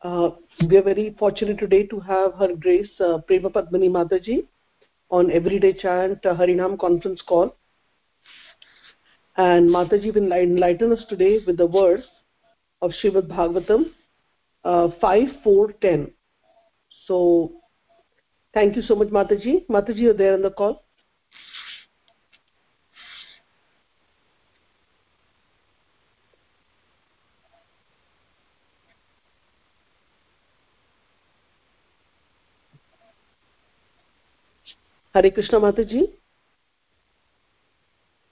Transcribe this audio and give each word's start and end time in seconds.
Uh, 0.00 0.30
we 0.68 0.76
are 0.76 0.82
very 0.82 1.16
fortunate 1.18 1.58
today 1.58 1.84
to 1.84 1.98
have 1.98 2.34
Her 2.34 2.54
Grace 2.54 2.88
uh, 3.00 3.18
Prema 3.26 3.50
Padmini 3.50 3.90
Mataji 3.90 4.46
on 5.10 5.28
Everyday 5.32 5.72
Chant 5.72 6.24
uh, 6.24 6.36
Harinam 6.36 6.78
conference 6.78 7.20
call. 7.26 7.56
And 9.36 9.68
Mataji 9.68 10.14
will 10.14 10.32
enlighten 10.32 10.92
us 10.92 11.04
today 11.08 11.38
with 11.44 11.56
the 11.56 11.66
verse 11.66 12.06
of 12.80 12.92
Srimad 13.02 13.26
Bhagavatam 13.26 13.86
uh, 14.64 14.90
5, 15.00 15.26
4, 15.42 15.72
10. 15.72 16.12
So, 17.06 17.52
thank 18.54 18.76
you 18.76 18.82
so 18.82 18.94
much, 18.94 19.08
Mataji. 19.08 19.66
Mataji, 19.68 19.98
you're 19.98 20.14
there 20.14 20.34
on 20.34 20.42
the 20.42 20.50
call. 20.50 20.84
Hare 35.14 35.30
Krishna 35.30 35.58
Mataji. 35.58 36.10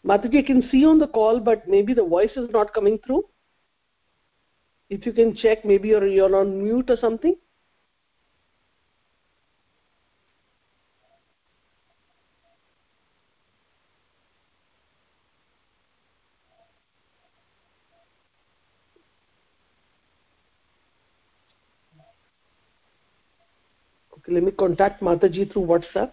Mataji, 0.04 0.38
I 0.38 0.42
can 0.42 0.68
see 0.70 0.78
you 0.78 0.90
on 0.90 0.98
the 0.98 1.08
call, 1.08 1.40
but 1.40 1.66
maybe 1.68 1.94
the 1.94 2.04
voice 2.04 2.30
is 2.36 2.50
not 2.50 2.72
coming 2.74 2.98
through. 3.04 3.24
If 4.88 5.04
you 5.04 5.12
can 5.12 5.34
check, 5.34 5.64
maybe 5.64 5.88
you're, 5.88 6.06
you're 6.06 6.36
on 6.36 6.62
mute 6.62 6.90
or 6.90 6.96
something. 6.96 7.34
Okay, 24.18 24.32
let 24.32 24.44
me 24.44 24.52
contact 24.52 25.02
Mataji 25.02 25.52
through 25.52 25.66
WhatsApp. 25.66 26.12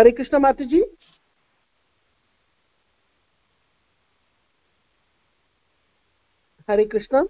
Hare 0.00 0.14
Krishna 0.14 0.38
Mataji. 0.38 0.80
Hare 6.66 6.86
Krishna. 6.88 7.24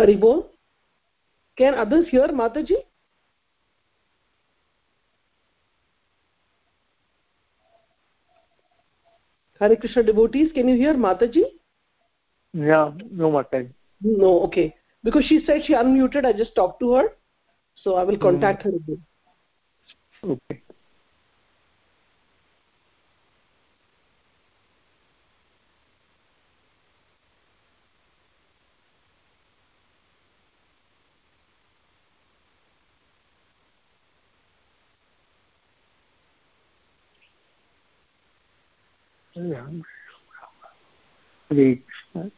Haribol 0.00 0.32
can 1.58 1.74
others 1.84 2.14
your 2.14 2.32
Mata 2.42 2.60
ji 2.70 2.76
Hare 9.60 9.76
Krishna 9.76 10.04
devotees 10.04 10.52
can 10.54 10.68
you 10.68 10.76
hear 10.76 10.96
Mata 11.06 11.26
ji 11.36 11.44
no 12.54 13.30
Mata 13.30 13.58
no 14.00 14.28
okay 14.44 14.66
because 15.04 15.24
she 15.24 15.38
said 15.40 15.62
she 15.62 15.74
unmuted 15.74 16.26
I 16.26 16.32
just 16.34 16.54
talk 16.56 16.76
to 16.80 16.94
her 16.96 17.08
so 17.84 17.94
I 17.96 18.06
will 18.06 18.16
contact 18.20 18.66
her 18.66 20.30
okay 20.30 20.54
Hare 41.48 41.82
Krishna. 42.12 42.30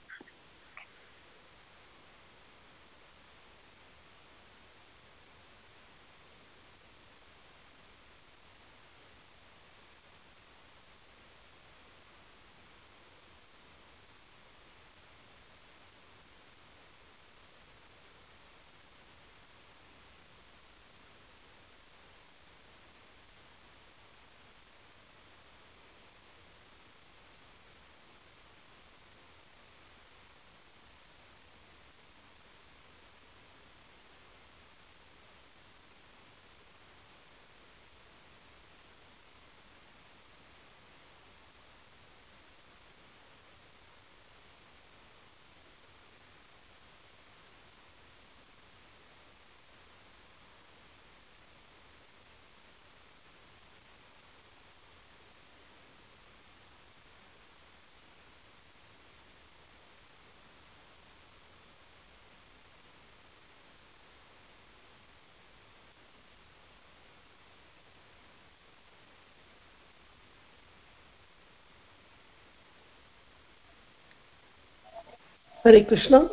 Hare 75.64 75.84
Krishna. 75.84 76.28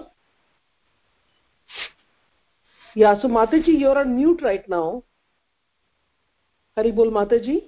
Yeah, 2.96 3.22
so 3.22 3.28
Mataji, 3.28 3.80
you're 3.80 3.98
on 3.98 4.16
mute 4.16 4.42
right 4.42 4.68
now. 4.68 5.04
Haribol 6.78 7.12
Mataji. 7.12 7.62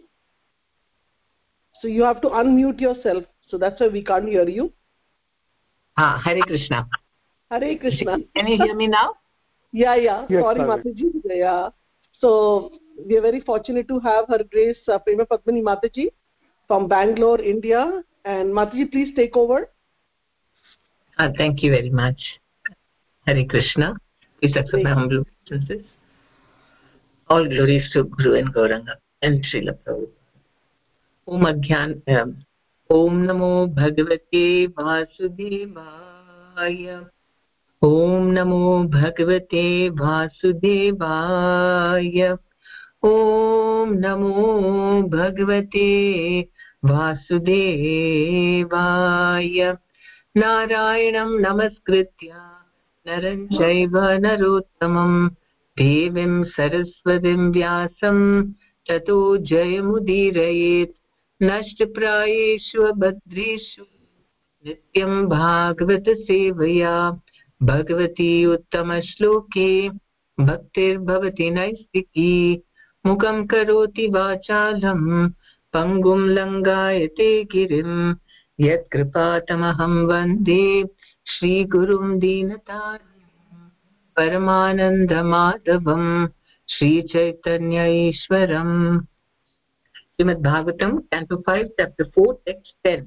So 1.81 1.87
you 1.87 2.03
have 2.03 2.21
to 2.21 2.29
unmute 2.29 2.79
yourself. 2.79 3.23
So 3.47 3.57
that's 3.57 3.79
why 3.79 3.87
we 3.87 4.03
can't 4.03 4.27
hear 4.27 4.47
you. 4.47 4.71
ah 5.97 6.21
hare 6.25 6.43
krishna 6.49 6.77
hare 7.53 7.69
krishna 7.79 8.13
can 8.35 8.47
you 8.51 8.57
hear 8.61 8.75
me 8.81 8.87
now 8.87 9.07
yeah 9.79 9.95
yeah 10.03 10.21
yes, 10.33 10.43
sorry 10.43 10.61
mataji 10.69 11.09
yeah 11.29 11.69
so 12.21 12.29
we 13.09 13.17
are 13.17 13.23
very 13.25 13.41
fortunate 13.49 13.87
to 13.87 13.99
have 14.07 14.29
her 14.33 14.39
grace 14.53 14.81
uh, 14.87 14.99
prema 15.07 15.25
padmini 15.31 15.63
mataji 15.69 16.05
from 16.67 16.87
bangalore 16.93 17.41
india 17.53 17.81
and 18.35 18.53
mataji 18.59 18.85
please 18.95 19.11
take 19.19 19.37
over 19.43 19.59
thank 21.29 21.63
you 21.63 21.71
very 21.71 21.89
much 21.89 22.23
Hare 23.27 23.43
Krishna 23.43 23.87
इस 24.41 24.57
अवसर 24.57 24.83
पर 24.83 24.89
हम 24.89 25.09
लोग 25.09 25.25
all 27.29 27.47
glories 27.47 27.93
to 27.93 28.03
guru 28.03 28.33
and 28.35 28.49
Gauranga 28.49 28.87
and 29.23 29.43
Srila 29.45 29.71
Prabhu 29.71 30.07
ओम 31.27 31.47
अज्ञान 31.47 31.89
ओम 32.89 33.17
नमो 33.21 33.49
भगवते 33.75 34.65
वासुदेवाय 34.79 35.99
ओम 37.81 38.31
नमो 38.31 38.83
भगवते 38.83 39.63
वासुदेवाय 39.99 40.97
ओम 43.03 43.93
नमो 43.93 44.43
भगवते 45.09 45.85
वासुदेवाय 46.83 47.37
नारायणं 50.37 51.39
नमस्कृत्य। 51.39 52.33
नरं 53.07 53.47
चैव 53.47 53.97
नरोत्तमं। 53.97 55.27
देवीं 55.77 56.43
सरस्वतीं 56.43 57.51
व्यासं। 57.51 58.51
ततो 58.89 59.37
जयमुदीरयेत्। 59.37 60.91
नष्टप्रायेषु 61.43 62.83
भद्रेषु 62.83 63.83
नित्यं 64.65 65.27
भागवतसेवया। 65.27 67.21
भगवती 67.63 68.45
उत्तमश्लोके। 68.45 69.89
भक्तिर्भवति 70.39 71.49
नैस्तिकी। 71.49 72.61
मुखं 73.05 73.45
करोति 73.45 74.07
वाचालं। 74.07 75.29
पङ्गुं 75.73 76.19
लङ्गायते 76.19 77.43
गिरिं 77.43 78.13
यत्कृपातमहं 78.59 79.93
वंदे 80.07 80.63
श्रीगुरुं 81.33 82.07
दीनतारिणीं 82.19 83.69
परमानन्दमाधवं 84.17 86.03
श्रीचैतन्य 86.69 87.85
ईश्वरम् 88.07 88.75
Srimad Bhagavatam 89.95 90.91
canto 91.11 91.35
five 91.47 91.69
chapter 91.79 92.11
four 92.15 92.35
text 92.45 92.73
ten 92.83 93.05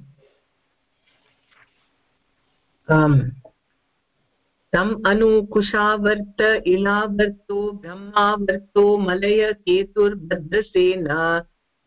तम् 4.72 4.94
अनुकुशावर्त 5.06 6.40
इलावर्तो, 6.66 7.58
ब्रह्मावर्तो, 7.82 8.84
मलयकेतुर्भद्रसेन 9.06 11.06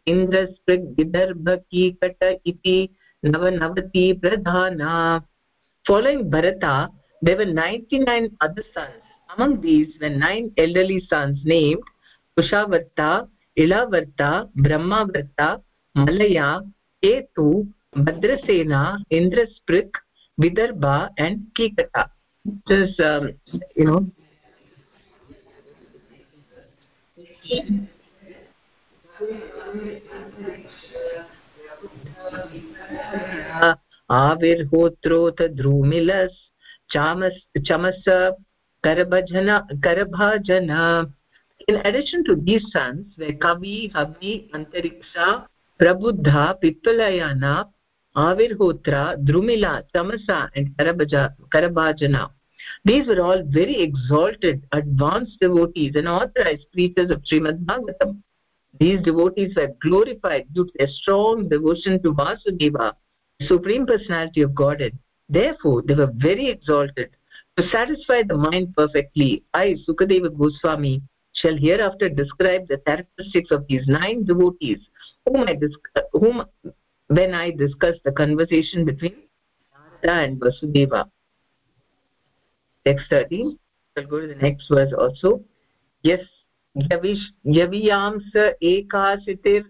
इन्द्रस्पृग्विदर्भकीकट 0.08 2.22
इति 2.46 2.80
नवनवति 3.26 4.12
प्रधाना 4.24 5.24
Following 5.88 6.30
Bharata, 6.30 6.90
there 7.22 7.38
were 7.38 7.46
99 7.46 8.36
other 8.42 8.64
sons. 8.74 9.02
Among 9.34 9.62
these 9.62 9.94
were 10.02 10.10
nine 10.10 10.52
elderly 10.58 11.00
sons 11.00 11.40
named 11.46 11.82
Kushavarta, 12.38 13.30
Ilavarta, 13.58 14.50
Brahmavarta, 14.58 15.62
Malaya, 15.96 16.60
Ketu, 17.02 17.66
Bhadrasena, 17.96 18.98
Indrasprik, 19.14 19.90
Vidarbha 20.42 21.10
and 21.18 21.48
Kikata. 21.58 22.10
Just, 22.68 23.00
um, 23.00 23.32
you 23.76 23.86
know, 23.86 24.12
आविर्होत्रोत 34.10 35.42
ध्रूमिलस् 35.56 36.38
चामस् 36.94 37.40
चमस 37.68 38.04
करभजन 38.84 39.58
करभाजन 39.84 40.70
in 41.68 41.76
addition 41.84 42.24
to 42.24 42.36
these 42.36 42.66
sons 42.72 43.16
were 43.18 43.34
kavi 43.46 43.92
havi 43.92 44.34
antariksha 44.54 45.26
prabuddha 45.80 46.44
pitpalayana 46.62 47.54
avirhotra 48.16 49.02
drumila 49.28 49.84
tamasa 49.94 50.38
and 50.56 50.70
karabhaja 50.78 51.24
karabhajana 51.54 52.30
these 52.86 53.08
were 53.08 53.22
all 53.22 53.44
very 53.44 53.82
exalted 53.82 54.64
advanced 54.72 55.38
devotees 55.42 55.96
and 55.96 56.08
authorized 56.08 56.66
preachers 56.74 57.12
of 57.12 57.22
Srimad 57.24 57.66
Bhagavatam 57.66 58.22
these 58.80 59.02
devotees 59.02 59.56
were 59.56 59.70
glorified 59.82 60.46
due 60.54 60.66
to 60.66 60.72
their 60.78 60.88
strong 60.88 61.48
devotion 61.50 62.02
to 62.04 62.14
Vasudeva 62.14 62.94
the 63.40 63.48
supreme 63.48 63.86
personality 63.86 64.42
of 64.42 64.56
godhead 64.56 64.98
therefore 65.30 65.82
they 65.84 65.94
were 65.94 66.12
very 66.16 66.48
exalted 66.50 67.10
to 67.58 67.68
satisfy 67.70 68.22
the 68.24 68.38
mind 68.38 68.74
perfectly 68.76 69.44
i 69.54 69.76
sukadeva 69.88 70.30
goswami 70.42 71.02
shall 71.34 71.56
hereafter 71.56 72.10
describe 72.10 72.68
the 72.68 72.78
characteristics 72.88 73.52
of 73.52 73.66
these 73.68 73.88
nine 73.88 74.24
devotees 74.26 74.80
whom 75.26 75.48
I 75.48 75.56
whom 76.14 76.46
when 77.08 77.34
I 77.34 77.52
discuss 77.52 77.96
the 78.04 78.12
conversation 78.12 78.86
between 78.86 79.16
Narada 80.04 80.26
and 80.26 80.40
Vasudeva. 80.40 81.10
Text 82.86 83.06
13. 83.10 83.58
I'll 83.98 84.06
go 84.06 84.20
to 84.20 84.28
the 84.28 84.36
next 84.36 84.68
verse 84.70 84.94
also. 84.98 85.42
Yes, 86.04 86.20
yaviyams 87.44 88.32
ekasitir 88.62 89.64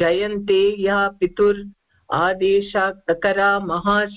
jayante 0.00 0.60
ya 0.78 1.10
pitur 1.20 1.56
adesha 2.10 2.84
takara 3.06 3.60
mahas 3.60 4.12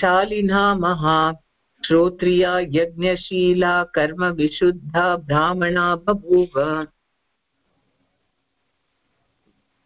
shalina 0.00 0.78
maha 0.78 1.34
श्रोत्रिया 1.86 2.50
यज्ञशीला 2.74 3.72
कर्मविशुद्धा 3.94 5.04
ब्राह्मणा 5.28 5.88
बभूव 6.06 6.54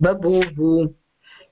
बभूवु 0.01 0.95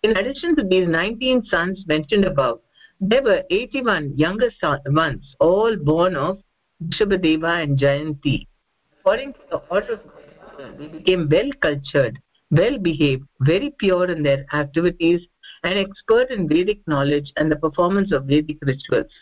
In 0.04 0.16
addition 0.16 0.54
to 0.54 0.62
these 0.62 0.86
19 0.86 1.46
sons 1.46 1.82
mentioned 1.88 2.26
above, 2.26 2.60
there 3.00 3.22
were 3.24 3.42
81 3.50 4.16
younger 4.16 4.50
ones, 4.86 5.34
all 5.40 5.74
born 5.74 6.14
of 6.14 6.38
Rishabhadeva 6.82 7.62
and 7.62 7.78
Jayanti. 7.78 8.46
According 9.00 9.32
to 9.34 9.40
the 9.50 9.56
order 9.70 9.94
of 9.94 10.78
they 10.78 10.88
became 10.88 11.28
well 11.30 11.50
cultured, 11.60 12.18
well 12.50 12.78
behaved, 12.78 13.24
very 13.40 13.70
pure 13.78 14.10
in 14.10 14.22
their 14.22 14.46
activities, 14.52 15.26
and 15.62 15.78
expert 15.78 16.30
in 16.30 16.48
Vedic 16.48 16.80
knowledge 16.86 17.32
and 17.36 17.50
the 17.50 17.56
performance 17.56 18.12
of 18.12 18.24
Vedic 18.24 18.58
rituals. 18.62 19.12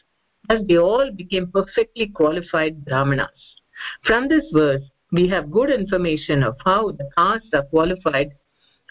Thus 0.49 0.63
they 0.69 0.79
all 0.79 1.11
became 1.11 1.51
perfectly 1.51 2.09
qualified 2.09 2.85
brahmanas. 2.85 3.61
From 4.05 4.29
this 4.29 4.45
verse, 4.53 4.83
we 5.13 5.29
have 5.29 5.51
good 5.51 5.71
information 5.71 6.43
of 6.43 6.57
how 6.65 6.93
the 6.93 7.09
castes 7.17 7.49
are 7.53 7.65
qualified 7.65 8.33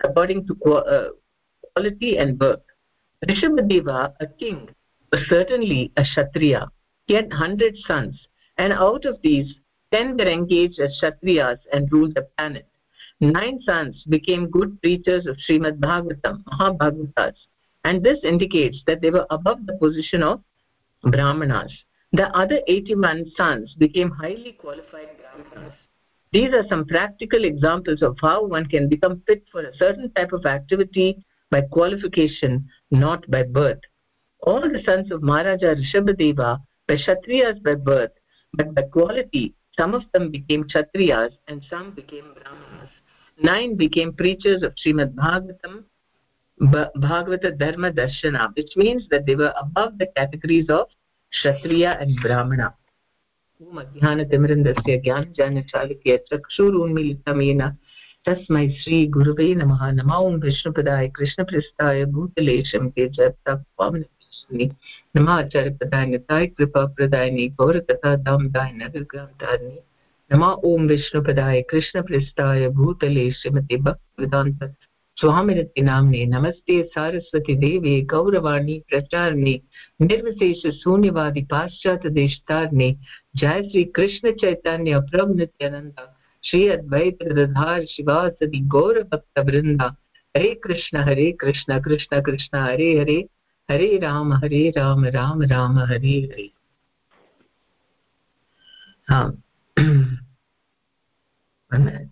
according 0.03 0.47
to 0.47 0.73
uh, 0.73 1.09
quality 1.73 2.17
and 2.17 2.37
birth. 2.37 2.61
Rishabhadeva, 3.27 4.13
a 4.19 4.27
king, 4.27 4.69
was 5.11 5.21
certainly 5.27 5.91
a 5.97 6.03
Kshatriya. 6.03 6.69
He 7.07 7.13
had 7.13 7.31
hundred 7.31 7.75
sons, 7.87 8.27
and 8.57 8.71
out 8.73 9.05
of 9.05 9.19
these, 9.21 9.55
ten 9.91 10.15
were 10.15 10.27
engaged 10.27 10.79
as 10.79 10.99
Kshatriyas 11.01 11.59
and 11.71 11.91
ruled 11.91 12.15
the 12.15 12.27
planet. 12.37 12.67
Nine 13.19 13.59
sons 13.61 14.03
became 14.09 14.49
good 14.49 14.81
preachers 14.81 15.25
of 15.25 15.37
Srimad 15.37 15.79
Bhagavatam, 15.79 16.43
Mahabhagavatas, 16.43 17.35
and 17.83 18.03
this 18.03 18.19
indicates 18.23 18.81
that 18.85 19.01
they 19.01 19.09
were 19.09 19.25
above 19.29 19.65
the 19.65 19.77
position 19.77 20.21
of 20.23 20.41
brahmanas. 21.03 21.73
The 22.11 22.35
other 22.37 22.61
81 22.67 23.31
sons 23.35 23.75
became 23.77 24.11
highly 24.11 24.53
qualified 24.53 25.09
brahmanas. 25.17 25.73
These 26.31 26.53
are 26.53 26.67
some 26.67 26.85
practical 26.85 27.43
examples 27.45 28.01
of 28.01 28.17
how 28.21 28.45
one 28.45 28.65
can 28.65 28.89
become 28.89 29.21
fit 29.27 29.43
for 29.51 29.61
a 29.63 29.75
certain 29.75 30.11
type 30.13 30.33
of 30.33 30.45
activity 30.45 31.23
by 31.49 31.61
qualification 31.61 32.67
not 32.91 33.29
by 33.29 33.43
birth. 33.43 33.81
All 34.41 34.61
the 34.61 34.81
sons 34.83 35.11
of 35.11 35.21
maharaja 35.21 35.75
rishabhadeva 35.75 36.59
were 36.89 36.97
kshatriyas 36.97 37.61
by 37.63 37.75
birth 37.75 38.11
but 38.53 38.73
by 38.75 38.83
quality 38.97 39.45
some 39.79 39.93
of 39.93 40.03
them 40.13 40.29
became 40.31 40.63
kshatriyas 40.65 41.33
and 41.47 41.65
some 41.69 41.91
became 41.91 42.27
brahmanas 42.37 42.93
nine 43.39 43.75
became 43.75 44.13
preachers 44.13 44.63
of 44.63 44.71
srimad 44.75 45.13
bhagavatam 45.15 45.83
Bhagavata 46.61 47.57
Dharma 47.57 47.91
Darshana, 47.91 48.55
which 48.55 48.71
means 48.75 49.07
that 49.09 49.25
they 49.25 49.35
were 49.35 49.53
above 49.59 49.97
the 49.97 50.07
categories 50.15 50.69
of 50.69 50.87
Kshatriya 51.33 51.97
and 51.99 52.15
Brahmana. 52.21 52.73
ॐ 53.61 53.77
अज्ञानतिमिरन्दस्य 53.79 54.97
ज्ञानजानचालक्य 55.05 56.17
चक्षुरुन्मिलितमेन 56.29 57.61
तस्मै 58.25 58.63
श्रीगुरुवे 58.79 59.47
नमः 59.55 59.81
नमो 59.99 60.19
विष्णुपदाय 60.43 61.07
कृष्णप्रस्थाय 61.15 62.03
भूतले 62.13 62.55
शमिते 62.69 63.07
जप्तापावने 63.15 64.07
नमाचार्यपदाय 65.17 66.05
निताय 66.05 66.47
कृपाप्रदायिनि 66.47 67.47
भूतले 72.69 73.31
श्रीमति 73.31 73.77
नमस्ते 76.25 76.81
सारस्वती 76.83 77.55
देवे 77.55 77.99
गौरवाणी 78.01 78.79
प्रचारिणे 78.89 79.53
निर्विशेष 80.01 80.65
शून्यवादि 80.73 81.41
पाश्चात्य 81.41 82.09
देशतारिणे 82.09 82.91
जय 83.37 83.61
श्री 83.61 83.83
कृष्ण 83.83 84.31
चैतन्य 84.31 84.99
प्रभु 84.99 85.33
नित्यानंद 85.33 85.99
श्री 86.43 86.67
अद्वैत 86.67 87.23
गदाधार 87.23 87.85
शिवासदि 87.85 88.59
गौर 88.67 89.01
भक्त 89.03 89.39
वृंदा 89.39 89.95
हरे 90.35 90.53
कृष्ण 90.53 90.97
हरे 90.97 91.31
कृष्ण 91.31 91.79
कृष्ण 91.81 92.21
कृष्ण 92.21 92.57
हरे 92.57 92.99
हरे 92.99 93.25
हरे 93.68 93.98
राम 93.98 94.32
हरे 94.32 94.68
राम 94.76 95.04
राम 95.04 95.42
राम 95.42 95.78
हरे 95.78 96.20
हरे 96.32 96.50
हाँ 99.10 99.42
One 101.70 101.84
minute. 101.84 102.08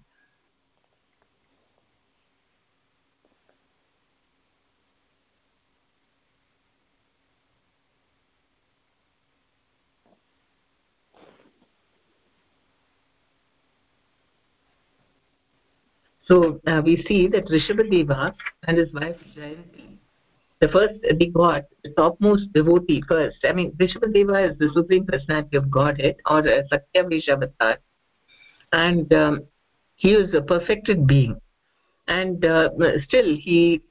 So 16.29 16.61
uh, 16.67 16.83
we 16.85 17.05
see 17.09 17.29
that 17.29 17.47
Rishabhadeva 17.47 18.35
and 18.67 18.79
his 18.79 18.93
wife 18.93 19.17
Jayanti, 19.37 19.90
the 20.62 20.68
first 20.70 20.94
they 21.20 21.26
got 21.26 21.64
the 21.84 21.90
topmost 21.98 22.54
devotee 22.54 23.02
first. 23.08 23.38
I 23.44 23.52
mean, 23.52 23.72
Rishabhadeva 23.74 24.52
is 24.52 24.58
the 24.60 24.70
supreme 24.74 25.06
personality 25.06 25.58
of 25.58 25.70
Godhead 25.72 26.18
or 26.28 26.40
uh, 26.40 26.62
Satya 26.70 27.34
Avatar, 27.34 27.78
and 28.72 29.12
um, 29.12 29.44
he 29.96 30.14
is 30.14 30.34
a 30.36 30.42
perfected 30.42 31.08
being. 31.08 31.36
And 32.08 32.46
uh, 32.46 32.70
still, 33.08 33.36
he 33.36 33.82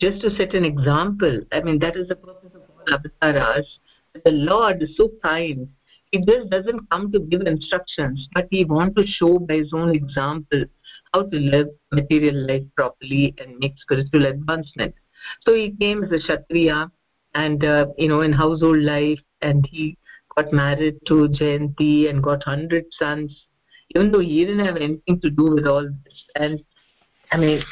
just 0.00 0.22
to 0.22 0.30
set 0.36 0.54
an 0.54 0.64
example. 0.64 1.40
I 1.52 1.60
mean, 1.60 1.78
that 1.80 1.96
is 1.96 2.08
the 2.08 2.16
purpose 2.16 2.52
of 2.54 2.62
all 2.70 2.98
avatars. 3.22 3.78
The 4.24 4.30
Lord 4.30 4.82
is 4.82 4.96
so 4.96 5.10
kind. 5.22 5.68
He 6.10 6.20
just 6.20 6.48
doesn't 6.48 6.88
come 6.90 7.10
to 7.12 7.18
give 7.18 7.42
instructions, 7.42 8.28
but 8.32 8.46
he 8.50 8.64
wants 8.64 8.96
to 8.96 9.06
show 9.06 9.38
by 9.38 9.56
his 9.56 9.72
own 9.72 9.94
example 9.94 10.64
how 11.12 11.22
to 11.24 11.36
live 11.36 11.68
material 11.90 12.46
life 12.46 12.62
properly 12.76 13.34
and 13.38 13.58
make 13.58 13.74
spiritual 13.78 14.26
advancement. 14.26 14.94
So 15.46 15.54
he 15.54 15.72
came 15.72 16.04
as 16.04 16.12
a 16.12 16.18
Kshatriya 16.18 16.90
and, 17.34 17.64
uh, 17.64 17.86
you 17.98 18.08
know, 18.08 18.20
in 18.22 18.32
household 18.32 18.78
life 18.78 19.20
and 19.42 19.66
he 19.70 19.96
got 20.36 20.52
married 20.52 20.96
to 21.06 21.28
Jayanti 21.28 22.10
and 22.10 22.22
got 22.22 22.46
100 22.46 22.84
sons, 22.98 23.46
even 23.94 24.10
though 24.10 24.20
he 24.20 24.44
didn't 24.44 24.64
have 24.64 24.76
anything 24.76 25.20
to 25.20 25.30
do 25.30 25.54
with 25.54 25.66
all 25.66 25.82
this. 25.82 26.24
And 26.36 26.62
I 27.32 27.36
mean, 27.36 27.62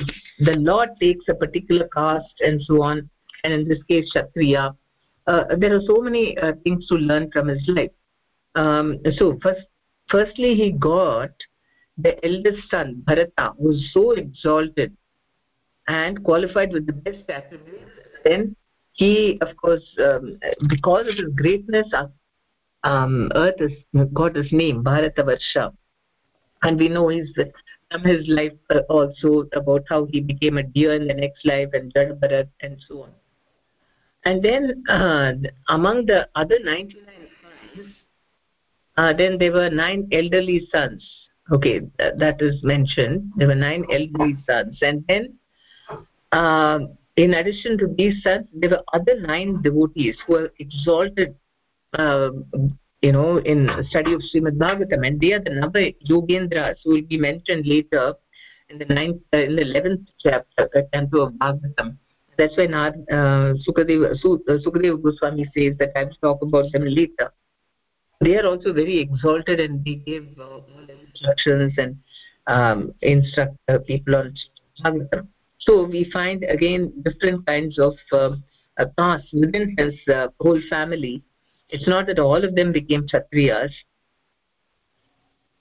the 0.41 0.57
Lord 0.57 0.91
takes 1.01 1.25
a 1.29 1.35
particular 1.35 1.89
caste 1.89 2.41
and 2.41 2.61
so 2.63 2.83
on, 2.83 3.09
and 3.45 3.53
in 3.53 3.69
this 3.69 3.83
case, 3.85 4.11
Kshatriya. 4.11 4.75
Uh, 5.27 5.45
there 5.57 5.75
are 5.77 5.81
so 5.87 6.01
many 6.01 6.37
uh, 6.39 6.53
things 6.65 6.87
to 6.89 6.95
learn 6.95 7.31
from 7.31 7.49
his 7.49 7.63
life. 7.69 7.93
Um, 8.57 8.99
so, 9.17 9.39
first, 9.41 9.61
firstly, 10.11 10.57
he 10.57 10.73
got 10.73 11.31
the 11.97 12.23
eldest 12.25 12.69
son, 12.71 13.03
Bharata, 13.07 13.53
was 13.57 13.91
so 13.93 14.13
exalted 14.13 14.97
and 15.89 16.23
qualified 16.25 16.73
with 16.73 16.87
the 16.87 16.93
best 16.93 17.29
attributes. 17.29 17.91
Then 18.25 18.57
he, 18.93 19.39
of 19.41 19.57
course, 19.57 19.85
um, 19.99 20.39
because 20.69 21.09
of 21.09 21.17
his 21.17 21.35
greatness, 21.35 21.87
um, 22.85 23.31
Earth 23.35 23.59
has 23.59 24.09
got 24.13 24.37
his 24.37 24.53
name, 24.53 24.83
Bharata 24.83 25.25
Varsha. 25.25 25.73
And 26.63 26.79
we 26.79 26.89
know 26.89 27.09
his, 27.09 27.33
from 27.91 28.03
his 28.05 28.29
life 28.29 28.53
uh, 28.71 28.81
also 28.89 29.49
about 29.55 29.85
how 29.89 30.07
he 30.07 30.21
became 30.21 30.59
a 30.59 30.63
deer 30.63 30.95
in 30.95 31.09
the 31.09 31.15
next 31.15 31.45
life 31.45 31.69
and 31.73 31.93
Jada 31.93 32.19
Bharat 32.19 32.49
and 32.61 32.77
so 32.89 33.03
on. 33.03 33.11
And 34.25 34.43
then 34.43 34.85
uh, 34.89 35.33
among 35.69 36.07
the 36.07 36.29
other 36.37 36.59
99 36.63 37.27
sons, 37.75 37.87
uh, 38.97 39.13
then 39.13 39.39
there 39.39 39.53
were 39.53 39.71
nine 39.71 40.09
elderly 40.13 40.69
sons 40.71 41.05
okay 41.51 41.81
th- 41.99 42.15
that 42.19 42.41
is 42.41 42.63
mentioned 42.63 43.33
there 43.37 43.49
were 43.49 43.55
nine 43.55 43.85
elderly 43.91 44.37
sons 44.47 44.79
and 44.83 45.05
then 45.09 45.37
uh, 46.33 46.81
in 47.17 47.35
addition 47.35 47.79
to 47.79 47.87
these 47.97 48.23
sons 48.23 48.47
there 48.55 48.71
were 48.71 48.83
other 48.93 49.21
nine 49.21 49.61
devotees 49.63 50.17
who 50.27 50.33
were 50.35 50.53
exalted 50.59 51.35
uh, 51.95 52.31
you 53.03 53.13
know 53.13 53.39
in 53.39 53.69
study 53.91 54.15
of 54.15 54.23
Srimad 54.23 54.57
Bhagavatam. 54.57 55.07
And 55.07 55.21
they 55.21 55.33
are 55.33 55.41
the 55.41 55.51
Nava 55.51 55.95
Yogendras 56.09 56.77
who 56.85 56.93
will 56.93 57.03
be 57.03 57.19
mentioned 57.19 57.67
later 57.67 58.15
in 58.71 58.79
the 58.79 58.87
ninth 58.87 59.21
uh, 59.35 59.39
in 59.39 59.57
the 59.57 59.63
11th 59.63 60.07
chapter 60.19 60.69
canto 60.93 61.27
of 61.27 61.33
Bhagavatam. 61.35 61.99
That's 62.39 62.57
why 62.57 62.67
Nad, 62.67 62.95
uh, 63.11 63.55
Sukadeva, 63.67 64.17
Su, 64.19 64.43
uh, 64.49 64.53
Sukadeva 64.65 65.01
Goswami 65.03 65.45
says 65.55 65.77
that 65.79 65.93
I 65.95 66.05
will 66.05 66.17
talk 66.23 66.43
about 66.43 66.73
them 66.73 66.85
later. 66.87 67.31
They 68.21 68.39
are 68.39 68.47
also 68.47 68.73
very 68.73 69.01
exalted 69.01 69.61
and 69.61 69.85
they 69.85 69.97
give 69.97 70.29
uh, 70.39 70.45
all 70.45 70.87
instructions 70.89 71.75
and 71.77 71.97
um, 72.47 72.95
instruct 73.03 73.57
uh, 73.69 73.79
people 73.87 74.17
on 74.17 74.35
Bhagavatam. 74.83 75.29
So 75.67 75.85
we 75.85 76.11
find 76.13 76.43
again 76.45 76.93
different 77.05 77.47
kinds 77.47 77.79
of 77.79 77.95
uh, 78.13 78.31
castes 78.99 79.33
within 79.33 79.75
his 79.79 79.95
uh, 80.13 80.29
whole 80.41 80.61
family. 80.69 81.23
It's 81.69 81.87
not 81.87 82.07
that 82.07 82.19
all 82.19 82.45
of 82.45 82.55
them 82.55 82.73
became 82.73 83.07
Kshatriyas. 83.07 83.71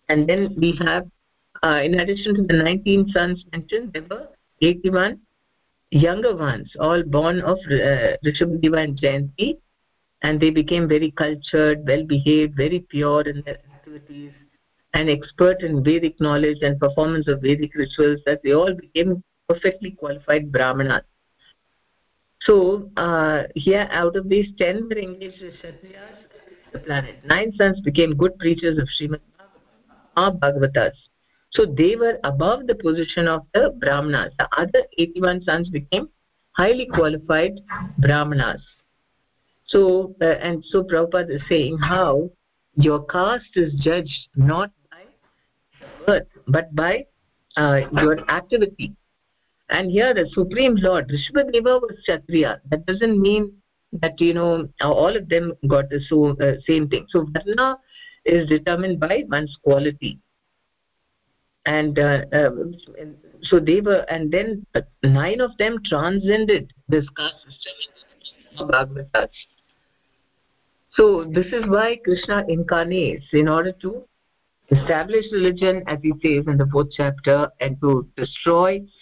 And 0.10 0.28
then 0.28 0.56
we 0.58 0.78
have, 0.84 1.08
uh, 1.64 1.82
in 1.84 2.00
addition 2.00 2.36
to 2.36 2.44
the 2.44 2.64
19 2.64 3.10
sons 3.10 3.46
mentioned, 3.52 3.94
there 3.94 4.06
were 4.10 4.28
81 4.62 5.20
younger 5.92 6.36
ones, 6.36 6.74
all 6.80 7.04
born 7.04 7.42
of 7.42 7.58
uh, 7.68 8.18
Rishabhadeva 8.26 8.84
and 8.84 9.00
Jayanti, 9.00 9.58
and 10.24 10.40
they 10.40 10.50
became 10.50 10.88
very 10.88 11.12
cultured, 11.12 11.86
well 11.86 12.06
behaved, 12.06 12.56
very 12.56 12.80
pure 12.90 13.22
in 13.22 13.42
their 13.46 13.60
activities, 13.74 14.34
and 14.94 15.10
expert 15.10 15.62
in 15.62 15.84
Vedic 15.84 16.20
knowledge 16.20 16.60
and 16.62 16.80
performance 16.80 17.28
of 17.28 17.42
Vedic 17.42 17.76
rituals, 17.76 18.20
that 18.26 18.42
they 18.44 18.54
all 18.54 18.74
became 18.74 19.24
perfectly 19.54 19.92
qualified 19.92 20.52
Brahmanas. 20.52 21.04
So, 22.42 22.90
uh, 22.98 23.44
here 23.56 23.88
out 23.92 24.16
of 24.16 24.28
these 24.30 24.48
ten 24.58 24.88
were 24.90 24.98
engaged 24.98 25.44
as 25.44 25.54
Kshatriyas, 25.54 26.18
the 26.74 26.80
planet. 26.80 27.24
Nine 27.26 27.54
sons 27.56 27.82
became 27.82 28.16
good 28.16 28.38
preachers 28.40 28.78
of 28.78 28.88
Srimad 29.00 29.20
Bhagavatas. 30.18 30.94
So 31.52 31.66
they 31.66 31.96
were 31.96 32.18
above 32.24 32.68
the 32.68 32.76
position 32.76 33.28
of 33.28 33.42
the 33.54 33.76
Brahmanas. 33.80 34.34
The 34.40 34.48
other 34.58 34.84
81 34.98 35.44
sons 35.44 35.70
became 35.70 36.10
highly 36.54 36.88
qualified 36.88 37.60
Brahmanas. 38.00 38.62
So, 39.68 40.16
uh, 40.22 40.26
and 40.26 40.64
so 40.66 40.84
Prabhupada 40.84 41.36
is 41.36 41.42
saying 41.50 41.78
how 41.78 42.30
your 42.76 43.06
caste 43.06 43.56
is 43.56 43.74
judged 43.84 44.28
not 44.36 44.72
by 44.90 45.04
birth, 46.06 46.28
but 46.48 46.74
by 46.74 47.06
uh, 47.58 47.82
your 48.02 48.20
activity. 48.30 48.96
And 49.72 49.90
here 49.90 50.14
the 50.14 50.30
Supreme 50.34 50.76
Lord, 50.76 51.10
Rishabhadeva 51.10 51.82
was 51.82 51.98
Kshatriya. 52.04 52.62
That 52.70 52.86
doesn't 52.86 53.20
mean 53.20 53.54
that, 53.94 54.20
you 54.20 54.34
know, 54.34 54.68
all 54.82 55.16
of 55.16 55.30
them 55.30 55.54
got 55.68 55.90
the 55.90 56.02
so, 56.08 56.36
uh, 56.42 56.60
same 56.68 56.90
thing. 56.90 57.06
So 57.10 57.26
Varna 57.32 57.78
is 58.26 58.50
determined 58.50 59.00
by 59.00 59.24
one's 59.30 59.58
quality. 59.64 60.20
And 61.66 61.98
uh, 61.98 62.26
um, 62.34 62.76
so 63.44 63.60
they 63.60 63.82
were, 63.82 64.06
and 64.10 64.32
then 64.32 64.66
nine 65.04 65.40
of 65.40 65.58
them 65.58 65.78
transcended 65.86 66.74
this 66.90 67.06
caste 67.16 67.46
system 67.46 68.68
Bhagavatas. 68.68 69.30
So 70.96 71.24
this 71.24 71.46
is 71.48 71.64
why 71.68 71.98
Krishna 72.04 72.44
incarnates 72.50 73.26
in 73.32 73.48
order 73.48 73.72
to 73.82 74.04
establish 74.72 75.26
religion, 75.32 75.84
as 75.88 76.00
he 76.02 76.12
says 76.22 76.46
in 76.48 76.58
the 76.58 76.68
fourth 76.72 76.90
chapter, 76.92 77.50
and 77.60 77.80
to 77.82 78.08
destroy 78.18 78.78
uh, 78.80 79.01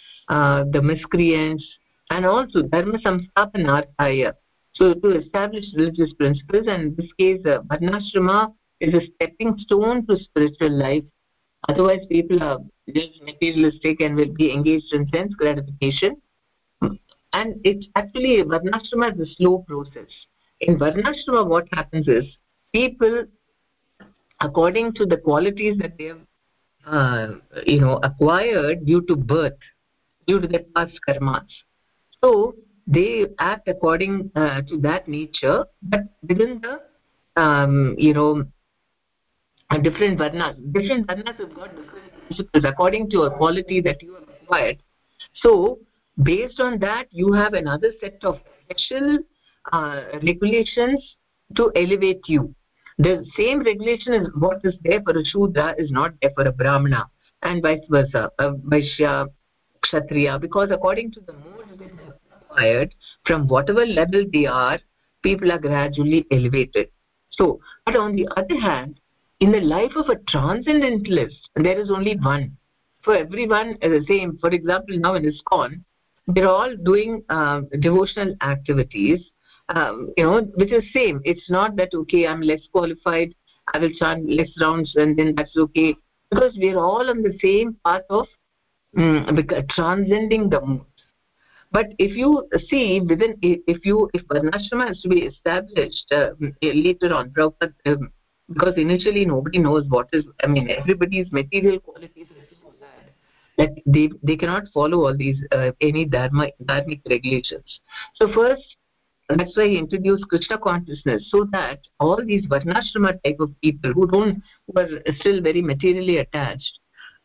the 0.72 0.80
miscreants, 0.82 1.64
and 2.10 2.26
also 2.26 2.62
dharma 2.62 2.98
samsthapanarthaya. 2.98 4.32
So 4.74 4.94
to 4.94 5.18
establish 5.18 5.64
religious 5.76 6.12
principles, 6.14 6.66
and 6.68 6.82
in 6.82 6.94
this 6.96 7.12
case, 7.18 7.40
uh, 7.44 7.62
varnashrama 7.62 8.54
is 8.80 8.94
a 8.94 9.00
stepping 9.14 9.58
stone 9.58 10.06
to 10.06 10.16
spiritual 10.16 10.70
life. 10.70 11.04
Otherwise, 11.68 12.00
people 12.08 12.42
are 12.42 12.58
just 12.94 13.22
materialistic 13.22 14.00
and 14.00 14.16
will 14.16 14.32
be 14.32 14.52
engaged 14.52 14.92
in 14.92 15.08
sense 15.08 15.34
gratification. 15.34 16.16
And 17.32 17.60
it's 17.64 17.86
actually 17.96 18.42
varnashrama 18.42 19.14
is 19.14 19.28
a 19.28 19.34
slow 19.34 19.58
process 19.68 20.10
in 20.60 20.78
varnashrama 20.78 21.46
what 21.46 21.66
happens 21.72 22.06
is 22.08 22.24
people 22.72 23.24
according 24.40 24.92
to 24.94 25.06
the 25.06 25.16
qualities 25.16 25.76
that 25.78 25.96
they 25.98 26.04
have 26.04 26.20
uh, 26.86 27.28
you 27.66 27.80
know 27.80 27.98
acquired 28.02 28.84
due 28.86 29.02
to 29.02 29.16
birth 29.16 29.60
due 30.26 30.40
to 30.40 30.46
their 30.46 30.64
past 30.74 30.98
karmas. 31.08 31.46
So 32.22 32.54
they 32.86 33.26
act 33.38 33.68
according 33.68 34.30
uh, 34.34 34.62
to 34.62 34.78
that 34.78 35.08
nature 35.08 35.64
but 35.82 36.00
within 36.28 36.60
the 36.60 36.80
um, 37.40 37.94
you 37.98 38.14
know 38.14 38.44
different 39.82 40.18
varnas. 40.18 40.56
Different 40.72 41.06
varnas 41.06 41.38
have 41.38 41.54
got 41.54 41.70
different 41.76 42.12
principles 42.26 42.64
according 42.64 43.10
to 43.10 43.22
a 43.22 43.36
quality 43.36 43.80
that 43.80 44.02
you 44.02 44.14
have 44.14 44.28
acquired. 44.42 44.82
So 45.34 45.78
based 46.22 46.60
on 46.60 46.78
that 46.80 47.06
you 47.10 47.32
have 47.32 47.54
another 47.54 47.92
set 48.00 48.18
of 48.24 48.40
special 48.64 49.18
uh, 49.72 50.02
regulations 50.22 51.16
to 51.56 51.70
elevate 51.74 52.22
you. 52.26 52.54
The 52.98 53.24
same 53.36 53.60
regulation 53.60 54.12
is 54.14 54.28
what 54.38 54.58
is 54.64 54.74
there 54.82 55.00
for 55.02 55.16
a 55.18 55.24
shudra 55.24 55.74
is 55.78 55.90
not 55.90 56.12
there 56.20 56.32
for 56.34 56.46
a 56.46 56.52
brahmana 56.52 57.08
and 57.42 57.62
vice 57.62 57.80
versa 57.88 58.30
a 58.38 58.52
vaishya 58.52 59.26
kshatriya 59.82 60.38
because 60.38 60.70
according 60.70 61.12
to 61.12 61.20
the 61.20 61.32
modes 61.32 61.78
they 61.78 61.90
acquired 62.50 62.94
from 63.26 63.46
whatever 63.48 63.86
level 63.86 64.24
they 64.32 64.46
are 64.46 64.78
people 65.22 65.52
are 65.52 65.58
gradually 65.58 66.26
elevated. 66.30 66.88
So 67.30 67.60
but 67.84 67.96
on 67.96 68.16
the 68.16 68.28
other 68.36 68.58
hand 68.58 69.00
in 69.40 69.52
the 69.52 69.60
life 69.60 69.92
of 69.96 70.08
a 70.08 70.16
transcendentalist 70.28 71.48
there 71.56 71.80
is 71.80 71.90
only 71.90 72.16
one. 72.16 72.56
For 73.02 73.16
everyone 73.16 73.78
is 73.80 74.00
the 74.00 74.04
same 74.06 74.38
for 74.40 74.50
example 74.50 74.98
now 74.98 75.14
in 75.14 75.24
ISKCON 75.24 75.82
they're 76.28 76.48
all 76.48 76.74
doing 76.76 77.22
uh, 77.28 77.62
devotional 77.80 78.34
activities 78.42 79.20
um, 79.68 80.12
you 80.16 80.24
know 80.24 80.40
which 80.54 80.72
is 80.72 80.84
same. 80.92 81.20
It's 81.24 81.48
not 81.48 81.76
that 81.76 81.94
okay 81.94 82.26
i'm 82.26 82.40
less 82.40 82.60
qualified 82.72 83.34
i 83.72 83.78
will 83.78 83.92
chant 83.98 84.28
less 84.28 84.50
rounds 84.60 84.92
and 84.96 85.16
then 85.18 85.34
that's 85.36 85.56
okay 85.56 85.94
because 86.30 86.56
we're 86.56 86.78
all 86.78 87.08
on 87.08 87.22
the 87.22 87.36
same 87.42 87.76
path 87.84 88.02
of 88.10 88.26
um, 88.96 89.38
transcending 89.70 90.48
the 90.48 90.60
mood 90.60 90.86
but 91.72 91.86
if 91.98 92.16
you 92.16 92.48
see 92.68 93.00
within 93.00 93.36
if 93.42 93.84
you 93.84 94.10
if 94.14 94.22
varnashrama 94.26 94.88
has 94.88 95.00
to 95.00 95.08
be 95.08 95.20
established 95.20 96.06
uh, 96.12 96.30
later 96.62 97.14
on 97.14 97.32
um, 97.86 98.10
because 98.52 98.74
initially 98.76 99.24
nobody 99.24 99.58
knows 99.58 99.84
what 99.88 100.08
is 100.12 100.24
i 100.42 100.46
mean 100.46 100.68
everybody's 100.70 101.30
material 101.30 101.78
qualities 101.78 102.26
that. 103.60 103.70
They 103.86 104.10
they 104.22 104.36
cannot 104.36 104.64
follow 104.72 105.06
all 105.06 105.16
these 105.16 105.38
uh, 105.52 105.70
any 105.80 106.04
dharma 106.04 106.48
dharmic 106.64 107.00
regulations. 107.08 107.80
So 108.14 108.32
first 108.32 108.76
that's 109.28 109.56
why 109.56 109.68
he 109.68 109.78
introduced 109.78 110.24
krishna 110.28 110.58
consciousness 110.58 111.28
so 111.30 111.46
that 111.52 111.78
all 112.00 112.20
these 112.24 112.46
varnashrama 112.46 113.12
type 113.24 113.36
of 113.38 113.52
people 113.62 113.92
who 113.92 114.06
don't 114.08 114.42
who 114.66 114.80
are 114.80 114.88
still 115.20 115.40
very 115.40 115.62
materially 115.62 116.16
attached 116.18 116.80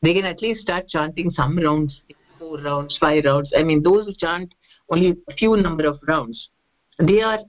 they 0.05 0.13
can 0.13 0.25
at 0.25 0.41
least 0.41 0.61
start 0.61 0.87
chanting 0.87 1.31
some 1.31 1.57
rounds 1.57 2.01
four 2.37 2.59
rounds 2.61 2.97
five 2.99 3.25
rounds. 3.25 3.51
I 3.57 3.63
mean 3.63 3.81
those 3.81 4.05
who 4.05 4.13
chant 4.13 4.53
only 4.89 5.15
a 5.29 5.33
few 5.33 5.57
number 5.57 5.87
of 5.87 5.99
rounds 6.07 6.49
they 6.99 7.21
are 7.21 7.39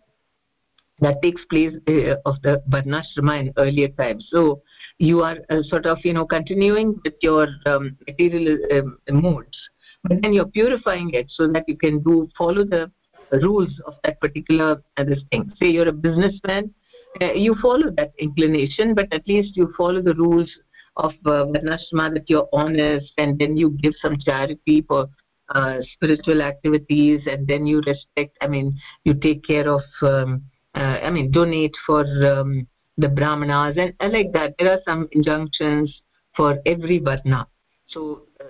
that 1.01 1.21
takes 1.23 1.45
place 1.45 1.75
uh, 1.89 2.17
of 2.25 2.41
the 2.43 2.63
varnashrama 2.71 3.41
in 3.41 3.53
earlier 3.59 3.89
times. 3.89 4.29
So 4.31 4.63
you 4.99 5.23
are 5.23 5.37
uh, 5.51 5.63
sort 5.63 5.87
of 5.87 5.99
you 6.05 6.15
know 6.15 6.25
continuing 6.25 6.99
with 7.05 7.15
your 7.21 7.47
um, 7.67 7.97
material 8.07 8.59
um, 8.73 8.99
modes 9.11 9.59
but 10.05 10.23
then 10.23 10.33
you're 10.33 10.47
purifying 10.47 11.11
it 11.13 11.27
so 11.29 11.49
that 11.49 11.65
you 11.69 11.77
can 11.77 12.03
do 12.03 12.29
follow 12.39 12.65
the 12.65 12.91
rules 13.33 13.81
of 13.87 13.95
that 14.05 14.21
particular 14.21 14.83
uh, 14.97 15.05
this 15.05 15.23
thing. 15.31 15.53
Say 15.59 15.67
you're 15.67 15.89
a 15.89 15.93
businessman 15.93 16.73
uh, 17.21 17.33
you 17.33 17.55
follow 17.61 17.91
that 17.97 18.13
inclination 18.19 18.95
but 18.95 19.13
at 19.13 19.27
least 19.27 19.57
you 19.57 19.73
follow 19.77 20.01
the 20.01 20.15
rules 20.15 20.51
of 20.97 21.13
uh, 21.27 21.45
varnashrama 21.53 22.15
that 22.15 22.29
you're 22.29 22.49
honest 22.53 23.13
and 23.19 23.39
then 23.39 23.57
you 23.57 23.71
give 23.71 23.95
some 24.01 24.17
charity 24.19 24.83
for 24.89 25.09
uh, 25.55 25.77
spiritual 25.93 26.43
activities 26.43 27.21
and 27.27 27.47
then 27.47 27.67
you 27.67 27.81
respect 27.87 28.37
i 28.41 28.47
mean 28.47 28.77
you 29.05 29.15
take 29.15 29.45
care 29.45 29.69
of 29.69 29.83
um, 30.03 30.43
uh, 30.75 30.99
i 31.03 31.11
mean 31.11 31.31
donate 31.31 31.75
for 31.87 32.01
um, 32.27 32.67
the 32.99 33.09
brahmanas 33.09 33.77
and, 33.79 33.95
and 34.01 34.13
like 34.13 34.33
that. 34.33 34.55
There 34.59 34.71
are 34.71 34.81
some 34.85 35.09
injunctions 35.13 36.03
for 36.35 36.59
every 36.67 36.99
varna. 36.99 37.47
So 37.89 38.23
uh, 38.41 38.45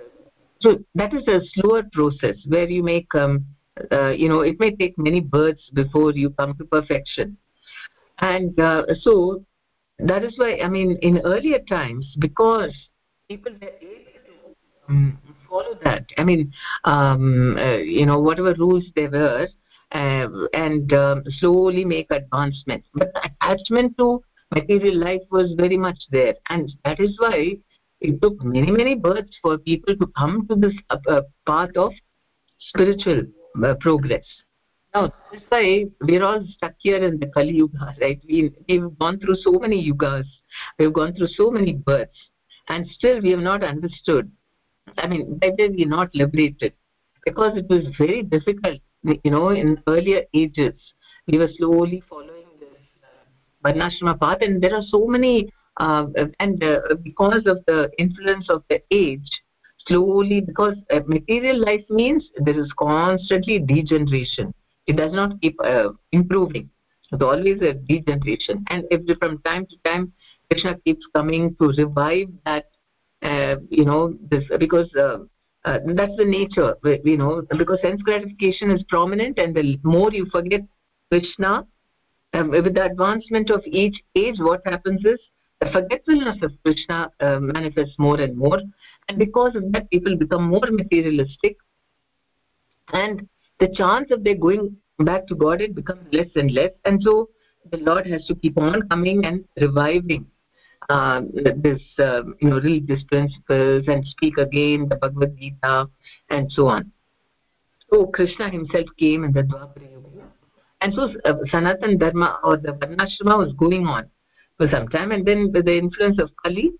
so 0.59 0.79
that 0.95 1.13
is 1.13 1.27
a 1.27 1.41
slower 1.53 1.83
process 1.93 2.35
where 2.47 2.67
you 2.67 2.83
make 2.83 3.13
um, 3.13 3.45
uh, 3.91 4.09
you 4.09 4.29
know 4.29 4.41
it 4.41 4.59
may 4.59 4.75
take 4.75 4.97
many 4.97 5.19
births 5.19 5.69
before 5.73 6.11
you 6.11 6.29
come 6.31 6.55
to 6.57 6.65
perfection. 6.65 7.37
And 8.19 8.59
uh, 8.59 8.83
so 9.01 9.43
that 9.99 10.23
is 10.23 10.37
why 10.37 10.57
i 10.63 10.67
mean 10.67 10.97
in 11.01 11.19
earlier 11.19 11.59
times 11.59 12.15
because 12.19 12.73
people 13.29 13.51
were 13.61 13.73
able 13.81 14.17
to 14.25 14.93
um, 14.93 15.17
follow 15.49 15.77
that. 15.83 16.05
I 16.17 16.23
mean 16.23 16.53
um, 16.85 17.57
uh, 17.57 17.77
you 17.77 18.05
know 18.05 18.19
whatever 18.19 18.53
rules 18.53 18.85
there 18.95 19.09
were 19.09 19.47
uh, 19.91 20.27
and 20.53 20.93
um, 20.93 21.23
slowly 21.39 21.83
make 21.85 22.09
advancement 22.11 22.83
but 22.93 23.11
attachment 23.23 23.97
to 23.97 24.21
material 24.53 24.97
life 24.97 25.21
was 25.31 25.53
very 25.57 25.77
much 25.77 25.99
there. 26.11 26.35
And 26.49 26.71
that 26.85 26.99
is 26.99 27.17
why 27.19 27.57
it 27.99 28.21
took 28.21 28.41
many 28.43 28.71
many 28.71 28.95
births 28.95 29.37
for 29.41 29.57
people 29.57 29.95
to 29.97 30.07
come 30.17 30.47
to 30.47 30.55
this 30.55 30.73
uh, 30.89 30.97
uh 31.09 31.21
path 31.45 31.75
of 31.75 31.91
spiritual 32.59 33.23
uh, 33.63 33.73
progress 33.75 34.25
now 34.97 35.13
that's 35.31 35.45
why 35.49 35.85
we're 36.01 36.23
all 36.23 36.43
stuck 36.55 36.73
here 36.77 37.01
in 37.07 37.19
the 37.19 37.27
kali 37.27 37.53
yuga 37.61 37.93
right? 38.01 38.21
We, 38.27 38.51
we've 38.67 38.97
gone 38.99 39.19
through 39.19 39.35
so 39.35 39.51
many 39.51 39.77
yugas. 39.89 40.25
We've 40.79 40.93
gone 40.93 41.13
through 41.15 41.27
so 41.27 41.51
many 41.51 41.73
births. 41.73 42.19
And 42.69 42.87
still 42.87 43.21
we 43.21 43.31
have 43.31 43.45
not 43.51 43.63
understood 43.63 44.31
i 45.03 45.05
mean 45.11 45.23
whether 45.41 45.65
we're 45.69 45.93
not 45.93 46.13
liberated 46.15 46.73
because 47.25 47.57
it 47.57 47.67
was 47.69 47.83
very 47.97 48.23
difficult. 48.23 48.79
You 49.03 49.31
know 49.31 49.49
in 49.49 49.81
earlier 49.87 50.21
ages 50.33 50.75
we 51.27 51.37
were 51.37 51.49
slowly 51.57 52.01
following 52.09 52.47
this 52.59 52.69
uh, 53.03 53.67
varnashrama 53.67 54.19
path. 54.19 54.39
And 54.41 54.61
there 54.61 54.75
are 54.75 54.87
so 54.95 55.05
many 55.07 55.51
uh, 55.79 56.05
and 56.39 56.63
uh, 56.63 56.79
because 57.03 57.43
of 57.45 57.57
the 57.67 57.89
influence 57.97 58.49
of 58.49 58.63
the 58.69 58.81
age 58.91 59.29
slowly 59.87 60.41
because 60.41 60.75
uh, 60.93 60.99
material 61.07 61.59
life 61.63 61.85
means 61.89 62.29
there 62.45 62.59
is 62.59 62.71
constantly 62.79 63.59
degeneration 63.59 64.53
it 64.87 64.95
does 64.95 65.11
not 65.13 65.39
keep 65.41 65.55
uh, 65.63 65.89
improving. 66.11 66.69
It's 67.11 67.21
always 67.21 67.61
a 67.61 67.73
degeneration. 67.73 68.65
And 68.69 68.83
if 68.91 69.17
from 69.19 69.39
time 69.43 69.65
to 69.67 69.75
time 69.85 70.13
krishna 70.49 70.77
keeps 70.85 71.05
coming 71.13 71.55
to 71.59 71.73
revive 71.77 72.27
that 72.45 72.65
uh, 73.21 73.55
you 73.69 73.85
know 73.85 74.13
this 74.29 74.43
because 74.59 74.89
uh, 74.95 75.17
uh, 75.65 75.79
that's 75.87 76.15
the 76.17 76.23
nature 76.23 76.75
you 77.03 77.17
know 77.17 77.43
because 77.57 77.81
sense 77.81 78.01
gratification 78.01 78.71
is 78.71 78.81
prominent 78.83 79.37
and 79.39 79.53
the 79.53 79.77
more 79.83 80.09
you 80.11 80.25
forget 80.31 80.61
krishna 81.11 81.65
um, 82.33 82.49
with 82.49 82.73
the 82.73 82.85
advancement 82.85 83.49
of 83.49 83.61
each 83.65 84.01
age 84.15 84.35
what 84.39 84.61
happens 84.65 85.03
is 85.03 85.19
the 85.59 85.71
forgetfulness 85.71 86.37
of 86.43 86.51
krishna 86.63 87.11
uh, 87.19 87.39
manifests 87.39 87.95
more 87.97 88.19
and 88.19 88.37
more. 88.37 88.59
And 89.09 89.17
because 89.17 89.55
of 89.55 89.71
that 89.71 89.89
people 89.89 90.15
become 90.15 90.43
more 90.43 90.67
materialistic. 90.69 91.57
And 92.93 93.27
the 93.59 93.67
chance 93.73 94.11
of 94.11 94.23
their 94.23 94.35
going 94.35 94.75
back 94.99 95.27
to 95.27 95.35
god 95.35 95.61
it 95.61 95.75
becomes 95.75 96.05
less 96.11 96.27
and 96.35 96.51
less. 96.51 96.71
And 96.85 97.01
so 97.01 97.29
the 97.71 97.77
lord 97.77 98.07
has 98.07 98.25
to 98.25 98.35
keep 98.35 98.57
on 98.57 98.87
coming 98.89 99.25
and 99.25 99.43
reviving 99.59 100.25
uh, 100.89 101.21
this 101.57 101.81
uh, 101.99 102.23
you 102.39 102.49
know 102.49 102.59
religious 102.59 103.03
principles 103.03 103.83
and 103.87 104.05
speak 104.05 104.37
again 104.37 104.87
the 104.89 104.95
bhagavad 104.95 105.37
gita 105.37 105.87
and 106.29 106.51
so 106.51 106.67
on. 106.67 106.91
So 107.89 108.07
krishna 108.07 108.49
himself 108.49 108.87
came 108.97 109.23
in 109.23 109.33
the 109.33 109.43
dwapara 109.43 109.97
and 110.81 110.93
so 110.93 111.13
uh, 111.25 111.33
sanatan 111.49 111.97
dharma 111.97 112.39
or 112.43 112.57
the 112.57 112.73
varnashrama 112.73 113.37
was 113.37 113.53
going 113.53 113.87
on 113.87 114.09
for 114.57 114.69
some 114.69 114.87
time. 114.87 115.11
And 115.11 115.25
then 115.25 115.51
with 115.53 115.65
the 115.65 115.77
influence 115.77 116.19
of 116.19 116.31
kali 116.43 116.73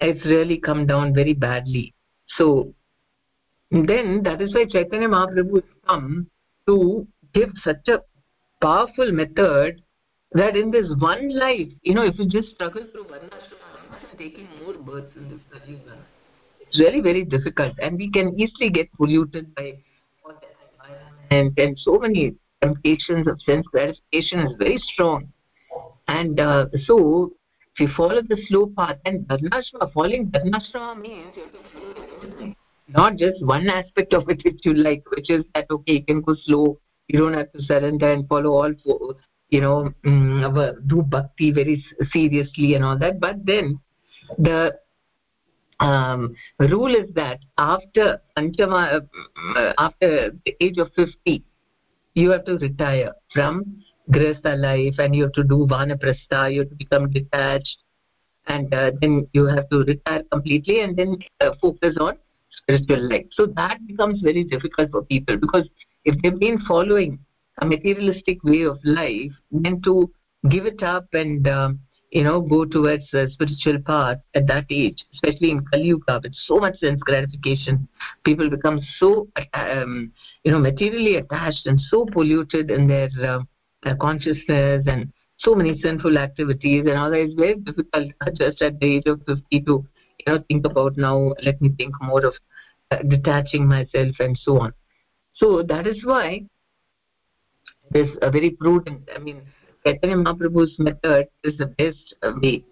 it's 0.00 0.24
really 0.24 0.58
come 0.58 0.86
down 0.86 1.14
very 1.14 1.32
badly. 1.32 1.94
So 2.36 2.74
then 3.72 4.22
that 4.22 4.40
is 4.40 4.54
why 4.54 4.64
chaitanya 4.76 5.08
mahaprabhu 5.08 5.62
has 5.62 5.76
come 5.86 6.26
to 6.66 7.06
give 7.34 7.50
such 7.64 7.88
a 7.88 8.00
powerful 8.60 9.12
method 9.12 9.82
that 10.32 10.56
in 10.56 10.70
this 10.70 10.88
one 10.98 11.28
life 11.44 11.68
you 11.82 11.94
know 11.94 12.06
if 12.12 12.18
you 12.18 12.28
just 12.38 12.50
struggle 12.56 12.88
through 12.92 13.04
varnashrama 13.12 14.18
taking 14.18 14.48
more 14.62 14.74
births 14.90 15.16
in 15.16 15.30
this 15.30 15.40
Kalyuga 15.52 15.96
it's 16.72 16.80
really 16.80 17.00
very 17.00 17.24
difficult. 17.24 17.74
And 17.80 17.98
we 17.98 18.10
can 18.10 18.38
easily 18.40 18.70
get 18.70 18.90
polluted 18.94 19.54
by 19.54 19.74
environment 20.24 21.58
and 21.58 21.78
so 21.78 21.98
many 21.98 22.34
temptations 22.62 23.26
of 23.26 23.40
sense 23.42 23.66
gratification 23.66 24.40
is 24.40 24.52
very 24.58 24.78
strong. 24.94 25.28
And 26.08 26.40
uh, 26.40 26.66
so 26.86 27.32
if 27.74 27.80
you 27.80 27.88
follow 27.94 28.22
the 28.22 28.38
slow 28.48 28.72
path 28.74 28.96
and 29.04 29.28
varnashrama 29.28 29.92
following 29.92 30.30
varnashrama 30.30 30.98
means 30.98 31.36
you 31.36 31.42
have 31.42 31.52
to 31.52 32.01
not 32.88 33.16
just 33.16 33.44
one 33.44 33.68
aspect 33.68 34.12
of 34.12 34.28
it 34.28 34.42
which 34.44 34.60
you 34.64 34.74
like 34.74 35.02
which 35.10 35.30
is 35.30 35.44
that 35.54 35.66
okay 35.70 35.94
you 35.94 36.04
can 36.04 36.20
go 36.20 36.34
slow. 36.44 36.78
You 37.08 37.18
don't 37.18 37.34
have 37.34 37.52
to 37.52 37.62
surrender 37.62 38.10
and 38.10 38.28
follow 38.28 38.50
all 38.50 38.72
four, 38.84 39.16
you 39.50 39.60
know 39.60 39.92
um, 40.06 40.82
do 40.86 41.02
bhakti 41.02 41.50
very 41.50 41.84
seriously 42.12 42.74
and 42.74 42.84
all 42.84 42.98
that. 42.98 43.20
But 43.20 43.44
then 43.44 43.78
the 44.38 44.78
um, 45.80 46.34
rule 46.58 46.94
is 46.94 47.12
that 47.14 47.40
after 47.58 48.20
Panchama, 48.36 49.00
uh, 49.56 49.72
after 49.78 50.32
the 50.44 50.56
age 50.60 50.78
of 50.78 50.90
50, 50.94 51.42
you 52.14 52.30
have 52.30 52.44
to 52.44 52.56
retire 52.58 53.12
from 53.32 53.82
Grihastha 54.10 54.58
life 54.58 54.94
and 54.98 55.14
you 55.14 55.24
have 55.24 55.32
to 55.32 55.44
do 55.44 55.66
Vanaprastha, 55.68 56.52
you 56.52 56.60
have 56.60 56.70
to 56.70 56.76
become 56.76 57.10
detached 57.10 57.78
and 58.46 58.72
uh, 58.74 58.90
then 59.00 59.26
you 59.32 59.46
have 59.46 59.68
to 59.70 59.84
retire 59.84 60.22
completely 60.30 60.80
and 60.80 60.96
then 60.96 61.16
uh, 61.40 61.50
focus 61.60 61.96
on 62.00 62.16
spiritual 62.56 63.08
life. 63.08 63.26
So 63.32 63.46
that 63.56 63.78
becomes 63.86 64.20
very 64.20 64.44
difficult 64.44 64.90
for 64.90 65.02
people 65.04 65.36
because 65.36 65.68
if 66.04 66.20
they've 66.22 66.38
been 66.38 66.58
following 66.60 67.18
a 67.60 67.66
materialistic 67.66 68.42
way 68.44 68.62
of 68.62 68.78
life, 68.84 69.32
then 69.50 69.80
to 69.82 70.10
give 70.48 70.66
it 70.66 70.82
up 70.82 71.06
and 71.12 71.46
um, 71.46 71.80
you 72.12 72.22
know 72.22 72.40
go 72.40 72.64
towards 72.64 73.04
a 73.14 73.28
spiritual 73.30 73.80
path 73.86 74.18
at 74.34 74.46
that 74.46 74.66
age 74.70 75.02
especially 75.14 75.50
in 75.50 75.64
kali 75.66 75.84
yuga 75.84 76.20
with 76.22 76.34
so 76.46 76.58
much 76.58 76.78
sense 76.78 77.00
gratification 77.00 77.88
people 78.24 78.50
become 78.50 78.80
so 78.98 79.26
um, 79.54 80.12
you 80.44 80.52
know 80.52 80.58
materially 80.58 81.16
attached 81.16 81.66
and 81.66 81.80
so 81.80 82.04
polluted 82.12 82.70
in 82.70 82.86
their, 82.86 83.08
uh, 83.26 83.40
their 83.82 83.96
consciousness 83.96 84.84
and 84.86 85.10
so 85.38 85.54
many 85.54 85.80
sinful 85.80 86.18
activities 86.18 86.84
and 86.86 86.98
all 86.98 87.10
that 87.10 87.20
it's 87.20 87.34
very 87.34 87.54
difficult 87.54 88.12
just 88.34 88.60
at 88.62 88.78
the 88.78 88.96
age 88.96 89.06
of 89.06 89.20
50 89.26 89.60
to 89.62 89.84
know 90.26 90.44
think 90.48 90.66
about 90.66 90.96
now 90.96 91.32
let 91.42 91.60
me 91.60 91.70
think 91.76 91.94
more 92.02 92.24
of 92.24 92.34
uh, 92.90 92.98
detaching 93.08 93.66
myself 93.66 94.14
and 94.20 94.38
so 94.38 94.58
on 94.58 94.72
so 95.34 95.62
that 95.62 95.86
is 95.86 96.04
why 96.04 96.44
this 97.90 98.08
a 98.22 98.30
very 98.30 98.50
prudent 98.50 99.08
i 99.14 99.18
mean 99.18 99.42
Chaitanya 99.84 100.16
Mahaprabhu's 100.16 100.78
method 100.78 101.26
is 101.42 101.56
the 101.58 101.66
best 101.66 102.14
way. 102.40 102.64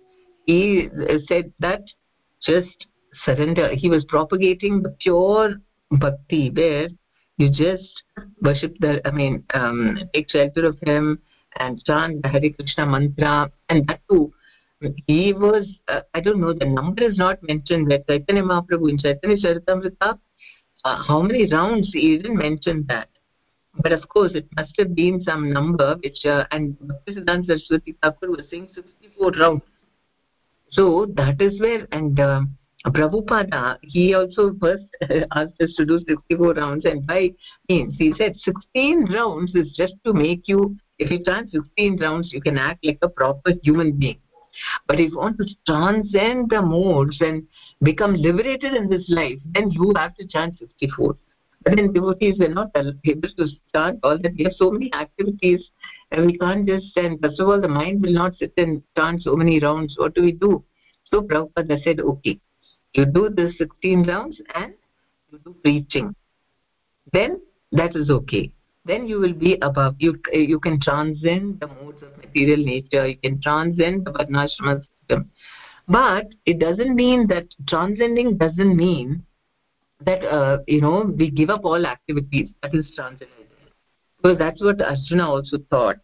He 0.47 0.89
said 1.29 1.53
that 1.59 1.83
just 2.45 2.87
surrender. 3.25 3.75
He 3.75 3.89
was 3.89 4.05
propagating 4.05 4.83
the 4.83 4.91
pure 5.01 5.57
bhakti 5.91 6.51
where 6.51 6.89
you 7.37 7.51
just 7.51 8.03
worship 8.43 8.77
the, 8.81 9.07
I 9.07 9.11
mean, 9.11 9.45
um, 9.55 9.99
take 10.15 10.31
shelter 10.31 10.67
of 10.67 10.79
him 10.83 11.21
and 11.59 11.83
chant 11.85 12.23
the 12.23 12.29
Hare 12.29 12.51
Krishna 12.51 12.87
mantra 12.87 13.51
and 13.69 13.87
that 13.89 14.01
too. 14.09 14.33
He 15.07 15.35
was, 15.35 15.67
uh, 15.89 16.01
I 16.15 16.21
don't 16.21 16.41
know, 16.41 16.55
the 16.55 16.65
number 16.65 17.05
is 17.05 17.19
not 17.19 17.43
mentioned 17.43 17.91
there. 17.91 18.03
Chaitanya 18.09 18.43
Mahaprabhu 18.43 18.89
in 18.89 18.99
Chaitanya 18.99 19.37
Charitamrita, 19.37 20.19
uh, 20.85 21.03
how 21.03 21.21
many 21.21 21.47
rounds 21.53 21.91
he 21.93 22.17
didn't 22.17 22.39
mention 22.39 22.87
that. 22.89 23.09
But 23.83 23.93
of 23.93 24.09
course 24.09 24.33
it 24.35 24.47
must 24.57 24.73
have 24.79 24.95
been 24.95 25.23
some 25.23 25.53
number 25.53 25.97
which 26.03 26.25
uh, 26.25 26.47
and 26.51 26.77
Bhaktisiddhanta 26.79 27.47
Saraswati 27.47 27.95
Thakur 28.03 28.31
was 28.31 28.47
saying 28.51 28.71
64 28.75 29.33
rounds. 29.33 29.63
So 30.71 31.07
that 31.15 31.41
is 31.41 31.61
where 31.61 31.87
and 31.93 32.19
uh, 32.19 32.41
Prabhupada 32.87 33.77
he 33.83 34.15
also 34.15 34.55
first 34.61 34.85
asked 35.35 35.61
us 35.61 35.75
to 35.77 35.85
do 35.85 36.01
64 36.09 36.55
rounds. 36.55 36.87
And 36.87 37.07
by 37.07 37.33
means 37.69 37.97
he 37.99 38.15
said 38.17 38.35
16 38.43 39.13
rounds 39.13 39.55
is 39.55 39.73
just 39.77 39.95
to 40.05 40.15
make 40.15 40.49
you 40.49 40.77
if 40.99 41.11
you 41.11 41.23
chant 41.23 41.51
16 41.51 41.99
rounds 42.01 42.33
you 42.33 42.41
can 42.41 42.57
act 42.57 42.85
like 42.85 42.99
a 43.03 43.09
proper 43.09 43.53
human 43.63 43.93
being 43.99 44.21
but 44.87 45.01
if 45.01 45.11
you 45.11 45.19
want 45.19 45.39
to 45.39 45.47
transcend 45.67 46.51
the 46.51 46.61
modes 46.61 47.21
and 47.21 47.47
become 47.83 48.15
liberated 48.15 48.75
in 48.75 48.89
this 48.89 49.05
life 49.09 49.39
then 49.55 49.71
you 49.71 49.93
have 49.97 50.15
to 50.17 50.27
chant 50.27 50.59
64 50.59 51.17
but 51.63 51.77
then 51.77 51.93
devotees 51.93 52.39
were 52.39 52.49
not 52.49 52.71
able 52.75 53.29
to 53.29 53.47
chant 53.75 54.01
all 54.03 54.19
that. 54.19 54.35
We 54.37 54.45
have 54.45 54.55
so 54.55 54.71
many 54.71 54.93
activities 54.95 55.71
and 56.11 56.27
we 56.27 56.39
can't 56.39 56.67
just 56.67 56.87
stand. 56.87 57.21
First 57.21 57.39
of 57.39 57.49
all, 57.49 57.61
the 57.61 57.69
mind 57.69 58.03
will 58.03 58.13
not 58.13 58.37
sit 58.37 58.55
and 58.57 58.83
chant 58.97 59.23
so 59.23 59.37
many 59.37 59.61
rounds. 59.61 59.95
What 59.99 60.15
do 60.15 60.23
we 60.23 60.33
do? 60.33 60.65
So 61.05 61.21
Prabhupada 61.23 61.83
said, 61.83 62.01
okay, 62.01 62.41
you 62.95 63.05
do 63.05 63.29
the 63.29 63.53
16 63.59 64.07
rounds 64.07 64.41
and 64.55 64.73
you 65.31 65.39
do 65.45 65.55
preaching. 65.63 66.15
Then 67.13 67.41
that 67.73 67.95
is 67.95 68.09
okay. 68.09 68.53
Then 68.85 69.07
you 69.07 69.21
will 69.21 69.35
be 69.35 69.59
above. 69.61 69.97
You, 69.99 70.19
you 70.33 70.59
can 70.59 70.81
transcend 70.81 71.61
the 71.61 71.69
modes 71.69 72.03
of 72.03 72.17
material 72.17 72.65
nature. 72.65 73.07
You 73.07 73.19
can 73.19 73.41
transcend 73.41 74.07
the 74.07 74.13
Varnashrama 74.13 74.83
system. 74.85 75.31
But 75.87 76.27
it 76.47 76.59
doesn't 76.59 76.95
mean 76.95 77.27
that 77.29 77.47
transcending 77.69 78.39
doesn't 78.39 78.77
mean 78.77 79.25
that 80.05 80.25
uh, 80.25 80.59
you 80.67 80.81
know 80.81 81.13
we 81.17 81.31
give 81.31 81.51
up 81.51 81.65
all 81.65 81.87
activities 81.87 82.49
that 82.63 82.75
is 82.75 82.87
transcendental 82.95 83.47
because 84.17 84.39
that's 84.39 84.63
what 84.63 84.81
arjuna 84.81 85.29
also 85.29 85.59
thought 85.69 85.97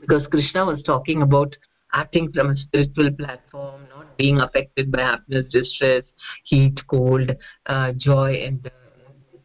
because 0.00 0.26
krishna 0.30 0.64
was 0.64 0.82
talking 0.82 1.22
about 1.22 1.54
acting 1.92 2.30
from 2.32 2.50
a 2.50 2.56
spiritual 2.56 3.10
platform 3.12 3.82
not 3.90 4.16
being 4.16 4.38
affected 4.38 4.92
by 4.92 5.00
happiness 5.00 5.46
distress 5.50 6.04
heat 6.44 6.78
cold 6.88 7.30
uh, 7.66 7.92
joy 7.96 8.34
and 8.34 8.66
uh, 8.66 8.70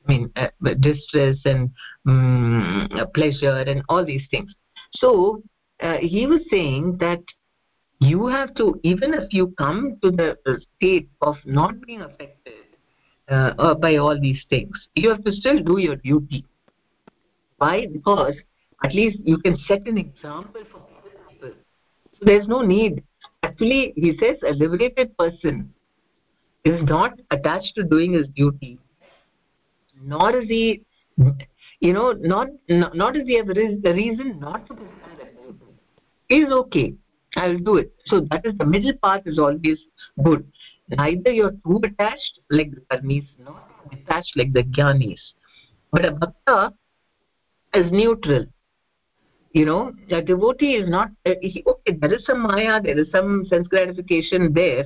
i 0.07 0.11
mean 0.11 0.31
uh, 0.35 0.47
distress 0.79 1.37
and 1.45 1.69
um, 2.07 2.89
pleasure 3.13 3.57
and 3.67 3.83
all 3.89 4.05
these 4.05 4.23
things. 4.31 4.53
So 4.95 5.41
uh, 5.81 5.97
he 5.97 6.27
was 6.27 6.41
saying 6.49 6.97
that 6.99 7.21
you 7.99 8.27
have 8.27 8.53
to 8.55 8.79
even 8.83 9.13
if 9.13 9.31
you 9.31 9.53
come 9.57 9.97
to 10.03 10.11
the 10.11 10.37
state 10.75 11.09
of 11.21 11.35
not 11.45 11.79
being 11.85 12.01
affected 12.01 12.65
uh, 13.29 13.53
uh, 13.59 13.75
by 13.75 13.97
all 13.97 14.19
these 14.19 14.43
things 14.49 14.87
you 14.95 15.09
have 15.09 15.23
to 15.23 15.31
still 15.31 15.59
do 15.59 15.77
your 15.77 15.95
duty. 15.97 16.45
Why? 17.57 17.87
Because 17.91 18.33
at 18.83 18.95
least 18.95 19.19
you 19.23 19.37
can 19.37 19.57
set 19.67 19.87
an 19.87 19.99
example 19.99 20.63
for 20.71 20.81
people. 21.29 21.51
So 22.19 22.25
there's 22.25 22.47
no 22.47 22.61
need. 22.61 23.03
Actually 23.43 23.93
he 23.95 24.17
says 24.17 24.37
a 24.47 24.53
liberated 24.53 25.15
person 25.17 25.71
is 26.65 26.81
not 26.83 27.13
attached 27.29 27.73
to 27.75 27.83
doing 27.83 28.13
his 28.13 28.27
duty 28.35 28.79
nor 30.03 30.37
is 30.37 30.47
he 30.47 30.83
you 31.79 31.93
know 31.93 32.11
not 32.13 32.47
not 32.69 33.15
is 33.15 33.27
he 33.27 33.35
have 33.35 33.47
the 33.47 33.93
reason 33.93 34.39
not 34.39 34.65
to 34.67 34.73
perform 34.73 35.01
that 35.17 35.31
is 36.31 36.51
okay. 36.51 36.93
I'll 37.35 37.57
do 37.57 37.77
it. 37.77 37.93
So 38.05 38.27
that 38.31 38.45
is 38.45 38.57
the 38.57 38.65
middle 38.65 38.93
path 39.01 39.23
is 39.25 39.39
always 39.39 39.79
good. 40.23 40.45
Neither 40.89 41.31
you're 41.31 41.55
too 41.65 41.79
attached 41.83 42.39
like 42.49 42.71
the 42.71 42.81
karmis 42.91 43.25
not 43.39 43.89
detached 43.89 44.33
like 44.35 44.51
the 44.53 44.63
jnanis 44.63 45.19
but 45.91 46.05
a 46.05 46.11
bhakta 46.11 46.73
is 47.73 47.91
neutral. 47.91 48.45
You 49.53 49.65
know 49.65 49.93
a 50.09 50.21
devotee 50.21 50.75
is 50.75 50.89
not 50.89 51.09
uh, 51.25 51.33
he, 51.41 51.63
okay 51.65 51.97
there 51.99 52.13
is 52.13 52.25
some 52.25 52.41
maya 52.41 52.81
there 52.81 52.99
is 52.99 53.07
some 53.11 53.45
sense 53.47 53.67
gratification 53.67 54.53
there 54.53 54.85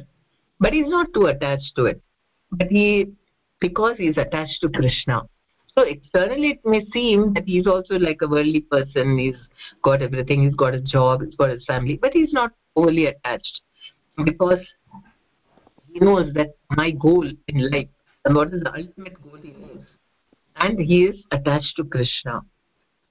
but 0.60 0.74
he's 0.74 0.88
not 0.88 1.14
too 1.14 1.28
attached 1.28 1.76
to 1.76 1.86
it. 1.86 2.02
But 2.52 2.68
he 2.68 3.12
because 3.60 3.98
he's 3.98 4.18
attached 4.18 4.62
to 4.62 4.70
krishna. 4.70 5.24
So 5.78 5.84
externally 5.84 6.52
it 6.52 6.60
may 6.64 6.86
seem 6.94 7.34
that 7.34 7.44
he's 7.46 7.68
also 7.68 7.96
like 7.96 8.20
a 8.22 8.28
worldly 8.28 8.62
person. 8.62 9.18
He's 9.18 9.36
got 9.84 10.02
everything. 10.02 10.44
He's 10.44 10.56
got 10.56 10.74
a 10.74 10.80
job. 10.82 11.24
He's 11.24 11.36
got 11.36 11.50
his 11.50 11.66
family. 11.66 12.00
But 12.02 12.14
he's 12.14 12.32
not 12.32 12.52
overly 12.76 13.08
attached 13.08 13.62
because 14.24 14.60
he 15.92 16.00
knows 16.00 16.34
that 16.34 16.56
my 16.72 16.92
goal 16.92 17.30
in 17.48 17.72
life 17.72 17.90
and 18.24 18.36
what 18.36 18.54
is 18.54 18.64
the 18.64 18.74
ultimate 18.74 19.22
goal 19.22 19.38
he 19.42 19.52
knows 19.52 19.86
and 20.58 20.80
he 20.80 21.06
is 21.06 21.16
attached 21.32 21.76
to 21.78 21.84
krishna. 21.84 22.42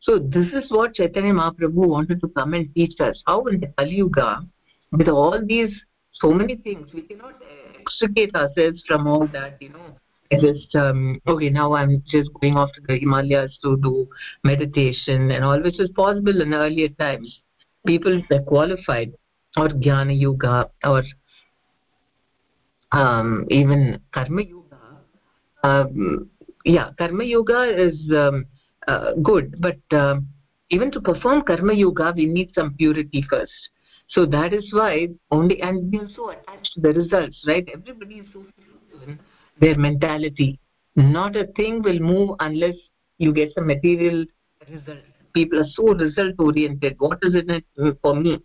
So 0.01 0.19
this 0.19 0.47
is 0.53 0.71
what 0.71 0.95
chaitanya 0.95 1.33
mahaprabhu 1.33 1.89
wanted 1.89 2.21
to 2.21 2.29
come 2.29 2.55
and 2.55 2.73
teach 2.75 3.01
us. 3.01 3.23
How 3.27 3.45
in 3.47 3.61
the 3.61 3.69
kali 3.79 3.97
yuga 3.97 4.43
with 4.93 5.09
all 5.09 5.41
these 5.47 5.73
so 6.13 6.33
many 6.33 6.57
things? 6.57 6.93
We 6.93 7.03
cannot 7.03 7.35
extricate 7.79 8.35
ourselves 8.35 8.83
from 8.87 9.07
all 9.07 9.27
that 9.29 9.61
you 9.61 9.71
know 9.71 9.97
just 10.33 10.75
um, 10.75 11.21
okay 11.27 11.51
now 11.51 11.75
i'm 11.75 12.03
just 12.07 12.31
going 12.41 12.57
off 12.57 12.73
to 12.73 12.81
the 12.89 12.99
himalayas 12.99 13.57
to 13.63 13.77
do 13.79 14.07
meditation 14.43 15.31
and 15.31 15.45
all 15.45 15.61
which 15.63 15.77
was 15.79 15.91
possible 15.91 16.41
in 16.41 16.55
earlier 16.55 16.89
times. 16.89 17.41
People 17.87 18.23
that 18.31 18.47
qualified 18.47 19.13
or 19.57 19.69
jnana 19.69 20.19
yoga 20.19 20.71
or 20.85 21.03
um, 22.93 23.47
even 23.51 24.01
karma 24.13 24.43
yoga 24.43 24.79
um, 25.63 26.31
yeah 26.65 26.91
karma 26.99 27.25
yoga 27.25 27.63
is 27.65 27.95
um, 28.13 28.47
uh, 28.89 29.13
good 29.23 29.55
but 29.61 29.79
um, 29.97 30.27
even 30.71 30.91
to 30.91 31.01
perform 31.01 31.43
karma 31.43 31.75
yoga 31.75 32.13
we 32.17 32.27
need 32.27 32.51
some 32.55 32.75
purity 32.75 33.25
first. 33.29 33.53
So 34.09 34.27
that 34.27 34.53
is 34.53 34.67
why 34.73 35.09
only 35.31 35.61
and 35.61 35.91
we 35.91 35.99
are 35.99 36.09
so 36.15 36.31
attached 36.31 36.73
to 36.75 36.81
the 36.81 36.93
results 36.93 37.43
right? 37.47 37.69
Everybody 37.73 38.17
is 38.17 38.27
so 38.33 38.45
their 39.61 39.77
mentality. 39.77 40.59
Not 40.97 41.37
a 41.37 41.47
thing 41.57 41.83
will 41.83 41.99
move 41.99 42.37
unless 42.41 42.77
you 43.19 43.33
get 43.33 43.53
some 43.55 43.67
material 43.67 44.25
result. 44.69 44.99
People 45.35 45.61
are 45.61 45.71
so 45.75 45.95
result 45.95 46.35
oriented 46.39 46.95
what 46.99 47.19
is 47.23 47.35
it 47.35 47.65
for 48.03 48.15
me? 48.15 48.39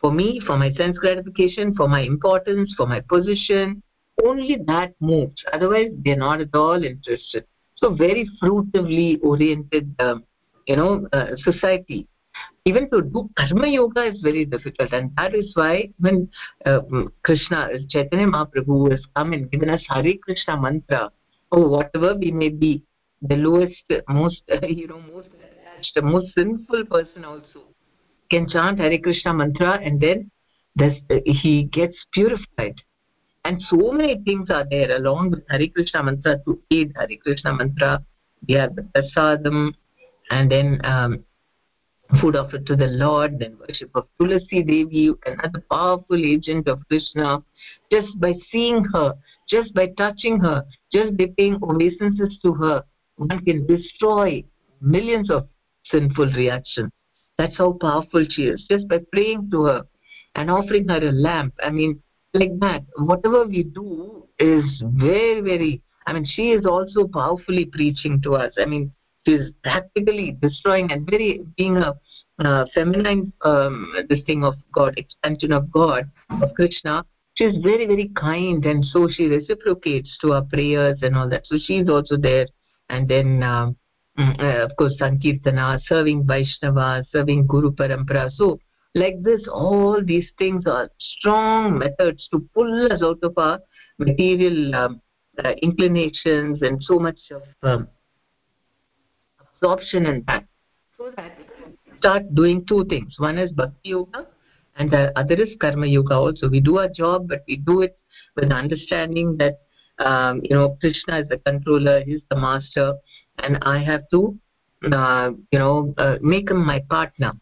For 0.00 0.12
me 0.12 0.40
for 0.46 0.56
my 0.56 0.72
sense 0.72 0.98
gratification 0.98 1.74
for 1.74 1.88
my 1.88 2.00
importance 2.00 2.72
for 2.76 2.86
my 2.86 3.00
position 3.00 3.82
only 4.24 4.58
that 4.66 4.94
moves. 5.00 5.44
Otherwise 5.52 5.90
they're 6.04 6.16
not 6.16 6.40
at 6.40 6.54
all 6.54 6.82
interested. 6.82 7.44
So 7.74 7.94
very 7.94 8.28
fruitively 8.42 9.18
oriented 9.22 9.94
um, 9.98 10.24
you 10.66 10.76
know 10.76 11.06
uh, 11.12 11.36
society 11.36 12.08
even 12.64 12.88
to 12.90 13.02
do 13.02 13.28
karma 13.36 13.68
yoga 13.68 14.04
is 14.04 14.20
very 14.20 14.44
difficult 14.44 14.92
and 14.92 15.10
that 15.16 15.34
is 15.34 15.52
why 15.54 15.88
when 15.98 16.28
uh, 16.64 16.80
krishna 17.22 17.68
chaitanya 17.90 18.26
mahaprabhu 18.26 18.90
has 18.90 19.04
come 19.14 19.32
and 19.32 19.50
given 19.50 19.70
us 19.70 19.82
hare 19.88 20.14
krishna 20.26 20.60
mantra 20.60 21.10
or 21.52 21.68
whatever 21.68 22.14
we 22.16 22.30
may 22.30 22.48
be 22.48 22.82
the 23.22 23.36
lowest 23.36 23.98
most 24.08 24.42
you 24.80 24.86
know 24.86 25.00
most 25.00 25.28
attached 25.46 26.02
most 26.02 26.34
sinful 26.34 26.84
person 26.86 27.24
also 27.24 27.62
can 28.30 28.48
chant 28.48 28.78
hare 28.78 28.98
krishna 28.98 29.32
mantra 29.42 29.78
and 29.82 30.00
then 30.00 30.30
this, 30.76 30.94
uh, 31.10 31.16
he 31.24 31.64
gets 31.64 31.96
purified. 32.12 32.74
And 33.44 33.62
so 33.70 33.92
many 33.92 34.20
things 34.24 34.50
are 34.50 34.66
there 34.70 34.94
along 34.96 35.30
with 35.30 35.44
hare 35.48 35.66
krishna 35.68 36.02
mantra 36.02 36.38
to 36.44 36.60
aid 36.70 36.92
hare 36.96 37.16
krishna 37.22 37.54
mantra. 37.54 38.04
We 38.46 38.54
have 38.54 38.76
the 38.76 38.82
prasadam 38.82 39.72
and 40.30 40.50
then 40.50 40.80
um, 40.84 41.24
food 42.20 42.36
offered 42.36 42.66
to 42.66 42.76
the 42.76 42.86
Lord, 42.86 43.38
then 43.38 43.56
worship 43.58 43.90
of 43.94 44.06
Tulasi 44.20 44.66
Devi, 44.66 45.12
another 45.26 45.64
powerful 45.70 46.16
agent 46.16 46.68
of 46.68 46.86
Krishna. 46.88 47.42
Just 47.90 48.18
by 48.20 48.34
seeing 48.50 48.84
her, 48.92 49.14
just 49.48 49.74
by 49.74 49.88
touching 49.98 50.38
her, 50.40 50.64
just 50.92 51.16
by 51.16 51.26
paying 51.36 51.58
obeisances 51.62 52.38
to 52.42 52.52
her, 52.54 52.84
one 53.16 53.44
can 53.44 53.66
destroy 53.66 54.44
millions 54.80 55.30
of 55.30 55.48
sinful 55.90 56.26
reactions. 56.32 56.92
That's 57.38 57.56
how 57.56 57.72
powerful 57.80 58.26
she 58.28 58.44
is. 58.44 58.64
Just 58.70 58.88
by 58.88 59.00
praying 59.12 59.50
to 59.50 59.64
her 59.64 59.86
and 60.34 60.50
offering 60.50 60.88
her 60.88 60.98
a 60.98 61.12
lamp, 61.12 61.54
I 61.62 61.70
mean, 61.70 62.02
like 62.34 62.58
that, 62.60 62.84
whatever 62.98 63.46
we 63.46 63.62
do 63.62 64.26
is 64.38 64.64
very, 64.82 65.40
very, 65.40 65.82
I 66.06 66.12
mean, 66.12 66.26
she 66.26 66.52
is 66.52 66.66
also 66.66 67.06
powerfully 67.06 67.66
preaching 67.66 68.20
to 68.22 68.36
us. 68.36 68.52
I 68.58 68.66
mean, 68.66 68.92
is 69.26 69.50
practically 69.62 70.36
destroying 70.40 70.90
and 70.92 71.08
very 71.08 71.44
being 71.56 71.76
a 71.76 71.94
uh, 72.38 72.64
feminine 72.74 73.32
um, 73.42 73.92
this 74.08 74.22
thing 74.24 74.44
of 74.44 74.54
god 74.72 74.94
expansion 74.98 75.52
of 75.52 75.70
god 75.70 76.10
of 76.42 76.52
krishna 76.54 77.04
she 77.36 77.44
is 77.44 77.62
very 77.62 77.86
very 77.86 78.08
kind 78.16 78.64
and 78.64 78.84
so 78.84 79.08
she 79.08 79.26
reciprocates 79.26 80.16
to 80.20 80.32
our 80.32 80.42
prayers 80.42 80.98
and 81.02 81.16
all 81.16 81.28
that. 81.28 81.46
So 81.46 81.58
she 81.62 81.78
is 81.78 81.88
also 81.88 82.16
there. 82.16 82.46
And 82.88 83.06
then 83.08 83.42
um, 83.42 83.76
mm, 84.18 84.40
uh, 84.40 84.64
of 84.64 84.76
course 84.76 84.94
sankirtana 84.98 85.80
serving 85.86 86.26
vaishnava 86.26 87.04
serving 87.12 87.46
guru 87.46 87.72
parampara. 87.72 88.30
So 88.32 88.58
like 88.94 89.22
this 89.22 89.42
all 89.52 90.02
these 90.02 90.28
things 90.38 90.64
are 90.66 90.88
strong 90.98 91.78
methods 91.78 92.26
to 92.32 92.40
pull 92.54 92.90
us 92.90 93.02
out 93.02 93.18
of 93.22 93.36
our 93.36 93.60
material 93.98 94.74
um, 94.74 95.00
uh, 95.44 95.52
inclinations 95.60 96.62
and 96.62 96.82
so 96.82 96.98
much 96.98 97.18
of 97.30 97.42
um, 97.62 97.88
absorption 99.56 100.06
and 100.06 100.24
that 100.26 100.44
so 100.96 101.10
that 101.16 101.38
start 101.98 102.34
doing 102.34 102.64
two 102.66 102.84
things. 102.86 103.14
One 103.18 103.38
is 103.38 103.52
bhakti 103.52 103.90
yoga 103.90 104.26
and 104.76 104.90
the 104.90 105.18
other 105.18 105.34
is 105.34 105.50
karma 105.60 105.86
yoga 105.86 106.14
also. 106.14 106.48
We 106.48 106.60
do 106.60 106.78
our 106.78 106.88
job 106.88 107.28
but 107.28 107.44
we 107.48 107.56
do 107.56 107.82
it 107.82 107.98
with 108.36 108.52
understanding 108.52 109.36
that 109.38 109.60
um, 109.98 110.40
you 110.44 110.54
know 110.54 110.76
krishna 110.80 111.20
is 111.20 111.28
the 111.28 111.38
controller 111.38 112.02
he's 112.04 112.20
the 112.28 112.36
master 112.36 112.92
and 113.38 113.56
i 113.62 113.78
have 113.78 114.02
to 114.10 114.38
uh, 114.92 115.30
you 115.50 115.58
know 115.58 115.94
uh, 115.98 116.16
make 116.20 116.50
him 116.50 116.64
my 116.64 116.80
partner. 116.90 117.32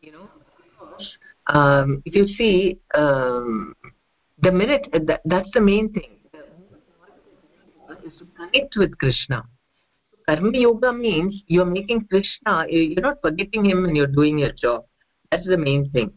You 0.00 0.12
know? 0.12 0.28
Um, 1.48 2.02
if 2.04 2.14
you 2.14 2.28
see 2.28 2.78
um, 2.94 3.74
the 4.40 4.52
minute 4.52 4.86
that, 4.92 5.20
that's 5.24 5.48
the 5.52 5.60
main 5.60 5.92
thing. 5.92 6.16
Is 8.04 8.12
to 8.18 8.26
connect 8.36 8.76
with 8.76 8.96
krishna 8.98 9.44
karma 10.30 10.50
yoga 10.52 10.92
means 10.92 11.42
you're 11.48 11.72
making 11.78 12.06
krishna 12.10 12.64
you're 12.68 13.02
not 13.02 13.18
forgetting 13.20 13.64
him 13.64 13.82
when 13.82 13.96
you're 13.96 14.14
doing 14.18 14.38
your 14.38 14.52
job. 14.52 14.84
That's 15.30 15.46
the 15.46 15.56
main 15.56 15.90
thing. 15.90 16.12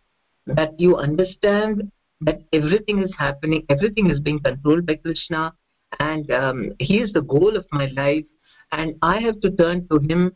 That 0.46 0.80
you 0.80 0.98
understand 0.98 1.92
that 2.22 2.42
everything 2.54 3.02
is 3.02 3.12
happening 3.18 3.66
everything 3.70 4.12
is 4.12 4.20
being 4.20 4.40
controlled 4.40 4.86
by 4.86 4.96
krishna 4.96 5.54
and 6.00 6.30
um, 6.32 6.72
he 6.80 7.00
is 7.00 7.12
the 7.12 7.22
goal 7.22 7.58
of 7.58 7.66
my 7.72 7.88
life 7.96 8.26
and 8.72 8.96
i 9.02 9.20
have 9.20 9.40
to 9.42 9.52
turn 9.52 9.88
to 9.90 10.00
him 10.10 10.32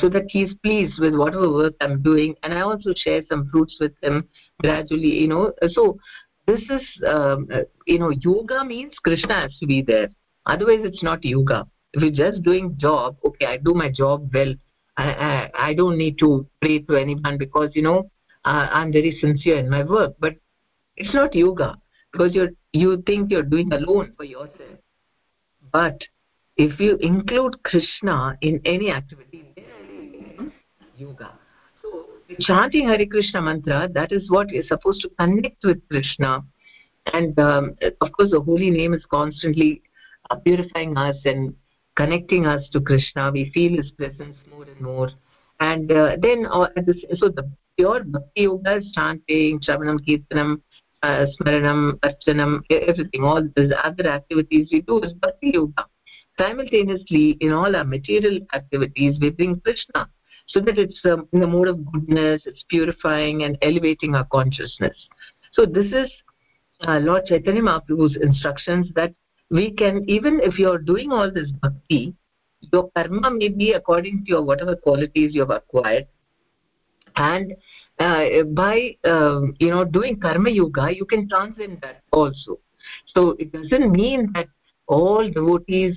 so 0.00 0.08
that 0.08 0.24
he 0.28 0.42
is 0.42 0.54
pleased 0.64 0.98
with 0.98 1.14
whatever 1.14 1.50
work 1.52 1.74
i'm 1.80 2.02
doing 2.02 2.34
and 2.42 2.54
i 2.54 2.60
also 2.60 2.92
share 3.04 3.22
some 3.30 3.48
fruits 3.50 3.76
with 3.78 3.92
him 4.02 4.26
gradually 4.62 5.14
you 5.22 5.28
know. 5.28 5.52
So 5.68 5.98
this 6.46 6.62
is 6.78 6.82
um, 7.06 7.48
you 7.86 7.98
know 7.98 8.10
yoga 8.10 8.64
means 8.64 8.94
krishna 9.04 9.42
has 9.42 9.56
to 9.58 9.66
be 9.66 9.82
there. 9.82 10.08
Otherwise 10.46 10.80
it's 10.82 11.02
not 11.02 11.24
yoga 11.24 11.66
if 11.92 12.02
you're 12.02 12.30
just 12.30 12.42
doing 12.42 12.76
job 12.78 13.16
okay 13.24 13.46
i 13.46 13.56
do 13.56 13.74
my 13.74 13.90
job 13.90 14.30
well. 14.32 14.54
I 14.96 15.10
i, 15.28 15.50
I 15.68 15.74
don't 15.74 15.96
need 15.96 16.18
to 16.18 16.46
pray 16.60 16.80
to 16.80 16.96
anyone 16.96 17.38
because 17.38 17.70
you 17.74 17.82
know 17.82 18.10
i'm 18.44 18.92
very 18.92 19.16
sincere 19.20 19.58
in 19.58 19.68
my 19.68 19.82
work. 19.82 20.14
But 20.18 20.36
it's 20.96 21.12
not 21.12 21.34
yoga 21.34 21.76
because 22.12 22.34
you 22.34 22.56
you 22.72 23.02
think 23.06 23.30
you're 23.30 23.42
doing 23.42 23.72
alone 23.72 24.12
for 24.16 24.24
yourself. 24.24 24.78
But 25.72 25.98
if 26.56 26.80
you 26.80 26.96
include 26.96 27.62
krishna 27.62 28.38
in 28.40 28.60
any 28.64 28.90
activity 28.90 29.48
yoga. 30.98 31.32
So 31.82 32.06
chanting 32.40 32.88
Hare 32.88 33.06
Krishna 33.06 33.40
mantra, 33.40 33.88
that 33.92 34.12
is 34.12 34.30
what 34.30 34.52
is 34.52 34.66
supposed 34.68 35.00
to 35.02 35.08
connect 35.18 35.64
with 35.64 35.80
Krishna. 35.88 36.42
And 37.12 37.38
um, 37.38 37.76
of 38.00 38.12
course, 38.12 38.30
the 38.30 38.40
holy 38.40 38.70
name 38.70 38.92
is 38.92 39.04
constantly 39.10 39.82
uh, 40.30 40.36
purifying 40.36 40.96
us 40.96 41.16
and 41.24 41.54
connecting 41.98 42.46
us 42.46 42.62
to 42.72 42.80
krishna 42.80 43.30
we 43.36 43.50
feel 43.54 43.76
his 43.76 43.90
presence 43.92 44.36
more 44.50 44.64
and 44.64 44.80
more. 44.80 45.10
And 45.60 45.90
uh, 45.90 46.16
then 46.20 46.46
uh, 46.46 46.68
so 47.16 47.28
the 47.28 47.50
pure 47.76 48.04
bhakti 48.04 48.42
yoga 48.42 48.80
chanting 48.94 49.60
shravanam 49.60 49.98
kirtanam 50.06 50.60
uh, 51.02 51.26
smaranam 51.34 51.80
archanam 52.06 52.60
everything 52.70 53.24
all 53.24 53.42
these 53.56 53.72
other 53.82 54.06
activities 54.18 54.68
we 54.72 54.80
do 54.82 55.00
is 55.00 55.12
bhakti 55.14 55.50
yoga. 55.54 55.86
Simultaneously 56.38 57.36
in 57.40 57.52
all 57.52 57.74
our 57.74 57.84
material 57.84 58.38
activities 58.54 59.18
we 59.20 59.30
bring 59.30 59.60
krishna 59.60 60.08
so 60.46 60.60
that 60.60 60.78
it's 60.78 61.00
um, 61.04 61.28
in 61.32 61.40
the 61.40 61.46
mode 61.46 61.68
of 61.68 61.84
goodness 61.92 62.42
it's 62.46 62.64
purifying 62.68 63.42
and 63.42 63.58
elevating 63.62 64.14
our 64.14 64.26
consciousness. 64.26 64.96
So 65.52 65.66
this 65.66 65.90
is 65.92 66.10
uh, 66.86 67.00
lord 67.00 67.24
chaitanya 67.26 67.62
mahaprabhu's 67.62 68.16
instructions 68.28 68.86
that 68.94 69.12
we 69.50 69.70
can 69.72 70.04
even 70.08 70.40
if 70.40 70.58
you 70.58 70.70
are 70.70 70.78
doing 70.78 71.12
all 71.12 71.30
this 71.30 71.50
bhakti 71.62 72.14
your 72.72 72.90
karma 72.94 73.30
may 73.30 73.48
be 73.48 73.72
according 73.72 74.24
to 74.24 74.30
your 74.30 74.42
whatever 74.42 74.76
qualities 74.76 75.34
you 75.34 75.40
have 75.40 75.50
acquired. 75.50 76.06
And 77.16 77.54
uh, 77.98 78.42
by 78.54 78.96
um, 79.04 79.54
you 79.58 79.70
know 79.70 79.84
doing 79.84 80.20
karma 80.20 80.50
yoga 80.50 80.94
you 80.94 81.04
can 81.04 81.28
transcend 81.28 81.80
that 81.82 82.02
also. 82.12 82.58
So 83.06 83.36
it 83.38 83.52
doesn't 83.52 83.92
mean 83.92 84.30
that 84.34 84.48
all 84.86 85.28
devotees 85.28 85.96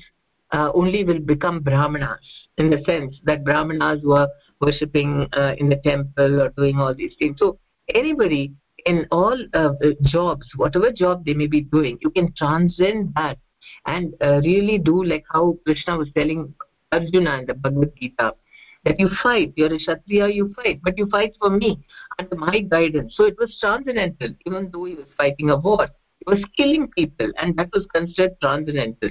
uh, 0.51 0.71
only 0.73 1.03
will 1.03 1.19
become 1.19 1.61
brahmanas 1.61 2.19
in 2.57 2.69
the 2.69 2.83
sense 2.85 3.15
that 3.23 3.45
brahmanas 3.45 4.01
were 4.03 4.27
worshipping 4.59 5.27
uh, 5.33 5.55
in 5.57 5.69
the 5.69 5.77
temple 5.77 6.41
or 6.41 6.49
doing 6.49 6.77
all 6.77 6.93
these 6.93 7.13
things. 7.17 7.37
So 7.39 7.59
anybody 7.93 8.53
in 8.85 9.05
all 9.11 9.37
uh, 9.53 9.71
jobs 10.03 10.45
whatever 10.55 10.91
job 10.91 11.23
they 11.25 11.33
may 11.33 11.47
be 11.47 11.61
doing 11.61 11.97
you 12.01 12.09
can 12.09 12.33
transcend 12.37 13.11
that 13.15 13.37
and 13.85 14.13
uh, 14.21 14.39
really 14.43 14.77
do 14.77 15.03
like 15.03 15.23
how 15.31 15.57
krishna 15.65 15.97
was 15.97 16.09
telling 16.15 16.53
arjuna 16.91 17.39
in 17.39 17.45
the 17.45 17.53
bhagavad 17.53 17.91
gita 17.99 18.33
that 18.83 18.99
you 18.99 19.09
fight 19.21 19.53
you're 19.55 19.73
a 19.73 19.77
kshatriya 19.77 20.27
you 20.27 20.53
fight 20.55 20.79
but 20.83 20.97
you 20.97 21.07
fight 21.07 21.35
for 21.39 21.49
me 21.49 21.79
under 22.19 22.35
my 22.35 22.59
guidance. 22.59 23.13
So 23.15 23.25
it 23.25 23.37
was 23.37 23.55
transcendental 23.59 24.29
even 24.45 24.69
though 24.71 24.85
he 24.85 24.95
was 24.95 25.05
fighting 25.17 25.49
a 25.49 25.57
war 25.57 25.87
he 26.19 26.25
was 26.25 26.43
killing 26.57 26.87
people 26.97 27.31
and 27.39 27.55
that 27.57 27.69
was 27.73 27.85
considered 27.93 28.39
transcendental. 28.41 29.09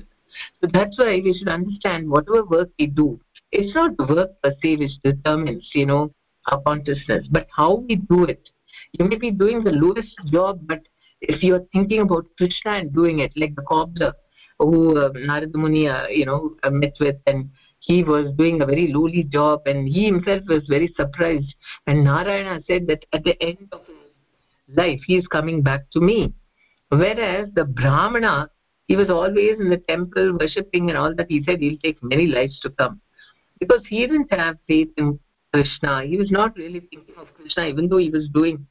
So 0.60 0.68
that's 0.72 0.98
why 0.98 1.20
we 1.24 1.34
should 1.36 1.48
understand 1.48 2.08
whatever 2.08 2.44
work 2.44 2.70
we 2.78 2.86
do 2.86 3.20
it's 3.52 3.74
not 3.74 3.98
work 4.08 4.30
per 4.42 4.52
se 4.62 4.76
which 4.76 4.92
determines 5.02 5.68
you 5.74 5.86
know 5.86 6.12
our 6.46 6.60
consciousness 6.62 7.26
but 7.30 7.46
how 7.54 7.74
we 7.88 7.96
do 7.96 8.24
it 8.24 8.50
you 8.92 9.04
may 9.04 9.16
be 9.16 9.30
doing 9.30 9.62
the 9.64 9.72
lowest 9.72 10.14
job 10.26 10.60
but 10.66 10.80
if 11.20 11.42
you 11.42 11.54
are 11.54 11.64
thinking 11.72 12.00
about 12.02 12.26
krishna 12.36 12.72
and 12.72 12.92
doing 12.94 13.20
it 13.20 13.32
like 13.36 13.54
the 13.54 13.62
cobbler 13.62 14.12
who 14.58 14.98
uh, 14.98 15.10
narada 15.14 15.56
muni 15.56 15.88
uh, 15.88 16.06
you 16.08 16.26
know 16.26 16.54
uh, 16.62 16.70
met 16.70 16.94
with 17.00 17.16
and 17.26 17.50
he 17.80 18.04
was 18.04 18.32
doing 18.36 18.60
a 18.60 18.66
very 18.66 18.92
lowly 18.92 19.24
job 19.24 19.62
and 19.66 19.88
he 19.88 20.04
himself 20.04 20.42
was 20.46 20.62
very 20.68 20.92
surprised. 20.96 21.54
And 21.86 22.04
narayana 22.04 22.62
said 22.66 22.86
that 22.88 23.04
at 23.12 23.24
the 23.24 23.42
end 23.42 23.68
of 23.72 23.80
his 23.86 24.76
life 24.76 25.00
he 25.06 25.16
is 25.16 25.26
coming 25.26 25.62
back 25.62 25.90
to 25.92 26.00
me. 26.00 26.32
Whereas 26.90 27.48
the 27.54 27.64
brahmana 27.64 28.50
he 28.86 28.96
was 28.96 29.08
always 29.08 29.58
in 29.58 29.70
the 29.70 29.82
temple 29.88 30.36
worshipping 30.38 30.90
and 30.90 30.98
all 30.98 31.14
that. 31.14 31.26
He 31.28 31.42
said 31.44 31.60
he'll 31.60 31.78
take 31.78 32.02
many 32.02 32.26
lives 32.26 32.58
to 32.60 32.70
come. 32.70 33.00
Because 33.60 33.82
he 33.88 34.06
didn't 34.06 34.32
have 34.32 34.56
faith 34.66 34.90
in 34.96 35.18
krishna. 35.54 36.02
He 36.04 36.16
was 36.16 36.30
not 36.30 36.56
really 36.56 36.80
thinking 36.80 37.14
of 37.16 37.32
krishna 37.34 37.66
even 37.66 37.88
though 37.88 37.98
he 37.98 38.10
was 38.10 38.28
doing 38.34 38.66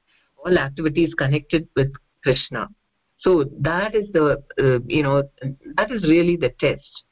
all 0.45 0.57
activities 0.57 1.13
connected 1.13 1.67
with 1.75 1.91
krishna. 2.23 2.67
So 3.19 3.45
that 3.59 3.95
is 3.95 4.07
the 4.13 4.41
uh, 4.61 4.79
you 4.87 5.03
know 5.03 5.23
that 5.75 5.91
is 5.91 6.03
really 6.03 6.37
the 6.37 6.49
test. 6.59 7.03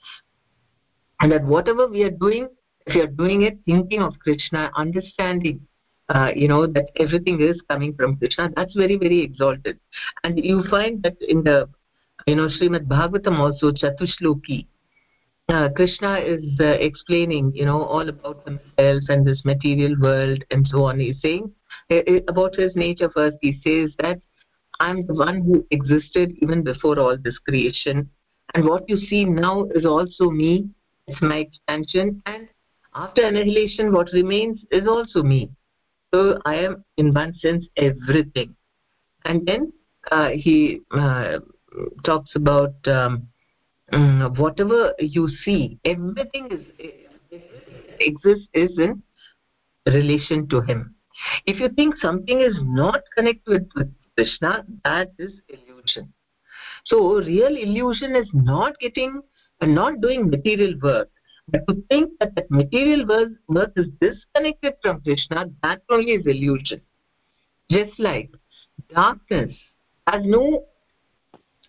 And 1.20 1.32
that 1.32 1.44
whatever 1.44 1.88
we 1.88 2.04
are 2.04 2.12
doing 2.12 2.48
if 2.86 2.96
you 2.96 3.04
are 3.04 3.08
doing 3.08 3.42
it 3.42 3.58
thinking 3.66 4.02
of 4.02 4.14
krishna 4.20 4.72
understanding 4.76 5.60
uh, 6.10 6.32
you 6.34 6.48
know 6.48 6.66
that 6.68 6.86
everything 6.96 7.42
is 7.42 7.60
coming 7.70 7.94
from 7.94 8.16
krishna 8.18 8.50
that's 8.56 8.74
very 8.76 8.98
very 8.98 9.22
exalted. 9.22 9.80
And 10.24 10.44
you 10.44 10.64
find 10.70 11.04
that 11.04 11.18
in 11.22 11.44
the 11.44 11.70
you 12.26 12.36
know 12.36 12.48
srimad 12.48 12.88
bhagavatam 12.88 13.40
also 13.40 13.72
chatushloki 13.72 14.68
uh, 15.50 15.70
krishna 15.76 16.18
is 16.20 16.44
uh, 16.60 16.66
explaining 16.66 17.52
you 17.56 17.66
know 17.66 17.84
all 17.84 18.08
about 18.10 18.46
himself 18.46 19.04
and 19.10 19.26
this 19.26 19.44
material 19.46 19.96
world 20.00 20.44
and 20.52 20.68
so 20.68 20.84
on. 20.84 21.00
He's 21.00 21.22
saying 21.22 21.52
uh, 21.90 21.96
uh, 21.96 22.20
about 22.28 22.56
his 22.56 22.76
nature 22.76 23.10
first. 23.10 23.38
He 23.42 23.60
says 23.66 23.92
that 24.00 24.20
i'm 24.80 25.06
the 25.08 25.14
one 25.14 25.42
who 25.42 25.66
existed 25.72 26.34
even 26.42 26.64
before 26.64 27.00
all 27.00 27.18
this 27.18 27.38
creation. 27.40 28.10
And 28.54 28.66
what 28.66 28.84
you 28.88 28.98
see 28.98 29.26
now 29.26 29.66
is 29.76 29.86
also 29.86 30.30
me. 30.30 30.70
It's 31.08 31.22
my 31.22 31.38
expansion. 31.38 32.22
And 32.26 32.48
after 32.94 33.26
annihilation 33.26 33.92
what 33.92 34.10
remains 34.14 34.62
is 34.72 34.88
also 34.88 35.24
me. 35.24 35.50
So 36.14 36.40
i 36.46 36.56
am 36.56 36.84
in 36.98 37.14
one 37.14 37.34
sense 37.36 37.66
everything. 37.78 38.56
And 39.26 39.46
then 39.46 39.74
uh, 40.12 40.30
he 40.30 40.82
uh, 40.92 41.40
talks 42.06 42.32
about 42.36 42.76
um, 42.88 43.28
um, 43.94 44.34
whatever 44.38 44.94
you 45.00 45.30
see 45.44 45.80
everything 45.86 46.50
is 46.52 47.42
exists 48.00 48.48
is 48.54 48.78
in 48.78 49.02
relation 49.86 50.48
to 50.50 50.62
him. 50.62 50.96
If 51.46 51.60
you 51.60 51.70
think 51.70 51.96
something 52.02 52.42
is 52.42 52.56
not 52.62 53.02
connected 53.16 53.70
with 53.76 53.94
krishna 54.16 54.66
that 54.84 55.12
is 55.18 55.32
illusion. 55.50 56.14
So 56.86 57.16
real 57.16 57.56
illusion 57.56 58.16
is 58.16 58.30
not 58.34 58.78
getting 58.80 59.22
not 59.62 60.02
doing 60.02 60.30
material 60.30 60.76
work. 60.82 61.10
But 61.50 61.66
to 61.68 61.82
think 61.90 62.12
that 62.20 62.36
that 62.36 62.52
material 62.52 63.08
work, 63.08 63.30
work 63.48 63.72
is 63.78 63.88
disconnected 64.02 64.74
from 64.82 65.02
krishna 65.02 65.46
that 65.64 65.82
only 65.90 66.12
is 66.12 66.26
illusion. 66.26 66.82
Just 67.72 67.98
like 68.00 68.30
darkness 68.94 69.56
has 70.08 70.22
no 70.26 70.66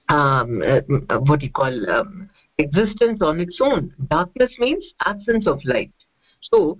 um, 0.08 0.62
uh, 0.62 1.18
what 1.18 1.42
you 1.42 1.50
call 1.50 1.90
um, 1.90 2.30
existence 2.58 3.20
on 3.22 3.40
its 3.40 3.58
own. 3.60 3.94
Darkness 4.10 4.52
means 4.58 4.84
absence 5.04 5.46
of 5.46 5.60
light. 5.64 5.92
So 6.40 6.78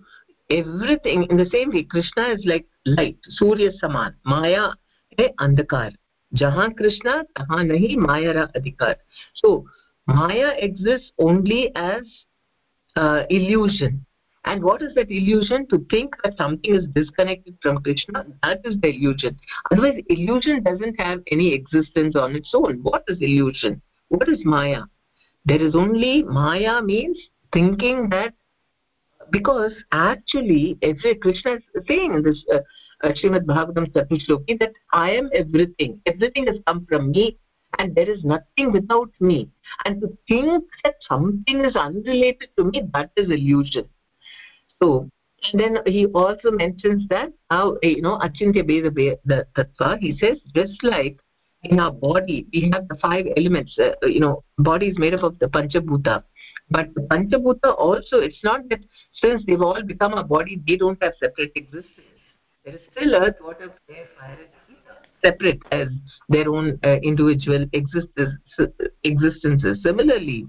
everything 0.51 1.27
in 1.31 1.37
the 1.37 1.49
same 1.53 1.71
way 1.71 1.83
krishna 1.83 2.29
is 2.29 2.43
like 2.47 2.67
light 2.87 3.19
surya 3.39 3.71
saman 3.81 4.15
maya 4.25 4.71
andhakar. 5.19 5.93
Jahan 6.35 6.75
krishna 6.75 7.25
tahan 7.37 7.71
nahi 7.71 7.97
maya 7.97 8.35
ra 8.35 8.47
adhikar. 8.57 8.97
So 9.35 9.67
maya 10.07 10.53
exists 10.59 11.13
only 11.19 11.71
as 11.75 12.03
uh, 12.97 13.25
illusion 13.29 14.05
and 14.49 14.63
what 14.63 14.83
is 14.87 14.95
that 14.95 15.11
illusion 15.11 15.67
to 15.69 15.79
think 15.91 16.15
that 16.25 16.37
something 16.37 16.75
is 16.75 16.87
disconnected 16.95 17.57
from 17.63 17.83
krishna 17.83 18.25
that 18.43 18.61
is 18.71 18.77
the 18.83 18.91
illusion 18.95 19.39
otherwise 19.71 20.01
illusion 20.17 20.63
doesn't 20.63 21.01
have 21.01 21.21
any 21.37 21.53
existence 21.53 22.17
on 22.25 22.35
its 22.41 22.53
own 22.55 22.79
what 22.91 23.05
is 23.09 23.19
illusion 23.21 23.81
what 24.09 24.29
is 24.29 24.45
maya 24.55 24.83
there 25.45 25.63
is 25.69 25.75
only 25.85 26.15
maya 26.41 26.81
means 26.83 27.19
thinking 27.53 28.09
that 28.17 28.35
because 29.31 29.73
actually 29.93 30.65
every 30.83 31.15
krishna 31.27 31.57
is 31.57 31.87
saying 31.87 32.15
in 32.15 32.23
this 32.23 32.45
uh, 32.55 32.61
uh, 33.05 33.11
Srimad 33.11 33.45
Bhagavatam 33.47 33.93
Chatushloki 33.93 34.59
that 34.59 34.73
I 34.93 35.11
am 35.13 35.31
everything. 35.33 36.01
Everything 36.07 36.47
has 36.47 36.57
come 36.67 36.87
from 36.89 37.11
me 37.13 37.39
and 37.79 37.95
there 37.95 38.11
is 38.11 38.25
nothing 38.25 38.73
without 38.73 39.11
me. 39.21 39.51
And 39.85 40.01
to 40.01 40.09
think 40.27 40.65
that 40.85 40.95
something 41.09 41.65
is 41.65 41.77
unrelated 41.77 42.49
to 42.57 42.65
me, 42.65 42.83
that 42.95 43.11
is 43.17 43.31
illusion. 43.31 43.89
So, 44.83 45.09
and 45.53 45.61
then 45.61 45.79
he 45.87 46.07
also 46.07 46.51
mentions 46.51 47.07
that 47.09 47.33
how, 47.51 47.79
you 47.83 48.03
know, 48.03 48.19
Achintya 48.19 48.67
Beda 48.67 48.91
the 49.25 49.47
Tattva, 49.57 49.99
he 49.99 50.17
says, 50.19 50.39
just 50.55 50.83
like 50.83 51.19
in 51.65 51.81
our 51.81 51.93
body, 51.93 52.47
we 52.53 52.71
have 52.73 52.87
the 52.89 52.97
five 52.97 53.27
elements, 53.37 53.77
uh, 53.79 53.93
you 54.03 54.21
know, 54.21 54.45
body 54.59 54.89
is 54.89 54.99
made 54.99 55.15
up 55.15 55.23
of 55.23 55.39
the 55.39 55.47
Panchabhuta. 55.47 56.23
But 56.71 56.95
the 56.95 57.03
Panchabhuta 57.03 57.77
also, 57.77 58.19
it's 58.19 58.43
not 58.45 58.69
that 58.69 58.81
since 59.15 59.43
they've 59.47 59.63
all 59.63 59.83
become 59.83 60.15
a 60.15 60.25
body, 60.25 60.61
they 60.67 60.77
don't 60.77 61.03
have 61.03 61.15
separate 61.21 61.53
existence 61.55 62.09
there 62.69 62.77
is 62.77 62.83
still 62.93 63.15
earth 63.15 63.37
water 63.41 63.73
air 63.89 64.07
fire 64.19 64.39
separate 65.25 65.61
as 65.73 65.89
their 66.29 66.49
own 66.49 66.79
uh, 66.85 66.97
individual 67.03 67.67
existences 67.73 68.35
similarly 69.83 70.47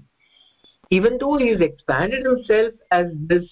even 0.90 1.16
though 1.18 1.38
he 1.38 1.48
has 1.48 1.60
expanded 1.60 2.26
himself 2.26 2.72
as 2.90 3.06
this 3.26 3.44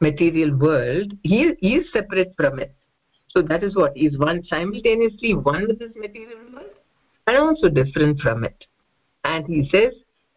material 0.00 0.54
world 0.56 1.12
he, 1.22 1.52
he 1.60 1.76
is 1.76 1.92
separate 1.92 2.32
from 2.36 2.58
it. 2.58 2.74
So 3.28 3.42
that 3.42 3.62
is 3.62 3.74
what 3.76 3.96
is 3.96 4.18
one 4.18 4.44
simultaneously 4.44 5.34
one 5.34 5.66
with 5.66 5.78
this 5.78 5.92
material 5.94 6.38
world 6.52 6.70
and 7.26 7.36
also 7.36 7.68
different 7.68 8.20
from 8.20 8.44
it. 8.44 8.66
And 9.24 9.46
he 9.46 9.68
says 9.70 9.92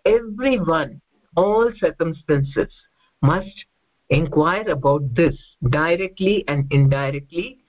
everyone 0.05 1.01
all 1.35 1.71
circumstances 1.77 2.73
must 3.21 3.65
inquire 4.09 4.67
about 4.69 5.13
this 5.13 5.35
directly 5.69 6.43
and 6.47 6.65
indirectly 6.71 7.59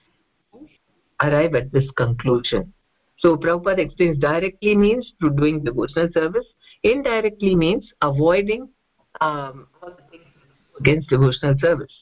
arrive 1.21 1.55
at 1.55 1.71
this 1.71 1.89
conclusion. 1.97 2.73
So 3.19 3.37
Prabhupada 3.37 3.79
explains 3.79 4.17
directly 4.17 4.75
means 4.75 5.13
to 5.21 5.29
doing 5.29 5.63
devotional 5.63 6.09
service 6.13 6.47
indirectly 6.83 7.55
means 7.55 7.87
avoiding 8.01 8.67
um, 9.19 9.67
against 10.81 11.09
devotional 11.09 11.55
service 11.59 11.95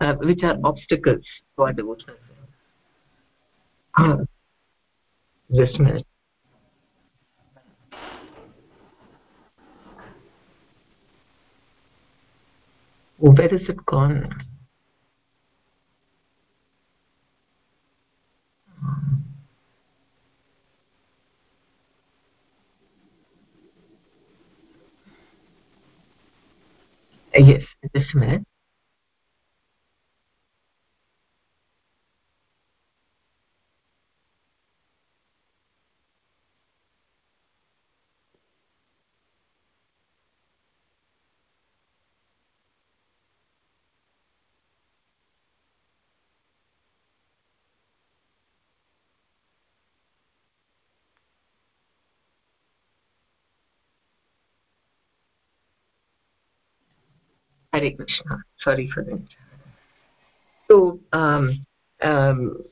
uh, 0.00 0.14
which 0.28 0.42
are 0.42 0.56
obstacles 0.64 1.24
our 1.58 1.72
devotional 1.72 2.16
service. 2.16 2.36
Uh, 3.98 4.16
just 5.54 5.78
a 5.78 5.82
minute 5.82 6.06
where 13.18 13.54
is 13.54 13.68
it 13.68 13.86
gone 13.86 14.18
yes 27.38 27.62
just 27.94 28.14
a 28.14 28.18
Hare 57.86 57.96
Krishna. 57.96 58.42
Sorry 58.62 58.90
for 58.92 59.04
that. 59.04 59.22
So, 60.70 60.98
um, 61.12 61.64
um, 62.02 62.64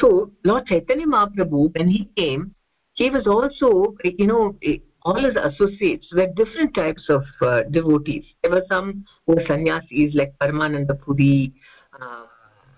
so 0.00 0.30
Lord 0.44 0.66
Chaitanya 0.66 1.06
Mahaprabhu, 1.06 1.76
when 1.76 1.88
he 1.88 2.08
came, 2.16 2.54
he 2.94 3.10
was 3.10 3.26
also, 3.26 3.96
you 4.04 4.26
know, 4.26 4.56
all 5.02 5.24
his 5.24 5.36
associates 5.36 6.06
were 6.12 6.26
different 6.36 6.74
types 6.74 7.08
of 7.08 7.22
uh, 7.40 7.62
devotees. 7.70 8.24
There 8.42 8.50
were 8.50 8.64
some 8.68 9.04
who 9.26 9.36
were 9.36 9.44
sannyasis 9.46 10.14
like 10.14 10.34
Paramananda 10.40 11.00
Puri, 11.00 11.52
uh, 12.00 12.24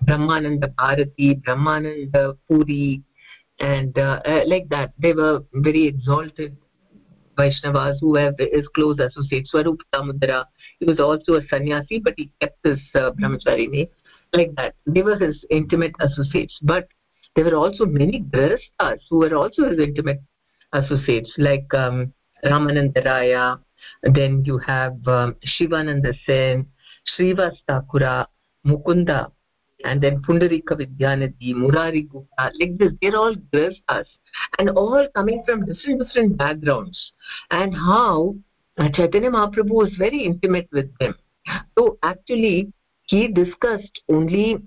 Brahmananda 0.05 0.75
Bharati, 0.77 1.35
Brahmananda 1.37 2.37
Puri, 2.49 3.03
and 3.59 3.99
uh, 3.99 4.21
uh, 4.25 4.43
like 4.47 4.69
that. 4.69 4.93
They 4.99 5.13
were 5.13 5.41
very 5.53 5.87
exalted 5.87 6.57
Vaishnavas 7.37 7.97
who 8.01 8.15
have 8.17 8.35
his 8.39 8.67
close 8.75 8.99
associates. 8.99 9.51
Swarup 9.51 9.81
Damodara, 9.95 10.45
he 10.81 10.87
was 10.87 11.01
also 11.01 11.35
a 11.35 11.47
sannyasi, 11.49 11.99
but 11.99 12.15
he 12.17 12.31
kept 12.41 12.59
his 12.65 12.81
uh, 12.95 13.11
brahmachari 13.13 13.69
name. 13.69 13.89
Like 14.33 14.55
that. 14.57 14.75
They 14.87 15.03
were 15.03 15.19
his 15.19 15.45
intimate 15.51 15.93
associates. 16.01 16.59
But 16.63 16.89
there 17.37 17.45
were 17.45 17.57
also 17.57 17.85
many 17.85 18.21
grihasthas 18.23 19.01
who 19.11 19.19
were 19.19 19.35
also 19.35 19.69
his 19.69 19.79
intimate 19.79 20.21
associates, 20.73 21.33
like 21.37 21.73
um, 21.75 22.13
Ramanandaraya, 22.45 23.59
then 24.03 24.43
you 24.45 24.59
have 24.59 24.97
um, 25.07 25.37
Shivananda 25.45 26.13
Sen, 26.27 26.67
Srivas 27.17 27.57
Thakura, 27.69 28.27
Mukunda, 28.67 29.31
and 29.85 30.01
then 30.01 30.23
Pundarika 30.23 30.77
Vidyanidhi, 30.77 31.55
Murari 31.55 32.03
Gupta, 32.03 32.53
like 32.59 32.79
this, 32.79 32.93
they're 33.01 33.17
all 33.17 33.35
grihasthas 33.53 34.07
and 34.59 34.71
all 34.71 35.07
coming 35.15 35.43
from 35.45 35.67
different 35.67 36.03
different 36.05 36.37
backgrounds 36.37 37.13
and 37.51 37.75
how 37.75 38.35
uh, 38.79 38.89
Chaitanya 38.95 39.31
Mahaprabhu 39.31 39.71
was 39.71 39.93
very 39.99 40.25
intimate 40.25 40.69
with 40.73 40.91
them. 40.99 41.15
So 41.77 41.99
actually 42.03 42.73
he 43.07 43.29
discussed 43.29 44.01
only 44.09 44.59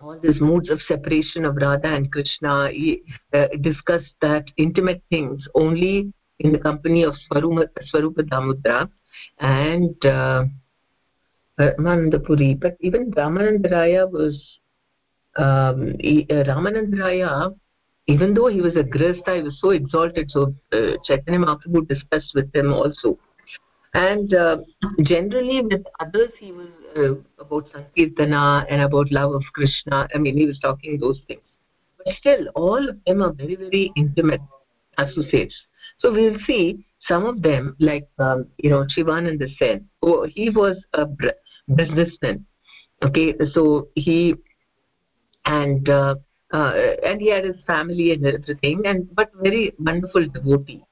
all 0.00 0.18
these 0.18 0.40
moods 0.40 0.70
of 0.70 0.80
separation 0.82 1.44
of 1.44 1.56
Radha 1.56 1.88
and 1.88 2.10
Krishna. 2.10 2.70
He 2.70 3.02
uh, 3.34 3.48
discussed 3.60 4.14
that 4.22 4.44
intimate 4.56 5.02
things 5.10 5.46
only 5.54 6.12
in 6.38 6.52
the 6.52 6.58
company 6.58 7.02
of 7.02 7.14
Swarupa, 7.30 7.68
Swarupa 7.92 8.22
Damodara 8.22 8.88
and 9.40 10.04
uh, 10.06 10.44
Ramanandapuri. 11.60 12.60
But 12.60 12.76
even 12.80 13.10
Ramanandaraya 13.12 14.10
was 14.10 14.40
um, 15.36 15.94
he, 16.00 16.26
uh, 16.30 16.44
Ramanandaraya, 16.44 17.54
even 18.06 18.34
though 18.34 18.48
he 18.48 18.60
was 18.60 18.74
a 18.76 18.82
grihastha, 18.82 19.36
he 19.36 19.42
was 19.42 19.58
so 19.60 19.70
exalted. 19.70 20.30
So 20.30 20.54
uh, 20.72 20.92
Chaitanya 21.04 21.40
Mahaprabhu 21.40 21.86
discussed 21.88 22.32
with 22.34 22.54
him 22.54 22.72
also. 22.72 23.18
And 23.94 24.32
uh, 24.34 24.58
generally 25.02 25.62
with 25.62 25.84
others, 25.98 26.30
he 26.38 26.52
was 26.52 26.68
uh, 26.96 27.14
about 27.38 27.66
Sankirtana 27.72 28.64
and 28.68 28.82
about 28.82 29.10
love 29.10 29.32
of 29.32 29.42
Krishna. 29.52 30.08
I 30.14 30.18
mean, 30.18 30.36
he 30.36 30.46
was 30.46 30.58
talking 30.60 30.98
those 30.98 31.20
things. 31.26 31.42
But 31.98 32.14
still, 32.14 32.46
all 32.54 32.88
of 32.88 32.96
them 33.04 33.22
are 33.22 33.32
very, 33.32 33.56
very 33.56 33.92
intimate 33.96 34.40
associates. 34.96 35.54
So 35.98 36.12
we'll 36.12 36.38
see 36.46 36.84
some 37.06 37.26
of 37.26 37.42
them, 37.42 37.76
like, 37.80 38.08
um, 38.18 38.46
you 38.58 38.70
know, 38.70 38.86
Shivananda 38.88 39.46
Sen, 39.58 39.88
he 40.34 40.50
was 40.50 40.76
a 40.94 41.06
businessman. 41.74 42.46
Okay, 43.02 43.34
so 43.52 43.88
he, 43.94 44.34
and, 45.46 45.88
uh, 45.88 46.16
uh, 46.52 46.72
and 47.04 47.20
he 47.20 47.30
had 47.30 47.44
his 47.44 47.56
family 47.66 48.12
and 48.12 48.26
everything, 48.26 48.82
and 48.84 49.14
but 49.14 49.30
very 49.40 49.72
wonderful 49.78 50.26
devotee. 50.28 50.82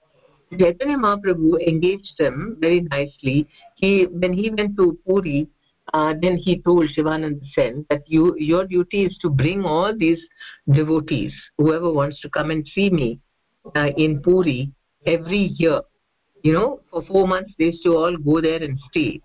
Chaitanya 0.58 0.96
Mahaprabhu 0.96 1.60
engaged 1.66 2.18
him 2.18 2.56
very 2.58 2.80
nicely. 2.80 3.46
He, 3.74 4.04
when 4.04 4.32
he 4.32 4.50
went 4.50 4.76
to 4.78 4.98
Puri, 5.06 5.46
uh, 5.92 6.14
then 6.20 6.36
he 6.36 6.62
told 6.62 6.88
Shivananda 6.90 7.44
Sen 7.54 7.84
that 7.90 8.02
you, 8.06 8.34
your 8.38 8.66
duty 8.66 9.04
is 9.04 9.18
to 9.18 9.30
bring 9.30 9.64
all 9.64 9.96
these 9.96 10.20
devotees, 10.70 11.32
whoever 11.58 11.90
wants 11.90 12.20
to 12.20 12.30
come 12.30 12.50
and 12.50 12.66
see 12.74 12.88
me 12.88 13.20
uh, 13.76 13.88
in 13.96 14.20
Puri 14.20 14.72
every 15.06 15.54
year. 15.56 15.80
You 16.42 16.52
know, 16.52 16.80
for 16.90 17.02
four 17.02 17.26
months 17.26 17.52
they 17.58 17.66
used 17.66 17.82
to 17.84 17.96
all 17.96 18.16
go 18.16 18.40
there 18.40 18.62
and 18.62 18.78
stay, 18.90 19.20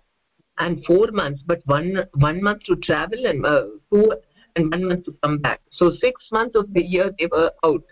and 0.58 0.84
four 0.84 1.08
months, 1.12 1.42
but 1.46 1.60
one 1.66 1.96
one 2.14 2.42
month 2.42 2.64
to 2.64 2.76
travel 2.76 3.26
and 3.26 3.44
uh, 3.46 3.64
two 3.92 4.12
and 4.56 4.70
one 4.70 4.88
month 4.88 5.04
to 5.06 5.16
come 5.22 5.38
back. 5.38 5.60
So 5.72 5.92
six 6.00 6.22
months 6.32 6.56
of 6.56 6.72
the 6.72 6.82
year 6.82 7.10
they 7.18 7.26
were 7.26 7.52
out, 7.64 7.84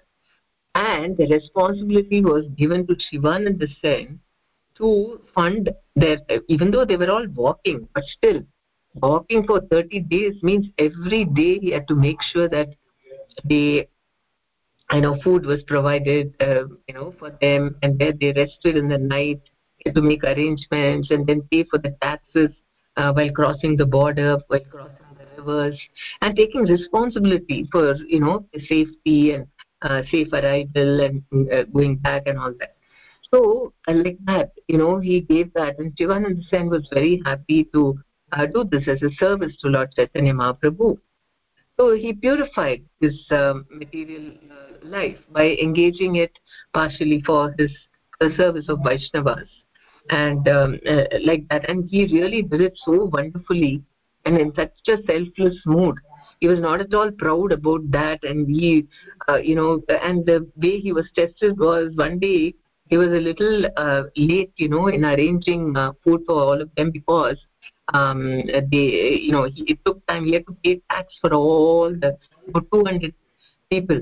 and 0.75 1.17
the 1.17 1.27
responsibility 1.29 2.23
was 2.23 2.45
given 2.57 2.87
to 2.87 2.97
Shivananda 3.11 3.67
Sen 3.81 4.21
to 4.77 5.21
fund 5.35 5.71
their. 5.97 6.19
Even 6.49 6.71
though 6.71 6.85
they 6.85 6.97
were 6.97 7.11
all 7.11 7.27
walking, 7.29 7.89
but 7.95 8.05
still 8.05 8.43
walking 8.95 9.45
for 9.45 9.61
30 9.71 10.01
days 10.01 10.35
means 10.43 10.67
every 10.79 11.25
day 11.25 11.59
he 11.59 11.71
had 11.71 11.89
to 11.89 11.95
make 11.95 12.19
sure 12.33 12.49
that 12.49 12.69
they 13.45 13.89
you 14.93 15.01
know 15.01 15.17
food 15.23 15.47
was 15.47 15.63
provided 15.65 16.35
uh, 16.41 16.65
you 16.89 16.95
know 16.95 17.15
for 17.19 17.31
them 17.41 17.77
and 17.83 17.99
where 17.99 18.13
they 18.13 18.33
rested 18.33 18.77
in 18.77 18.89
the 18.89 18.99
night 18.99 19.41
to 19.95 20.01
make 20.01 20.23
arrangements 20.25 21.11
and 21.11 21.27
then 21.27 21.43
pay 21.51 21.65
for 21.65 21.79
the 21.79 21.97
taxes 22.01 22.51
uh, 22.97 23.13
while 23.13 23.31
crossing 23.31 23.77
the 23.77 23.87
border 23.87 24.39
while 24.49 24.67
crossing 24.71 25.07
the 25.19 25.27
rivers 25.37 25.81
and 26.21 26.37
taking 26.37 26.63
responsibility 26.63 27.67
for 27.73 27.97
you 28.07 28.21
know 28.21 28.47
safety 28.69 29.33
and 29.33 29.47
uh, 29.83 30.03
safe 30.11 30.33
arrival 30.33 31.01
and 31.01 31.23
uh, 31.53 31.65
going 31.65 31.97
back 31.97 32.23
and 32.27 32.39
all 32.39 32.53
that. 32.61 32.77
So 33.33 33.73
uh, 33.89 33.95
like 33.95 34.19
that 34.27 34.53
you 34.69 34.79
know 34.79 34.99
he 34.99 35.21
gave 35.21 35.53
that 35.55 35.79
and 35.79 35.93
Shivananda 35.99 36.43
Sen 36.51 36.69
was 36.69 36.89
very 36.93 37.23
happy 37.25 37.65
to 37.73 37.99
uh, 38.33 38.47
do 38.47 38.65
this 38.71 38.87
as 38.89 39.03
a 39.03 39.11
service 39.15 39.57
to 39.61 39.69
Lord 39.69 39.91
Chaitanya 39.97 40.35
Mahaprabhu 40.35 40.99
so 41.83 41.97
he 41.97 42.13
purified 42.13 42.83
his 43.01 43.17
um, 43.31 43.67
material 43.71 44.33
uh, 44.51 44.87
life 44.87 45.19
by 45.33 45.47
engaging 45.67 46.17
it 46.17 46.39
partially 46.73 47.21
for 47.27 47.55
his 47.59 47.73
the 48.21 48.31
service 48.37 48.67
of 48.69 48.79
Vaishnavas 48.87 49.49
and 50.11 50.47
um, 50.49 50.79
uh, 50.89 51.05
like 51.25 51.49
that. 51.49 51.69
And 51.69 51.89
he 51.91 52.05
really 52.05 52.43
did 52.43 52.61
it 52.61 52.75
so 52.85 53.05
wonderfully 53.07 53.83
and 54.25 54.39
in 54.39 54.55
such 54.55 54.71
a 54.89 55.03
selfless 55.09 55.57
mood. 55.67 55.97
He 56.39 56.47
was 56.47 56.61
not 56.61 56.81
at 56.81 56.95
all 56.95 57.11
proud 57.11 57.53
about 57.53 57.91
that, 57.91 58.23
and 58.25 58.49
he, 58.49 58.87
uh, 59.29 59.37
you 59.37 59.55
know, 59.55 59.83
and 59.89 60.25
the 60.27 60.47
way 60.57 60.79
he 60.79 60.93
was 60.93 61.07
tested 61.17 61.59
was 61.59 61.93
one 61.95 62.19
day 62.19 62.55
he 62.91 62.97
was 62.97 63.09
a 63.09 63.25
little 63.29 63.67
uh, 63.77 64.03
late, 64.17 64.53
you 64.57 64.69
know, 64.69 64.89
in 64.89 65.05
arranging 65.05 65.77
uh, 65.77 65.93
food 66.05 66.21
for 66.27 66.35
all 66.35 66.61
of 66.61 66.71
them 66.77 66.91
because 66.93 67.39
um, 67.93 68.43
they, 68.71 69.19
you 69.21 69.33
know, 69.33 69.49
it 69.55 69.79
took 69.85 70.07
time. 70.07 70.27
He 70.27 70.35
had 70.35 70.47
to 70.47 70.57
pay 70.65 70.81
tax 70.91 71.15
for 71.21 71.33
all 71.35 71.91
the 71.91 72.17
for 72.53 72.63
200 72.73 73.15
people, 73.71 74.01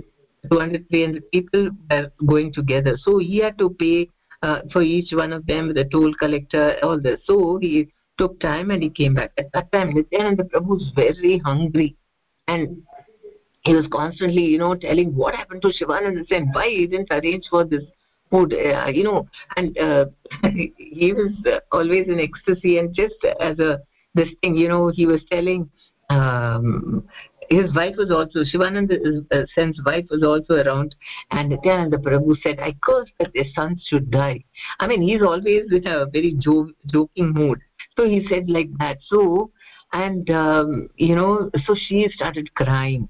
200, 0.51 0.89
300 0.89 1.31
people 1.31 1.71
were 1.91 2.13
going 2.27 2.53
together. 2.53 2.97
So 3.03 3.19
he 3.19 3.39
had 3.39 3.59
to 3.59 3.71
pay 3.71 4.09
uh, 4.43 4.61
for 4.73 4.83
each 4.83 5.13
one 5.13 5.33
of 5.33 5.47
them, 5.47 5.75
the 5.75 5.85
toll 5.85 6.15
collector, 6.15 6.77
all 6.83 7.01
this. 7.01 7.21
So 7.25 7.59
he 7.59 7.89
took 8.19 8.39
time 8.41 8.71
and 8.71 8.83
he 8.83 8.91
came 8.91 9.15
back. 9.15 9.33
At 9.39 9.53
that 9.53 9.71
time, 9.73 9.95
Nityananda 9.95 10.45
Prabhu 10.45 10.69
was 10.69 10.93
very 10.95 11.39
hungry 11.39 11.97
and 12.49 12.83
he 13.63 13.75
was 13.75 13.87
constantly, 13.93 14.43
you 14.43 14.59
know, 14.59 14.75
telling 14.75 15.15
what 15.15 15.35
happened 15.35 15.63
to 15.63 15.73
Shivananda 15.73 16.25
Sen, 16.29 16.51
why 16.53 16.69
he 16.69 16.87
didn't 16.87 17.09
arrange 17.11 17.45
for 17.51 17.65
this 17.65 17.83
food, 18.31 18.55
uh, 18.55 18.87
you 18.87 19.05
know, 19.05 19.29
and 19.57 19.77
uh, 19.79 20.07
he 20.77 21.13
was 21.13 21.33
uh, 21.47 21.61
always 21.73 22.07
in 22.09 22.21
ecstasy 22.21 22.79
and 22.79 22.95
just 22.95 23.17
as 23.41 23.59
a 23.59 23.81
this 24.15 24.29
thing, 24.41 24.57
you 24.57 24.69
know, 24.69 24.89
he 24.89 25.07
was 25.07 25.21
telling 25.31 25.71
um, 26.11 27.07
his 27.49 27.73
wife 27.75 27.97
was 27.97 28.11
also 28.11 28.45
Shivananda 28.45 28.97
uh, 29.33 29.43
Sen's 29.55 29.81
wife 29.85 30.07
was 30.11 30.23
also 30.23 30.63
around, 30.63 30.95
and 31.31 31.51
Nityananda 31.51 31.99
Prabhu 31.99 32.37
said, 32.43 32.61
"I 32.61 32.75
curse 32.83 33.11
that 33.19 33.33
their 33.35 33.45
sons 33.55 33.85
should 33.89 34.11
die." 34.11 34.45
I 34.79 34.87
mean, 34.87 35.03
he's 35.03 35.23
always 35.23 35.65
in 35.71 35.87
a 35.87 36.07
very 36.07 36.35
jo- 36.39 36.71
joking 36.87 37.33
mood. 37.33 37.59
So 37.97 38.09
he 38.09 38.27
said 38.29 38.49
like 38.49 38.69
that. 38.79 38.99
So, 39.03 39.51
and 39.93 40.31
um, 40.31 40.89
you 40.97 41.17
know, 41.17 41.51
so 41.65 41.75
she 41.75 42.09
started 42.15 42.55
crying 42.55 43.09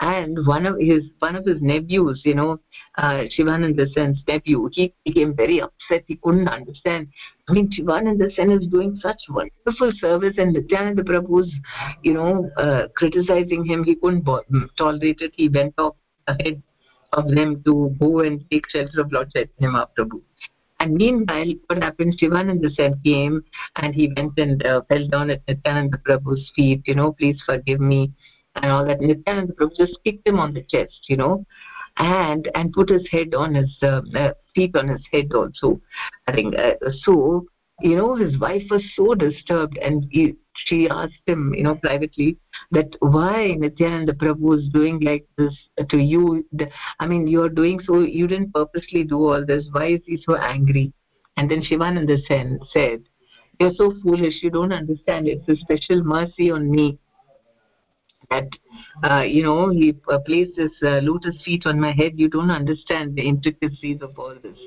and 0.00 0.46
one 0.46 0.66
of 0.66 0.78
his 0.78 1.04
one 1.18 1.36
of 1.36 1.44
his 1.44 1.60
nephews 1.60 2.22
you 2.24 2.34
know 2.34 2.60
uh, 2.98 3.24
shivananda 3.30 3.86
sen's 3.94 4.22
nephew 4.28 4.68
he 4.72 4.92
became 5.04 5.34
very 5.34 5.60
upset. 5.60 6.04
He 6.06 6.16
couldn't 6.16 6.48
understand. 6.48 7.08
I 7.48 7.52
mean 7.52 7.70
shivananda 7.72 8.30
sen 8.34 8.50
is 8.50 8.66
doing 8.68 8.98
such 9.02 9.20
wonderful 9.28 9.92
service 9.98 10.34
and 10.38 10.52
nityananda 10.52 11.02
prabhu's 11.02 11.52
you 12.02 12.14
know 12.14 12.50
uh, 12.56 12.88
criticizing 12.96 13.64
him. 13.64 13.84
He 13.84 13.94
couldn't 13.96 14.24
mm, 14.24 14.68
tolerate 14.76 15.20
it. 15.20 15.32
He 15.36 15.48
went 15.48 15.74
off 15.78 15.96
ahead 16.26 16.62
of 17.12 17.28
them 17.28 17.62
to 17.64 17.94
go 17.98 18.20
and 18.20 18.44
take 18.50 18.68
shelter 18.70 19.00
of 19.00 19.12
lord 19.12 19.30
chaitanya 19.32 19.70
mahaprabhu. 19.70 20.20
And 20.80 20.96
meanwhile, 20.96 21.52
what 21.68 21.82
happened? 21.82 22.16
Shivananda 22.18 22.68
Sen 22.70 23.00
came 23.04 23.42
and 23.76 23.94
he 23.94 24.12
went 24.16 24.36
and 24.38 24.64
uh, 24.66 24.82
fell 24.88 25.06
down 25.06 25.30
at 25.30 25.40
Nityananda 25.48 25.98
Prabhu's 25.98 26.50
feet. 26.54 26.82
You 26.84 26.96
know, 26.96 27.12
please 27.12 27.40
forgive 27.46 27.80
me 27.80 28.12
and 28.56 28.70
all 28.70 28.84
that. 28.86 29.00
Nityananda 29.00 29.52
Prabhu 29.54 29.76
just 29.76 29.98
kicked 30.04 30.26
him 30.26 30.38
on 30.38 30.54
the 30.54 30.62
chest, 30.62 31.00
you 31.08 31.16
know, 31.16 31.44
and 31.96 32.50
and 32.54 32.72
put 32.72 32.88
his 32.88 33.06
head 33.10 33.34
on 33.34 33.54
his 33.54 33.76
uh, 33.82 34.02
uh, 34.14 34.32
feet 34.54 34.74
on 34.76 34.88
his 34.88 35.02
head 35.12 35.32
also. 35.34 35.80
I 36.26 36.32
think 36.32 36.56
uh, 36.56 36.74
so. 37.02 37.46
You 37.82 37.96
know, 37.96 38.14
his 38.14 38.38
wife 38.38 38.62
was 38.70 38.84
so 38.94 39.16
disturbed, 39.16 39.78
and 39.78 40.06
he, 40.08 40.36
she 40.54 40.88
asked 40.88 41.20
him, 41.26 41.52
you 41.54 41.64
know, 41.64 41.74
privately 41.74 42.36
that 42.70 42.86
why 43.00 43.56
Nityananda 43.58 44.12
Prabhu 44.12 44.56
is 44.56 44.68
doing 44.68 45.00
like 45.00 45.26
this 45.36 45.52
to 45.90 45.96
you. 45.96 46.46
I 47.00 47.08
mean, 47.08 47.26
you 47.26 47.42
are 47.42 47.48
doing 47.48 47.80
so. 47.84 47.98
You 47.98 48.28
didn't 48.28 48.54
purposely 48.54 49.02
do 49.02 49.16
all 49.16 49.44
this. 49.44 49.66
Why 49.72 49.86
is 49.86 50.02
he 50.06 50.22
so 50.24 50.36
angry? 50.36 50.92
And 51.36 51.50
then 51.50 51.64
Shivananda 51.64 52.16
Sen 52.28 52.60
said, 52.72 53.02
"You're 53.58 53.74
so 53.74 53.92
foolish. 54.04 54.40
You 54.40 54.50
don't 54.50 54.72
understand. 54.72 55.26
It's 55.26 55.48
a 55.48 55.56
special 55.56 56.04
mercy 56.04 56.52
on 56.52 56.70
me 56.70 57.00
that 58.30 58.48
uh, 59.02 59.22
you 59.22 59.42
know 59.42 59.70
he 59.70 59.94
uh, 60.08 60.18
placed 60.20 60.56
his 60.56 60.70
uh, 60.82 61.00
lotus 61.02 61.36
feet 61.44 61.66
on 61.66 61.80
my 61.80 61.92
head. 61.92 62.12
You 62.16 62.28
don't 62.28 62.50
understand 62.50 63.16
the 63.16 63.22
intricacies 63.22 64.02
of 64.02 64.18
all 64.18 64.34
this. 64.42 64.58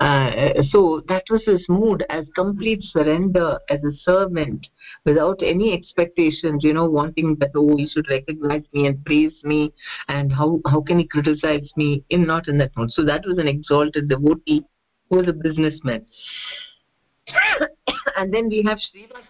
Uh, 0.00 0.62
so 0.70 1.02
that 1.08 1.24
was 1.30 1.42
his 1.44 1.64
mood 1.68 2.04
as 2.10 2.26
complete 2.34 2.82
surrender 2.82 3.58
as 3.70 3.80
a 3.82 3.96
servant 4.04 4.66
without 5.04 5.40
any 5.42 5.72
expectations 5.72 6.62
you 6.62 6.74
know 6.74 6.84
wanting 6.84 7.34
that 7.40 7.50
oh 7.54 7.76
he 7.76 7.88
should 7.88 8.08
recognize 8.10 8.62
me 8.74 8.86
and 8.86 9.02
praise 9.06 9.32
me 9.42 9.72
and 10.08 10.32
how 10.32 10.60
how 10.66 10.80
can 10.82 10.98
he 10.98 11.06
criticize 11.08 11.70
me 11.76 12.04
in 12.10 12.26
not 12.26 12.48
in 12.48 12.58
that 12.58 12.76
mood. 12.76 12.90
So 12.92 13.04
that 13.04 13.24
was 13.26 13.38
an 13.38 13.48
exalted 13.48 14.08
devotee 14.08 14.64
who 15.08 15.16
was 15.16 15.28
a 15.28 15.32
businessman. 15.32 16.06
And 18.16 18.32
then 18.32 18.48
we 18.48 18.62
have 18.62 18.78
Srivas 18.78 19.26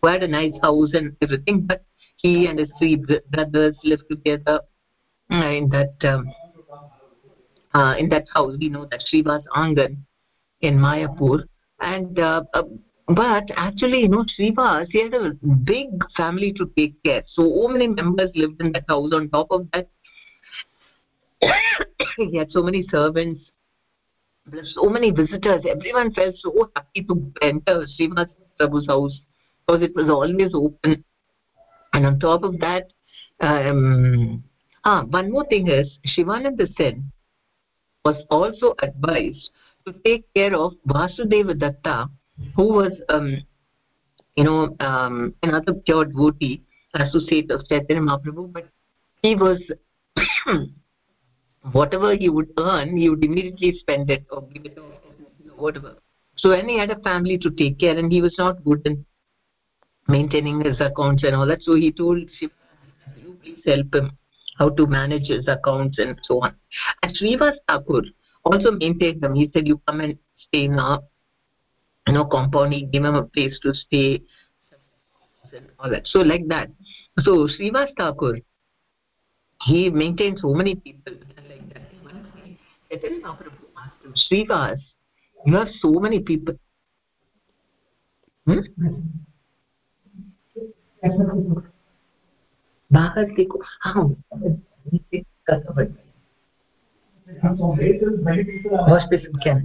who 0.00 0.08
had 0.08 0.22
a 0.22 0.28
nice 0.28 0.54
house 0.62 0.90
and 0.94 1.16
everything, 1.22 1.66
but 1.66 1.82
he 2.16 2.46
and 2.46 2.58
his 2.58 2.68
three 2.78 2.96
brothers 3.30 3.76
lived 3.84 4.04
together 4.10 4.60
uh, 5.30 5.46
in 5.46 5.68
that 5.70 5.94
um, 6.04 6.32
uh, 7.74 7.94
in 7.98 8.08
that 8.08 8.26
house. 8.32 8.56
We 8.60 8.68
know 8.68 8.86
that 8.90 9.02
Srivas 9.12 9.42
Angan 9.56 9.96
in 10.60 10.78
Mayapur, 10.78 11.44
and 11.80 12.18
uh, 12.18 12.42
uh, 12.54 12.62
but 13.08 13.44
actually, 13.56 14.00
you 14.00 14.08
know, 14.08 14.24
Srivas, 14.38 14.88
he 14.90 15.02
had 15.02 15.14
a 15.14 15.32
big 15.64 15.88
family 16.16 16.52
to 16.54 16.70
take 16.76 17.02
care. 17.02 17.22
So 17.26 17.68
many 17.68 17.88
members 17.88 18.30
lived 18.34 18.60
in 18.60 18.72
that 18.72 18.84
house. 18.88 19.12
On 19.12 19.28
top 19.30 19.48
of 19.50 19.66
that, 19.72 19.88
he 22.16 22.36
had 22.36 22.50
so 22.50 22.62
many 22.62 22.86
servants, 22.90 23.40
so 24.74 24.88
many 24.88 25.10
visitors. 25.10 25.64
Everyone 25.68 26.12
felt 26.12 26.34
so 26.38 26.70
happy 26.74 27.02
to 27.04 27.32
enter 27.42 27.86
Srivas 27.98 28.28
Prabhu's 28.60 28.86
house 28.88 29.20
because 29.68 29.82
it 29.82 29.94
was 29.94 30.08
always 30.08 30.52
open. 30.54 31.04
And 31.92 32.06
on 32.06 32.18
top 32.20 32.42
of 32.42 32.58
that, 32.60 32.90
um, 33.40 34.42
ah, 34.84 35.02
one 35.04 35.30
more 35.30 35.46
thing 35.46 35.68
is 35.68 35.98
Shivananda 36.04 36.66
Sen 36.76 37.10
was 38.04 38.16
also 38.30 38.74
advised 38.82 39.50
to 39.86 39.92
take 40.04 40.32
care 40.34 40.54
of 40.54 40.72
Vasudeva 40.86 41.58
Datta, 41.58 42.08
who 42.56 42.72
was, 42.72 42.92
um, 43.08 43.36
you 44.36 44.44
know, 44.44 44.74
um, 44.80 45.34
another 45.42 45.74
pure 45.74 46.04
devotee, 46.06 46.62
associate 46.94 47.50
of 47.50 47.66
Chaitanya 47.68 48.02
Mahaprabhu, 48.02 48.52
but 48.52 48.68
he 49.22 49.34
was, 49.34 49.60
whatever 51.72 52.14
he 52.14 52.28
would 52.28 52.48
earn, 52.58 52.96
he 52.96 53.10
would 53.10 53.22
immediately 53.22 53.76
spend 53.78 54.10
it 54.10 54.24
or 54.30 54.42
give 54.42 54.64
it 54.64 54.78
or 54.78 54.84
whatever. 55.56 55.96
So 56.36 56.50
when 56.50 56.68
he 56.68 56.78
had 56.78 56.90
a 56.90 57.00
family 57.00 57.36
to 57.38 57.50
take 57.50 57.80
care 57.80 57.98
and 57.98 58.12
he 58.12 58.22
was 58.22 58.34
not 58.38 58.64
good 58.64 58.86
in 58.86 59.04
maintaining 60.08 60.60
his 60.64 60.80
accounts 60.80 61.22
and 61.24 61.36
all 61.36 61.46
that, 61.46 61.62
so 61.62 61.74
he 61.74 61.92
told 61.92 62.18
Shiva, 62.38 62.52
you 63.16 63.36
please 63.42 63.62
help 63.66 63.94
him 63.94 64.10
how 64.58 64.70
to 64.70 64.86
manage 64.86 65.28
his 65.28 65.46
accounts 65.46 65.98
and 65.98 66.18
so 66.24 66.40
on. 66.40 66.54
And 67.02 67.16
Srivas 67.16 67.56
Thakur 67.68 68.02
also 68.44 68.72
maintained 68.72 69.20
them. 69.20 69.34
He 69.34 69.50
said, 69.52 69.68
you 69.68 69.80
come 69.86 70.00
and 70.00 70.18
stay 70.48 70.64
in 70.64 70.78
our 70.78 71.00
you 72.08 72.14
know, 72.14 72.24
compound, 72.24 72.72
he 72.72 72.86
gave 72.86 73.04
him 73.04 73.14
a 73.14 73.24
place 73.24 73.58
to 73.62 73.74
stay 73.74 74.22
and 75.52 75.66
all 75.78 75.90
that. 75.90 76.06
So 76.06 76.20
like 76.20 76.46
that. 76.48 76.70
So 77.20 77.46
Srivas 77.46 77.88
Thakur, 77.96 78.38
he 79.62 79.90
maintained 79.90 80.38
so 80.40 80.54
many 80.54 80.74
people 80.74 81.12
like 81.48 81.74
that. 81.74 83.02
Him, 83.04 83.22
Srivas, 84.30 84.78
you 85.44 85.54
have 85.54 85.68
so 85.80 85.90
many 85.90 86.20
people. 86.20 86.54
Hmm? 88.46 88.60
bhagavatiku 92.90 93.56
aham 93.84 94.16
katavati 95.46 95.98
hospital 98.92 99.32
can 99.44 99.58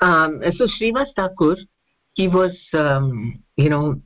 um 0.00 0.40
so 0.58 0.64
shrivas 0.74 1.10
thakur 1.16 1.56
he 2.14 2.28
was 2.28 2.54
um, 2.74 3.42
you 3.56 3.70
know 3.70 4.00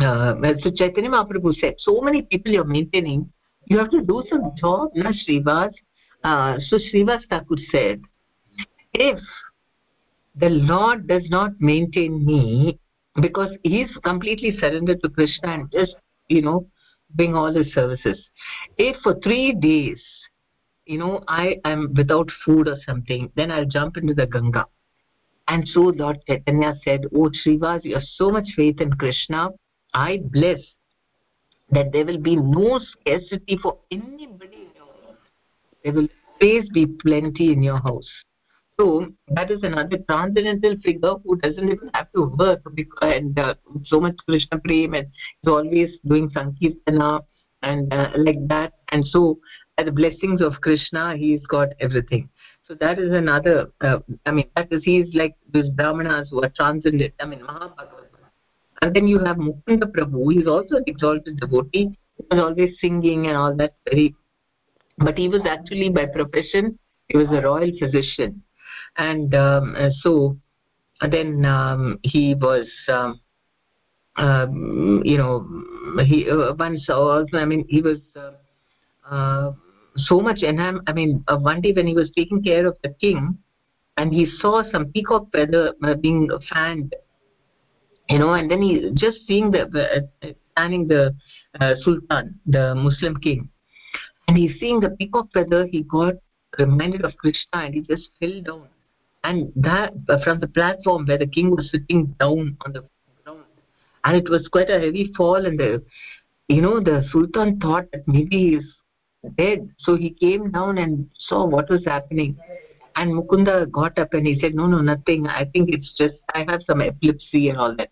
uh, 0.00 0.34
so 0.60 0.70
Chaitanya 0.76 1.10
Mahaprabhu 1.10 1.54
said, 1.58 1.74
so 1.78 2.00
many 2.02 2.20
people 2.22 2.52
you're 2.52 2.64
maintaining, 2.64 3.30
you 3.64 3.78
have 3.78 3.90
to 3.90 4.02
do 4.02 4.22
some 4.28 4.52
job, 4.56 4.90
na 4.94 5.10
Srivas. 5.10 5.72
Uh, 6.22 6.58
so 6.68 6.76
Srivas 6.76 7.22
Thakur 7.30 7.56
said, 7.70 8.02
if 8.92 9.18
the 10.36 10.50
Lord 10.50 11.06
does 11.06 11.24
not 11.30 11.52
maintain 11.60 12.24
me 12.24 12.78
because 13.20 13.50
he's 13.62 13.90
completely 14.04 14.56
surrendered 14.58 15.02
to 15.02 15.08
Krishna 15.08 15.48
and 15.48 15.70
just, 15.72 15.96
you 16.28 16.42
know, 16.42 16.66
doing 17.16 17.34
all 17.34 17.52
his 17.52 17.72
services. 17.72 18.18
If 18.76 18.96
for 19.02 19.18
three 19.20 19.52
days, 19.52 20.02
you 20.84 20.98
know, 20.98 21.22
I 21.26 21.56
am 21.64 21.94
without 21.96 22.28
food 22.44 22.68
or 22.68 22.76
something, 22.86 23.30
then 23.34 23.50
I'll 23.50 23.66
jump 23.66 23.96
into 23.96 24.14
the 24.14 24.26
Ganga. 24.26 24.66
And 25.48 25.66
so 25.68 25.80
Lord 25.80 26.18
Chaitanya 26.26 26.74
said, 26.84 27.06
Oh 27.14 27.30
Srivas, 27.44 27.84
you 27.84 27.94
have 27.94 28.04
so 28.16 28.30
much 28.30 28.48
faith 28.56 28.80
in 28.80 28.92
Krishna. 28.92 29.50
I 29.94 30.20
bless 30.22 30.58
that 31.70 31.92
there 31.92 32.04
will 32.04 32.18
be 32.18 32.36
no 32.36 32.78
scarcity 32.78 33.58
for 33.62 33.78
anybody 33.90 34.56
in 34.56 34.70
your 34.74 34.86
house. 34.86 35.16
There 35.82 35.92
will 35.92 36.08
always 36.40 36.68
be 36.70 36.86
plenty 36.86 37.52
in 37.52 37.62
your 37.62 37.78
house. 37.78 38.08
So 38.78 39.06
that 39.28 39.50
is 39.50 39.62
another 39.62 39.98
transcendental 40.06 40.76
figure 40.84 41.14
who 41.24 41.36
doesn't 41.36 41.68
even 41.68 41.90
have 41.94 42.12
to 42.12 42.26
work 42.38 42.60
and 43.00 43.38
uh, 43.38 43.54
so 43.84 44.00
much 44.00 44.16
Krishna 44.28 44.58
prem 44.58 44.92
and 44.92 45.06
is 45.06 45.48
always 45.48 45.90
doing 46.04 46.28
Sankirtana 46.30 47.22
and 47.62 47.92
uh, 47.92 48.10
like 48.16 48.46
that. 48.48 48.74
And 48.92 49.06
so 49.06 49.38
by 49.78 49.84
the 49.84 49.92
blessings 49.92 50.42
of 50.42 50.60
Krishna, 50.60 51.16
he's 51.16 51.40
got 51.46 51.68
everything. 51.80 52.28
So 52.68 52.74
that 52.74 52.98
is 52.98 53.12
another, 53.12 53.70
uh, 53.80 53.98
I 54.26 54.32
mean, 54.32 54.50
that 54.56 54.68
is, 54.70 54.82
he's 54.84 55.06
like 55.14 55.36
these 55.54 55.70
Brahmanas 55.70 56.28
who 56.30 56.42
are 56.42 56.50
transcendent, 56.50 57.14
I 57.18 57.24
mean, 57.24 57.40
Mahabhagavata. 57.40 58.02
And 58.82 58.94
then 58.94 59.08
you 59.08 59.20
have 59.20 59.38
Mukunda 59.38 59.90
Prabhu, 59.90 60.34
he's 60.34 60.46
also 60.46 60.76
an 60.76 60.84
exalted 60.86 61.40
devotee. 61.40 61.96
He 62.18 62.24
was 62.30 62.40
always 62.40 62.76
singing 62.78 63.28
and 63.28 63.36
all 63.38 63.56
that 63.56 63.74
very, 63.88 64.14
but 64.98 65.16
he 65.16 65.28
was 65.28 65.42
actually 65.48 65.88
by 65.88 66.06
profession, 66.06 66.78
he 67.08 67.16
was 67.16 67.28
a 67.28 67.40
royal 67.40 67.70
physician 67.78 68.42
and 68.98 69.34
um, 69.34 69.74
uh, 69.76 69.90
so 70.00 70.36
then 71.10 71.44
um, 71.44 71.98
he 72.02 72.34
was 72.34 72.66
um, 72.88 73.20
um, 74.16 75.02
you 75.04 75.18
know 75.18 75.46
he 76.02 76.28
uh, 76.30 76.54
once 76.54 76.88
also 76.88 77.36
i 77.36 77.44
mean 77.44 77.64
he 77.68 77.82
was 77.82 77.98
uh, 78.16 78.32
uh, 79.10 79.52
so 79.96 80.20
much 80.20 80.42
enhanced 80.42 80.82
i 80.86 80.92
mean 80.92 81.22
uh, 81.28 81.36
one 81.36 81.60
day 81.60 81.72
when 81.72 81.86
he 81.86 81.94
was 81.94 82.10
taking 82.16 82.42
care 82.42 82.66
of 82.66 82.76
the 82.82 82.90
king 83.00 83.36
and 83.98 84.12
he 84.12 84.26
saw 84.40 84.62
some 84.72 84.86
peacock 84.92 85.30
feather 85.32 85.74
uh, 85.82 85.94
being 85.94 86.28
fanned 86.48 86.94
you 88.08 88.18
know 88.18 88.34
and 88.34 88.50
then 88.50 88.62
he 88.62 88.90
just 88.94 89.18
seeing 89.26 89.50
the 89.50 89.62
uh, 90.22 90.28
fanning 90.56 90.86
the 90.88 91.14
sultan 91.82 92.38
the 92.46 92.74
muslim 92.74 93.16
king 93.16 93.48
and 94.28 94.36
he's 94.36 94.58
seeing 94.58 94.80
the 94.80 94.90
peacock 94.90 95.26
feather 95.32 95.66
he 95.66 95.82
got 95.82 96.14
reminded 96.58 97.04
of 97.04 97.16
krishna 97.16 97.64
and 97.64 97.74
he 97.74 97.80
just 97.80 98.08
fell 98.20 98.40
down 98.42 98.68
and 99.26 99.52
that 99.56 99.92
uh, 100.08 100.18
from 100.22 100.38
the 100.40 100.46
platform 100.46 101.04
where 101.06 101.18
the 101.18 101.26
king 101.26 101.50
was 101.50 101.68
sitting 101.70 102.06
down 102.20 102.56
on 102.64 102.72
the 102.72 102.82
ground. 103.24 103.44
And 104.04 104.16
it 104.16 104.28
was 104.28 104.46
quite 104.48 104.70
a 104.70 104.78
heavy 104.78 105.12
fall 105.16 105.46
and 105.46 105.58
the 105.58 105.82
you 106.48 106.62
know 106.62 106.78
the 106.78 107.04
sultan 107.10 107.58
thought 107.58 107.90
that 107.92 108.06
maybe 108.06 108.38
he's 108.50 109.34
dead. 109.36 109.68
So 109.78 109.96
he 109.96 110.10
came 110.10 110.52
down 110.52 110.78
and 110.78 111.10
saw 111.28 111.44
what 111.44 111.68
was 111.68 111.84
happening. 111.84 112.36
And 112.94 113.12
mukunda 113.12 113.70
got 113.70 113.98
up 113.98 114.14
and 114.14 114.26
he 114.26 114.38
said 114.40 114.54
no 114.54 114.66
no 114.66 114.80
nothing. 114.80 115.26
I 115.26 115.44
think 115.44 115.70
it's 115.70 115.92
just 115.98 116.14
i 116.34 116.44
have 116.48 116.62
some 116.66 116.80
epilepsy 116.80 117.48
and 117.48 117.58
all 117.58 117.74
that. 117.76 117.90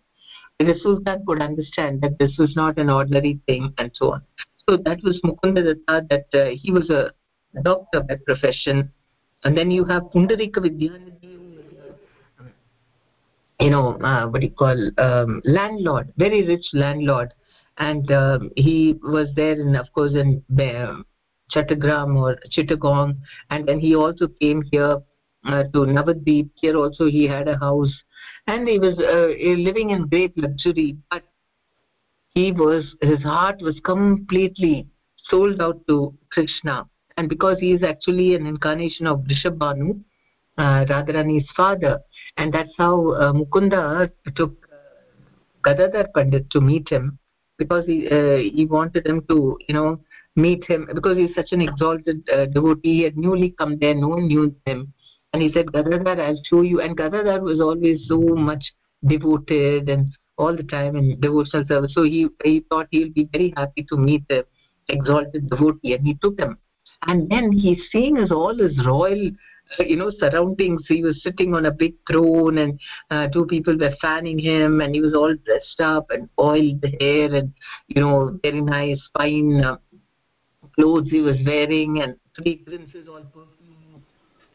And 0.60 0.68
the 0.68 0.78
sultan 0.82 1.24
could 1.26 1.42
understand 1.42 2.00
that 2.02 2.18
this 2.20 2.36
was 2.38 2.54
not 2.54 2.78
an 2.78 2.90
ordinary 2.90 3.40
thing 3.46 3.74
and 3.78 3.90
so 3.94 4.12
on. 4.12 4.22
So 4.68 4.76
that 4.76 5.02
was 5.02 5.20
mukunda 5.24 5.64
datta 5.64 6.06
that 6.10 6.40
uh, 6.42 6.50
he 6.62 6.70
was 6.70 6.90
a 6.90 7.10
doctor 7.62 8.02
by 8.02 8.16
profession. 8.24 8.92
And 9.42 9.58
then 9.58 9.70
you 9.70 9.84
have 9.84 10.04
pundarika 10.14 10.60
vidyanidhi 10.66 11.13
you 13.60 13.70
know 13.70 13.98
uh, 14.00 14.26
what 14.26 14.40
do 14.40 14.46
you 14.46 14.52
call 14.52 14.90
um, 14.98 15.40
landlord 15.44 16.12
very 16.16 16.46
rich 16.46 16.66
landlord. 16.72 17.32
And 17.76 18.10
um, 18.12 18.50
he 18.56 19.00
was 19.02 19.28
there 19.34 19.60
in 19.60 19.74
of 19.74 19.92
course 19.92 20.12
in 20.12 20.44
um, 20.60 21.04
Chattogram 21.52 22.16
or 22.16 22.38
Chittagong. 22.56 23.16
And 23.50 23.66
then 23.66 23.80
he 23.80 23.94
also 23.94 24.28
came 24.28 24.62
here 24.70 24.98
uh, 25.44 25.62
to 25.64 25.78
Navadvip. 25.78 26.50
Here 26.54 26.76
also 26.76 27.06
he 27.06 27.26
had 27.26 27.48
a 27.48 27.58
house. 27.58 27.92
And 28.46 28.68
he 28.68 28.78
was 28.78 28.98
uh, 28.98 29.34
living 29.60 29.90
in 29.90 30.06
great 30.08 30.36
luxury. 30.36 30.96
But 31.10 31.24
he 32.34 32.52
was 32.52 32.94
his 33.00 33.22
heart 33.22 33.60
was 33.60 33.80
completely 33.84 34.86
sold 35.24 35.60
out 35.60 35.86
to 35.88 36.14
Krishna. 36.30 36.86
And 37.16 37.28
because 37.28 37.58
he 37.60 37.72
is 37.72 37.82
actually 37.82 38.34
an 38.34 38.46
incarnation 38.46 39.06
of 39.06 39.20
Vrishabhanu 39.20 40.00
uh, 40.58 40.84
Radharani's 40.84 41.48
father. 41.56 42.00
And 42.36 42.52
that's 42.52 42.72
how 42.76 43.10
uh, 43.12 43.32
Mukunda 43.32 44.10
took 44.34 44.52
uh, 44.72 44.76
Gadadhar 45.64 46.08
Pandit 46.14 46.50
to 46.50 46.60
meet 46.60 46.88
him 46.88 47.18
because 47.58 47.86
he 47.86 48.08
uh, 48.08 48.36
he 48.36 48.66
wanted 48.66 49.06
him 49.06 49.24
to, 49.28 49.58
you 49.68 49.74
know, 49.74 50.00
meet 50.36 50.64
him 50.64 50.88
because 50.94 51.16
he's 51.16 51.34
such 51.34 51.52
an 51.52 51.60
exalted 51.60 52.28
uh, 52.32 52.46
devotee. 52.46 52.96
He 52.98 53.02
had 53.02 53.16
newly 53.16 53.50
come 53.50 53.78
there, 53.78 53.94
no 53.94 54.08
one 54.08 54.26
knew 54.26 54.54
him. 54.66 54.92
And 55.32 55.42
he 55.42 55.52
said, 55.52 55.72
Gadadhar, 55.72 56.20
I'll 56.20 56.40
show 56.48 56.62
you. 56.62 56.80
And 56.80 56.96
Gadadhar 56.96 57.40
was 57.40 57.60
always 57.60 58.06
so 58.06 58.18
much 58.18 58.64
devoted 59.04 59.88
and 59.88 60.16
all 60.38 60.54
the 60.54 60.62
time 60.62 60.96
in 60.96 61.20
devotional 61.20 61.64
service. 61.66 61.92
So 61.94 62.04
he, 62.04 62.28
he 62.44 62.64
thought 62.68 62.86
he'll 62.90 63.12
be 63.12 63.28
very 63.32 63.52
happy 63.56 63.84
to 63.90 63.96
meet 63.96 64.22
the 64.28 64.46
exalted 64.88 65.50
devotee. 65.50 65.94
And 65.94 66.06
he 66.06 66.14
took 66.14 66.38
him. 66.38 66.58
And 67.02 67.28
then 67.28 67.52
he's 67.52 67.80
seeing 67.90 68.16
his 68.16 68.30
all 68.30 68.56
his 68.56 68.86
royal 68.86 69.30
you 69.80 69.96
know 69.96 70.10
surroundings 70.18 70.82
he 70.88 71.02
was 71.02 71.22
sitting 71.22 71.54
on 71.54 71.66
a 71.66 71.70
big 71.70 71.94
throne 72.10 72.58
and 72.58 72.78
uh, 73.10 73.28
two 73.28 73.46
people 73.46 73.76
were 73.78 73.94
fanning 74.00 74.38
him 74.38 74.80
and 74.80 74.94
he 74.94 75.00
was 75.00 75.14
all 75.14 75.34
dressed 75.44 75.80
up 75.80 76.10
and 76.10 76.28
oiled 76.38 76.84
hair 77.00 77.34
and 77.34 77.52
you 77.88 78.00
know 78.00 78.38
very 78.42 78.60
nice 78.60 79.00
fine 79.16 79.62
uh, 79.64 79.76
clothes 80.74 81.08
he 81.10 81.20
was 81.20 81.36
wearing 81.46 82.00
and 82.02 82.16
fragrances 82.36 83.08
all 83.08 83.22
perfume 83.32 84.02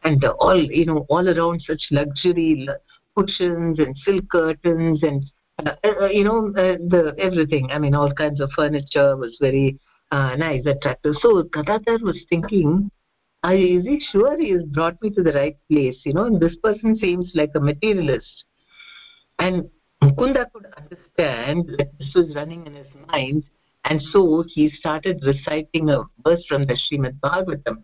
and 0.04 0.24
uh, 0.24 0.34
all 0.40 0.60
you 0.60 0.86
know 0.86 1.06
all 1.08 1.28
around 1.28 1.60
such 1.62 1.82
luxury 1.90 2.68
cushions 3.16 3.78
and 3.78 3.96
silk 4.04 4.24
curtains 4.30 5.02
and 5.02 5.24
uh, 5.66 5.72
uh, 5.84 6.06
you 6.06 6.24
know 6.24 6.48
uh, 6.56 6.76
the 6.88 7.14
everything. 7.18 7.70
I 7.70 7.78
mean 7.78 7.94
all 7.94 8.12
kinds 8.12 8.40
of 8.40 8.50
furniture 8.56 9.16
was 9.16 9.36
very 9.40 9.78
nice 10.12 10.64
attractive. 10.66 11.14
So 11.20 11.42
gadadhar 11.44 11.98
was 12.02 12.18
thinking 12.28 12.90
is 13.44 13.84
he 13.84 14.02
sure 14.12 14.38
he 14.38 14.50
has 14.50 14.62
brought 14.64 15.00
me 15.02 15.10
to 15.10 15.22
the 15.22 15.32
right 15.32 15.56
place 15.70 15.96
you 16.04 16.12
know 16.12 16.24
and 16.24 16.40
this 16.40 16.56
person 16.62 16.96
seems 16.98 17.30
like 17.34 17.50
a 17.54 17.60
materialist 17.60 18.44
and 19.38 19.68
mukunda 20.02 20.44
could 20.52 20.66
understand 20.76 21.66
that 21.78 21.90
this 21.98 22.12
was 22.14 22.34
running 22.34 22.66
in 22.66 22.74
his 22.74 22.86
mind 23.08 23.44
and 23.84 24.00
so 24.12 24.44
he 24.46 24.70
started 24.70 25.22
reciting 25.24 25.88
a 25.90 26.02
verse 26.24 26.44
from 26.46 26.66
the 26.66 26.74
Srimad 26.74 27.18
Bhagavatam. 27.20 27.82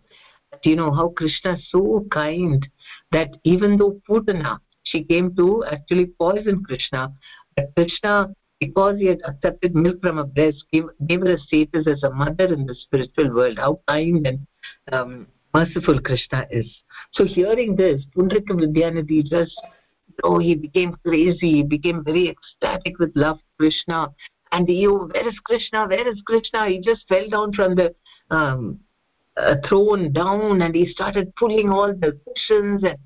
That, 0.51 0.65
you 0.65 0.75
know, 0.75 0.91
how 0.93 1.09
Krishna 1.09 1.53
is 1.53 1.67
so 1.69 2.05
kind 2.11 2.67
that 3.11 3.29
even 3.43 3.77
though 3.77 3.99
Putana, 4.07 4.59
she 4.83 5.03
came 5.03 5.35
to 5.35 5.65
actually 5.65 6.07
poison 6.19 6.63
Krishna, 6.63 7.11
but 7.55 7.73
Krishna, 7.75 8.33
because 8.59 8.97
he 8.99 9.07
had 9.07 9.21
accepted 9.27 9.75
milk 9.75 10.01
from 10.01 10.19
a 10.19 10.23
breast, 10.23 10.63
gave, 10.71 10.85
gave 11.07 11.21
her 11.21 11.33
a 11.33 11.39
status 11.39 11.87
as 11.87 12.03
a 12.03 12.09
mother 12.09 12.45
in 12.45 12.65
the 12.65 12.75
spiritual 12.75 13.33
world. 13.33 13.57
How 13.57 13.81
kind 13.87 14.25
and 14.25 14.47
um, 14.91 15.27
merciful 15.53 15.99
Krishna 16.01 16.45
is. 16.51 16.67
So 17.13 17.25
hearing 17.25 17.75
this, 17.75 18.03
Pundarika 18.15 18.51
Vidyanidhi 18.51 19.25
just, 19.25 19.55
oh, 20.23 20.39
he 20.39 20.55
became 20.55 20.95
crazy, 21.05 21.51
he 21.51 21.63
became 21.63 22.03
very 22.03 22.29
ecstatic 22.29 22.99
with 22.99 23.11
love 23.15 23.39
Krishna. 23.57 24.07
And 24.51 24.67
you 24.69 25.09
where 25.13 25.27
is 25.27 25.37
krishna? 25.43 25.87
Where 25.87 26.07
is 26.07 26.21
krishna? 26.25 26.69
He 26.69 26.79
just 26.79 27.05
fell 27.09 27.27
down 27.29 27.51
from 27.53 27.75
the 27.75 27.93
um, 28.31 28.79
uh, 29.37 29.55
throne 29.67 30.11
down 30.13 30.61
and 30.61 30.73
he 30.73 30.87
started 30.87 31.35
pulling 31.35 31.69
all 31.69 31.93
the 31.93 32.19
cushions 32.25 32.83
and 32.83 32.97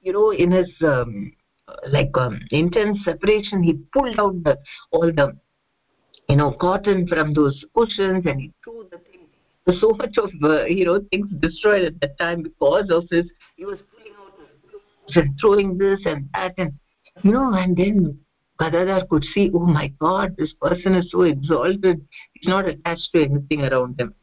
you 0.00 0.12
know 0.12 0.30
in 0.30 0.50
his 0.50 0.70
um, 0.82 1.32
like 1.88 2.10
um, 2.14 2.40
intense 2.50 2.98
separation 3.04 3.62
he 3.62 3.74
pulled 3.92 4.18
out 4.18 4.42
the 4.44 4.58
all 4.90 5.12
the 5.12 5.36
you 6.28 6.36
know 6.36 6.52
cotton 6.52 7.06
from 7.06 7.32
those 7.34 7.64
cushions 7.74 8.26
and 8.26 8.40
he 8.40 8.52
threw 8.62 8.86
the 8.90 8.98
so 9.80 9.90
much 9.92 10.16
of 10.18 10.30
uh, 10.42 10.64
you 10.64 10.84
know 10.84 11.00
things 11.10 11.28
destroyed 11.40 11.84
at 11.84 12.00
that 12.00 12.18
time 12.18 12.42
because 12.42 12.90
of 12.90 13.08
this 13.08 13.26
he 13.56 13.64
was 13.64 13.78
pulling 13.90 14.14
out 14.18 14.32
the 14.38 15.20
and 15.20 15.38
throwing 15.40 15.78
this 15.78 16.00
and 16.04 16.28
that 16.34 16.54
and 16.58 16.72
you 17.22 17.32
know 17.32 17.52
and 17.52 17.76
then 17.76 18.18
Gadadhar 18.58 19.06
could 19.06 19.24
see, 19.34 19.50
oh 19.54 19.66
my 19.66 19.88
God, 20.00 20.34
this 20.36 20.52
person 20.60 20.94
is 20.94 21.10
so 21.10 21.22
exalted. 21.22 22.04
He's 22.32 22.48
not 22.48 22.66
attached 22.66 23.10
to 23.14 23.22
anything 23.22 23.62
around 23.62 24.00
him. 24.00 24.14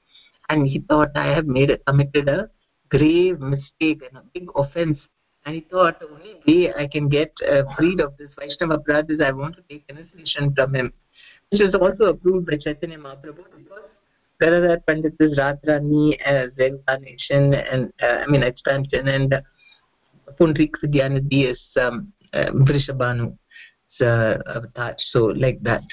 And 0.50 0.68
he 0.68 0.80
thought, 0.80 1.10
I 1.16 1.28
have 1.28 1.48
made 1.48 1.72
a, 1.72 1.78
committed 1.78 2.28
a 2.28 2.50
grave 2.90 3.40
mistake 3.40 4.02
and 4.08 4.18
a 4.18 4.24
big 4.34 4.50
offense. 4.56 5.00
And 5.46 5.56
he 5.56 5.62
thought, 5.62 6.00
the 6.00 6.10
only 6.10 6.36
way 6.46 6.74
I 6.74 6.88
can 6.88 7.08
get 7.08 7.32
uh, 7.50 7.64
freed 7.78 8.02
of 8.02 8.18
this 8.18 8.30
Vaishnava 8.38 8.80
aparadh 8.80 9.10
is 9.10 9.22
I 9.22 9.32
want 9.32 9.56
to 9.56 9.62
take 9.70 9.86
initiation 9.88 10.54
from 10.54 10.76
him, 10.76 10.92
which 11.52 11.62
is 11.62 11.74
also 11.74 12.06
approved 12.06 12.48
by 12.48 12.58
Chaitanya 12.58 12.98
Mahaprabhu 12.98 13.46
because 13.58 13.84
Gadadhar 14.42 14.80
Pandit 14.88 15.16
is 15.20 15.38
Radharani 15.38 16.20
as 16.22 16.50
reincarnation 16.58 17.54
and, 17.54 17.94
uh, 18.02 18.24
I 18.24 18.28
mean, 18.28 18.44
expansion, 18.44 19.08
and 19.08 19.34
uh, 19.34 19.42
Pundrik 20.40 20.72
Vidyanidhi 20.84 21.52
is 21.52 21.62
um, 21.80 22.12
uh, 22.34 22.52
Vrishabhanu 22.52 23.38
uh, 24.02 24.36
attached. 24.46 25.06
So 25.12 25.26
like 25.26 25.62
that. 25.64 25.84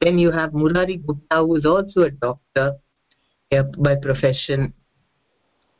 Then 0.00 0.18
you 0.18 0.30
have 0.30 0.52
Murari 0.52 0.96
Gupta, 0.98 1.38
who 1.38 1.56
is 1.56 1.66
also 1.66 2.02
a 2.02 2.10
doctor 2.10 2.76
yeah, 3.50 3.62
by 3.78 3.96
profession, 3.96 4.72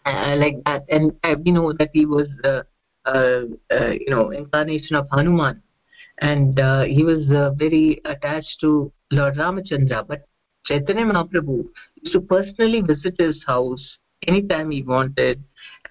uh, 0.05 0.35
like 0.37 0.57
that. 0.67 0.85
And 0.89 1.13
uh, 1.23 1.37
we 1.43 1.53
know 1.53 1.73
that 1.73 1.91
he 1.93 2.05
was, 2.07 2.27
uh, 2.45 2.63
uh, 3.07 3.43
uh, 3.71 3.91
you 3.91 4.11
know, 4.11 4.31
incarnation 4.31 4.97
of 4.97 5.07
Hanuman, 5.11 5.63
and 6.21 6.59
uh, 6.59 6.83
he 6.83 7.05
was 7.05 7.31
uh, 7.31 7.53
very 7.53 8.01
attached 8.05 8.59
to 8.61 8.93
Lord 9.13 9.37
Ramachandra. 9.37 10.07
But 10.07 10.27
Chaitanya 10.71 11.05
Mahaprabhu 11.07 11.69
used 12.01 12.13
to 12.13 12.21
personally 12.21 12.81
visit 12.81 13.17
his 13.19 13.43
house 13.45 13.99
anytime 14.29 14.71
he 14.71 14.83
wanted, 14.85 15.43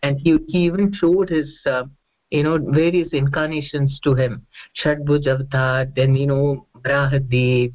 and 0.03 0.17
he 0.17 0.37
he 0.47 0.59
even 0.59 0.93
showed 0.93 1.29
his 1.29 1.49
uh, 1.65 1.83
you 2.31 2.43
know 2.43 2.57
various 2.57 3.09
incarnations 3.11 3.99
to 4.05 4.13
him. 4.13 4.45
Shadbhuj 4.81 5.27
avatar 5.27 5.85
then 5.97 6.15
you 6.15 6.27
know 6.27 6.65
Varahadev 6.77 7.73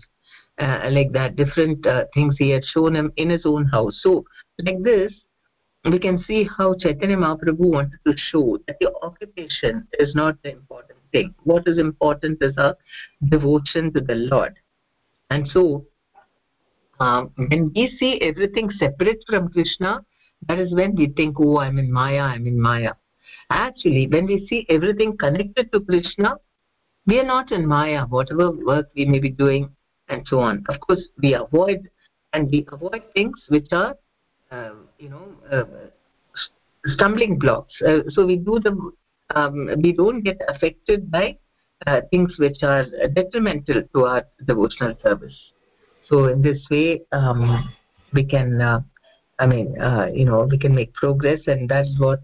uh, 0.59 0.88
like 0.90 1.12
that 1.12 1.36
different 1.36 1.86
uh, 1.86 2.05
things 2.14 2.36
he 2.38 2.48
had 2.50 2.64
shown 2.64 2.96
him 2.96 3.12
in 3.18 3.28
his 3.28 3.44
own 3.44 3.66
house. 3.66 4.00
So 4.02 4.24
like 4.61 4.82
this 4.82 5.12
we 5.84 5.98
can 5.98 6.24
see 6.26 6.48
how 6.57 6.74
chaitanya 6.74 7.18
mahaprabhu 7.18 7.72
wanted 7.76 7.98
to 8.07 8.14
show 8.16 8.59
that 8.66 8.78
the 8.80 8.90
occupation 9.02 9.86
is 9.98 10.14
not 10.14 10.42
the 10.42 10.52
important 10.52 10.98
thing. 11.12 11.34
What 11.42 11.68
is 11.68 11.76
important 11.78 12.38
is 12.40 12.55
our 12.57 12.76
devotion 13.28 13.92
to 13.92 14.00
the 14.00 14.14
lord. 14.14 14.55
And 15.28 15.46
so 15.48 15.84
um, 17.01 17.30
when 17.36 17.72
we 17.74 17.97
see 17.99 18.20
everything 18.20 18.70
separate 18.78 19.22
from 19.28 19.49
krishna 19.49 20.01
that 20.49 20.59
is 20.59 20.72
when 20.74 20.95
we 20.95 21.09
think 21.09 21.36
oh 21.40 21.59
i'm 21.59 21.78
in 21.78 21.90
maya 21.90 22.20
i'm 22.20 22.47
in 22.47 22.61
maya 22.61 22.92
Actually, 23.51 24.07
when 24.09 24.26
we 24.26 24.47
see 24.49 24.66
everything 24.68 25.16
connected 25.16 25.70
to 25.72 25.80
Krishna, 25.80 26.36
we 27.07 27.18
are 27.20 27.24
not 27.24 27.53
in 27.53 27.66
Maya, 27.66 28.07
whatever 28.07 28.51
work 28.51 28.88
we 28.97 29.05
may 29.05 29.18
be 29.18 29.30
doing 29.30 29.70
and 30.09 30.26
so 30.26 30.38
on. 30.40 30.64
Of 30.68 30.80
course, 30.80 31.03
we 31.22 31.34
avoid 31.34 31.88
and 32.32 32.51
we 32.51 32.66
avoid 32.72 33.03
things 33.14 33.38
which 33.49 33.68
are, 33.72 33.97
uh, 34.51 34.72
you 34.99 35.11
know, 35.11 35.28
uh, 35.51 35.64
stumbling 36.86 37.38
blocks. 37.38 37.74
Uh, 37.86 38.01
so 38.09 38.24
we 38.26 38.36
do 38.36 38.59
them, 38.61 38.92
um, 39.34 39.68
we 39.82 39.92
don't 39.92 40.22
get 40.22 40.40
affected 40.49 41.11
by 41.11 41.36
uh, 41.86 42.01
things 42.11 42.34
which 42.38 42.62
are 42.62 42.86
detrimental 43.14 43.82
to 43.95 44.05
our 44.05 44.24
devotional 44.47 44.95
service. 45.03 45.36
So 46.09 46.26
in 46.26 46.42
this 46.42 46.59
way, 46.70 47.02
um, 47.12 47.70
we 48.12 48.24
can, 48.24 48.61
uh, 48.61 48.80
I 49.38 49.46
mean, 49.46 49.80
uh, 49.80 50.09
you 50.12 50.24
know, 50.24 50.46
we 50.50 50.59
can 50.59 50.74
make 50.74 50.92
progress, 50.94 51.40
and 51.46 51.68
that's 51.68 51.88
what 51.98 52.20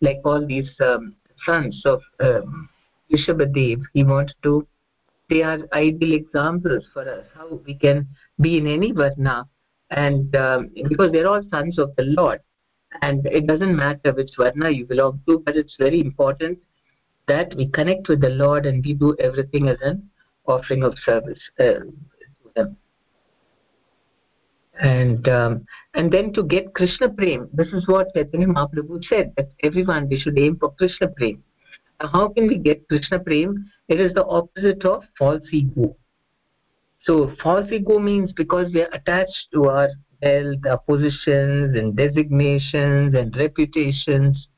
like 0.00 0.20
all 0.24 0.44
these 0.46 0.70
um, 0.80 1.14
sons 1.46 1.82
of 1.86 2.00
um, 2.20 2.68
he 3.08 4.04
wanted 4.04 4.34
to, 4.42 4.66
they 5.28 5.42
are 5.42 5.58
ideal 5.72 6.14
examples 6.14 6.84
for 6.92 7.08
us, 7.08 7.24
how 7.34 7.60
we 7.66 7.74
can 7.74 8.06
be 8.40 8.58
in 8.58 8.66
any 8.66 8.92
varna, 8.92 9.46
and 9.90 10.34
um, 10.36 10.70
because 10.88 11.12
they're 11.12 11.28
all 11.28 11.42
sons 11.50 11.78
of 11.78 11.94
the 11.96 12.04
Lord, 12.04 12.40
and 13.00 13.26
it 13.26 13.46
doesn't 13.46 13.74
matter 13.74 14.12
which 14.12 14.30
varna 14.36 14.70
you 14.70 14.86
belong 14.86 15.20
to, 15.26 15.42
but 15.44 15.56
it's 15.56 15.76
very 15.78 16.00
important 16.00 16.58
that 17.28 17.54
we 17.56 17.66
connect 17.68 18.08
with 18.08 18.20
the 18.20 18.30
Lord 18.30 18.66
and 18.66 18.84
we 18.84 18.94
do 18.94 19.16
everything 19.18 19.68
as 19.68 19.78
an 19.82 20.10
offering 20.46 20.82
of 20.82 20.98
service 21.04 21.38
uh, 21.60 21.84
to 21.84 22.50
them 22.56 22.76
and 24.80 25.28
um, 25.28 25.66
and 25.94 26.10
then 26.10 26.32
to 26.32 26.42
get 26.42 26.74
krishna 26.74 27.08
prem 27.08 27.48
this 27.52 27.68
is 27.68 27.86
what 27.86 28.12
chaitanya 28.14 28.46
mahaprabhu 28.46 29.02
said 29.04 29.32
that 29.36 29.50
everyone 29.62 30.08
we 30.08 30.18
should 30.18 30.38
aim 30.38 30.56
for 30.56 30.72
krishna 30.74 31.08
prem. 31.08 31.42
How 32.00 32.28
can 32.28 32.48
we 32.48 32.58
get 32.58 32.88
krishna 32.88 33.18
prem? 33.20 33.70
It 33.88 34.00
is 34.00 34.12
the 34.14 34.24
opposite 34.24 34.84
of 34.84 35.04
false 35.18 35.42
ego. 35.52 35.96
So 37.02 37.34
false 37.42 37.70
ego 37.70 37.98
means 37.98 38.32
because 38.32 38.72
we 38.72 38.82
are 38.82 38.90
attached 38.92 39.48
to 39.52 39.68
our 39.68 39.88
wealth 40.22 40.66
our 40.68 40.78
positions 40.78 41.76
and 41.76 41.96
designations 41.96 43.14
and 43.14 43.36
reputations. 43.36 44.48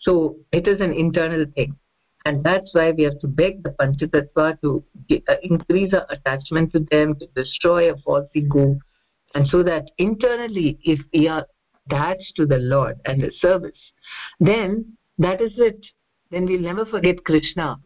So 0.00 0.36
it 0.52 0.66
is 0.66 0.80
an 0.80 0.92
internal 0.92 1.44
thing. 1.54 1.76
And 2.24 2.44
that's 2.44 2.70
why 2.72 2.92
we 2.92 3.02
have 3.04 3.18
to 3.20 3.26
beg 3.26 3.62
the 3.62 3.70
panchatattva 3.70 4.60
to 4.62 4.84
get, 5.08 5.22
uh, 5.28 5.36
increase 5.42 5.92
our 5.92 6.06
attachment 6.08 6.72
to 6.72 6.80
them 6.90 7.16
to 7.18 7.26
destroy 7.34 7.92
a 7.92 7.96
false 7.98 8.28
ego 8.34 8.78
and 9.34 9.46
so 9.48 9.62
that 9.62 9.90
internally 9.98 10.78
if 10.82 11.00
we 11.12 11.28
are 11.28 11.46
attached 11.86 12.32
to 12.36 12.46
the 12.46 12.58
lord 12.58 12.98
and 13.06 13.22
the 13.22 13.30
service 13.40 13.92
then 14.40 14.96
that 15.18 15.40
is 15.40 15.52
it. 15.56 15.84
Then 16.30 16.46
we'll 16.46 16.60
never 16.60 16.86
forget 16.86 17.24
krishna 17.24 17.78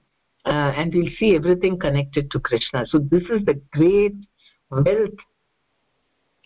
uh, 0.44 0.49
and 0.49 0.94
we'll 0.94 1.11
see 1.18 1.34
everything 1.34 1.78
connected 1.78 2.30
to 2.30 2.40
krishna. 2.40 2.86
So 2.86 2.99
this 2.99 3.24
is 3.24 3.44
the 3.44 3.61
great 3.72 4.14
wealth 4.70 5.20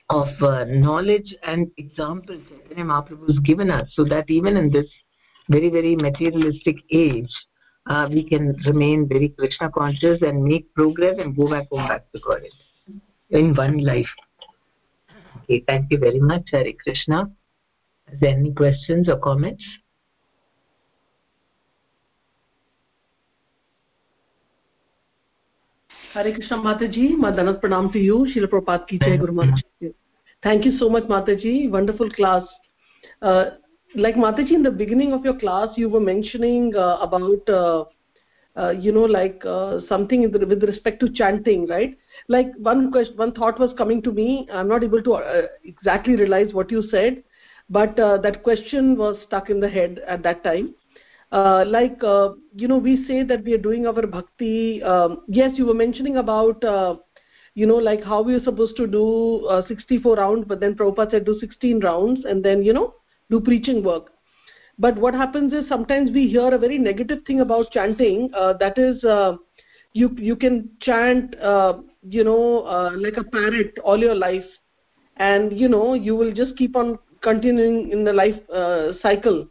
of 0.08 0.28
uh, 0.42 0.64
knowledge 0.64 1.34
and 1.44 1.70
examples 1.76 2.42
Chaitanya 2.48 2.84
Mahaprabhu 2.84 3.28
has 3.28 3.38
given 3.40 3.70
us 3.70 3.88
so 3.94 4.04
that 4.04 4.28
even 4.28 4.56
in 4.56 4.70
this 4.70 4.86
very 5.48 5.68
very 5.68 5.94
materialistic 5.94 6.76
age 6.90 7.30
uh, 7.86 8.08
we 8.10 8.28
can 8.28 8.56
remain 8.66 9.06
very 9.08 9.28
krishna 9.38 9.70
conscious 9.70 10.20
and 10.22 10.42
make 10.42 10.72
progress 10.74 11.16
and 11.18 11.36
go 11.36 11.48
back 11.48 11.68
home 11.70 11.86
back 11.86 12.10
to 12.12 12.20
god 12.26 12.42
in 13.30 13.54
one 13.54 13.78
life 13.78 14.08
Okay, 15.50 15.64
thank 15.66 15.90
you 15.90 15.98
very 15.98 16.20
much, 16.20 16.42
Hare 16.52 16.72
Krishna. 16.80 17.28
Is 18.12 18.20
there 18.20 18.30
any 18.30 18.52
questions 18.52 19.08
or 19.08 19.18
comments? 19.18 19.64
Hare 26.14 26.32
Krishna 26.32 26.58
Mataji, 26.58 27.16
dandavat 27.16 27.60
Pranam 27.60 27.92
to 27.92 27.98
you, 27.98 28.28
Srila 28.32 28.46
Prabhupada 28.46 28.86
ki 28.86 29.00
Jai 29.00 29.16
Guru 29.16 29.32
Maharaj. 29.32 29.60
Thank 30.44 30.64
you 30.64 30.78
so 30.78 30.88
much 30.88 31.04
Mataji, 31.04 31.68
wonderful 31.68 32.08
class. 32.10 32.44
Uh, 33.20 33.50
like 33.96 34.14
mataji 34.14 34.52
in 34.52 34.62
the 34.62 34.70
beginning 34.70 35.12
of 35.12 35.24
your 35.24 35.36
class 35.36 35.68
you 35.76 35.88
were 35.88 36.00
mentioning 36.00 36.72
uh, 36.76 36.98
about 37.00 37.48
uh, 37.48 37.84
uh, 38.56 38.70
you 38.70 38.92
know 38.92 39.04
like 39.04 39.42
uh, 39.46 39.80
something 39.88 40.30
with 40.30 40.62
respect 40.64 41.00
to 41.00 41.08
chanting 41.12 41.66
right? 41.66 41.96
Like 42.28 42.48
one 42.58 42.90
question 42.90 43.16
one 43.16 43.32
thought 43.32 43.58
was 43.58 43.72
coming 43.76 44.02
to 44.02 44.12
me. 44.12 44.48
I'm 44.52 44.68
not 44.68 44.84
able 44.84 45.02
to 45.02 45.14
uh, 45.14 45.42
exactly 45.64 46.16
realize 46.16 46.52
what 46.52 46.70
you 46.70 46.82
said 46.90 47.22
but 47.68 47.98
uh, 47.98 48.18
that 48.18 48.42
question 48.42 48.96
was 48.96 49.16
stuck 49.26 49.50
in 49.50 49.60
the 49.60 49.68
head 49.68 50.00
at 50.06 50.22
that 50.24 50.42
time. 50.44 50.74
Uh, 51.32 51.64
like 51.66 51.98
you 52.54 52.68
know 52.68 52.78
we 52.78 53.04
say 53.06 53.22
that 53.22 53.44
we 53.44 53.52
are 53.54 53.64
doing 53.68 53.86
our 53.86 54.06
bhakti. 54.06 54.82
Um, 54.82 55.22
yes 55.28 55.52
you 55.56 55.66
were 55.66 55.74
mentioning 55.74 56.16
about 56.16 56.62
you 57.54 57.66
know 57.66 57.76
like 57.76 58.02
how 58.04 58.22
we 58.22 58.34
are 58.34 58.44
supposed 58.44 58.76
to 58.76 58.86
do 58.86 59.64
64 59.68 60.16
rounds 60.16 60.44
but 60.46 60.60
then 60.60 60.74
Prabhupada 60.74 61.12
said 61.12 61.24
do 61.24 61.38
16 61.38 61.80
rounds 61.80 62.24
and 62.24 62.44
then 62.44 62.62
you 62.62 62.72
know 62.72 62.94
do 63.30 63.40
preaching 63.40 63.82
work 63.82 64.12
but 64.80 64.96
what 64.96 65.14
happens 65.14 65.52
is 65.52 65.68
sometimes 65.68 66.10
we 66.10 66.26
hear 66.26 66.54
a 66.54 66.58
very 66.58 66.78
negative 66.78 67.18
thing 67.26 67.40
about 67.40 67.70
chanting 67.70 68.30
uh, 68.34 68.54
that 68.54 68.78
is 68.78 69.04
uh, 69.04 69.36
you 69.92 70.10
you 70.16 70.34
can 70.34 70.70
chant 70.80 71.38
uh, 71.38 71.74
you 72.02 72.24
know 72.24 72.60
uh, 72.76 72.90
like 72.96 73.18
a 73.18 73.24
parrot 73.24 73.78
all 73.84 73.98
your 73.98 74.14
life. 74.14 74.46
And 75.16 75.58
you 75.60 75.68
know 75.68 75.92
you 75.92 76.16
will 76.16 76.32
just 76.32 76.56
keep 76.56 76.76
on 76.76 76.98
continuing 77.20 77.90
in 77.92 78.04
the 78.04 78.12
life 78.12 78.40
uh, 78.48 78.92
cycle. 79.02 79.46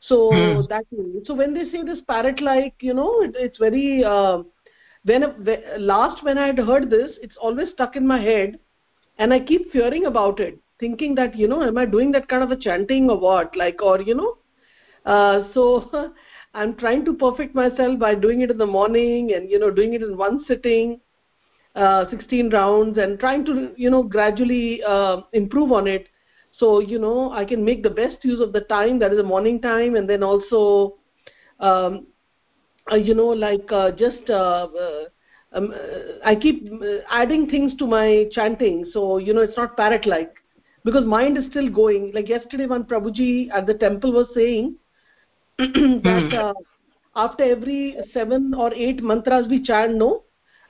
So 0.00 0.16
hmm. 0.32 0.60
that 0.68 0.84
so 1.24 1.34
when 1.34 1.54
they 1.54 1.70
say 1.70 1.84
this 1.84 2.00
parrot 2.08 2.40
like 2.40 2.74
you 2.80 2.94
know 2.94 3.22
it, 3.22 3.36
it's 3.36 3.58
very 3.58 4.02
uh, 4.04 4.42
when 5.04 5.24
last 5.78 6.24
when 6.24 6.36
i 6.36 6.46
had 6.48 6.58
heard 6.58 6.90
this 6.90 7.16
it's 7.22 7.36
always 7.36 7.70
stuck 7.70 7.94
in 7.94 8.06
my 8.06 8.20
head. 8.20 8.58
And 9.18 9.32
i 9.34 9.38
keep 9.40 9.70
fearing 9.72 10.06
about 10.06 10.40
it 10.40 10.58
thinking 10.80 11.14
that 11.16 11.36
you 11.36 11.48
know 11.48 11.62
am 11.62 11.78
i 11.78 11.84
doing 11.84 12.12
that 12.12 12.28
kind 12.28 12.42
of 12.42 12.50
a 12.50 12.56
chanting 12.56 13.08
or 13.10 13.18
what? 13.18 13.56
Like 13.56 13.82
or 13.82 14.00
you 14.00 14.14
know 14.14 14.36
uh, 15.06 15.42
so 15.54 16.12
i'm 16.54 16.76
trying 16.76 17.04
to 17.04 17.12
perfect 17.14 17.54
myself 17.54 17.98
by 17.98 18.14
doing 18.14 18.40
it 18.40 18.50
in 18.50 18.58
the 18.58 18.66
morning 18.66 19.32
and 19.34 19.50
you 19.50 19.58
know 19.58 19.70
doing 19.70 19.94
it 19.94 20.02
in 20.02 20.16
one 20.16 20.44
sitting 20.46 21.00
uh, 21.74 22.08
16 22.10 22.50
rounds 22.50 22.98
and 22.98 23.18
trying 23.20 23.44
to 23.44 23.72
you 23.76 23.90
know 23.90 24.02
gradually 24.02 24.82
uh, 24.82 25.18
improve 25.32 25.70
on 25.72 25.86
it. 25.86 26.08
So 26.58 26.80
you 26.80 26.98
know 26.98 27.30
i 27.30 27.44
can 27.44 27.64
make 27.64 27.82
the 27.84 27.90
best 27.90 28.24
use 28.24 28.40
of 28.40 28.52
the 28.52 28.62
time 28.62 28.98
that 28.98 29.12
is 29.12 29.18
the 29.18 29.22
morning 29.22 29.60
time 29.60 29.94
and 29.94 30.10
then 30.10 30.24
also 30.24 30.96
um, 31.60 32.08
uh, 32.90 32.96
you 32.96 33.14
know 33.14 33.28
like 33.28 33.70
uh, 33.70 33.92
just 33.92 34.28
uh, 34.28 34.66
um, 35.52 35.72
i 36.24 36.34
keep 36.34 36.68
adding 37.10 37.48
things 37.48 37.76
to 37.76 37.86
my 37.86 38.26
chanting. 38.32 38.86
So 38.92 39.18
you 39.18 39.32
know 39.32 39.42
it's 39.42 39.56
not 39.56 39.76
parrot 39.76 40.06
like 40.06 40.34
because 40.84 41.04
mind 41.04 41.38
is 41.38 41.44
still 41.50 41.68
going. 41.70 42.10
Like 42.12 42.28
yesterday 42.28 42.66
when 42.66 42.84
prabhuji 42.84 43.50
at 43.52 43.66
the 43.66 43.74
temple 43.74 44.12
was 44.12 44.26
saying 44.34 44.76
that 46.04 46.38
uh, 46.40 46.54
after 47.16 47.44
every 47.44 47.96
seven 48.12 48.54
or 48.54 48.72
eight 48.74 49.02
mantras 49.02 49.46
we 49.48 49.62
chant 49.62 49.96
no 49.96 50.22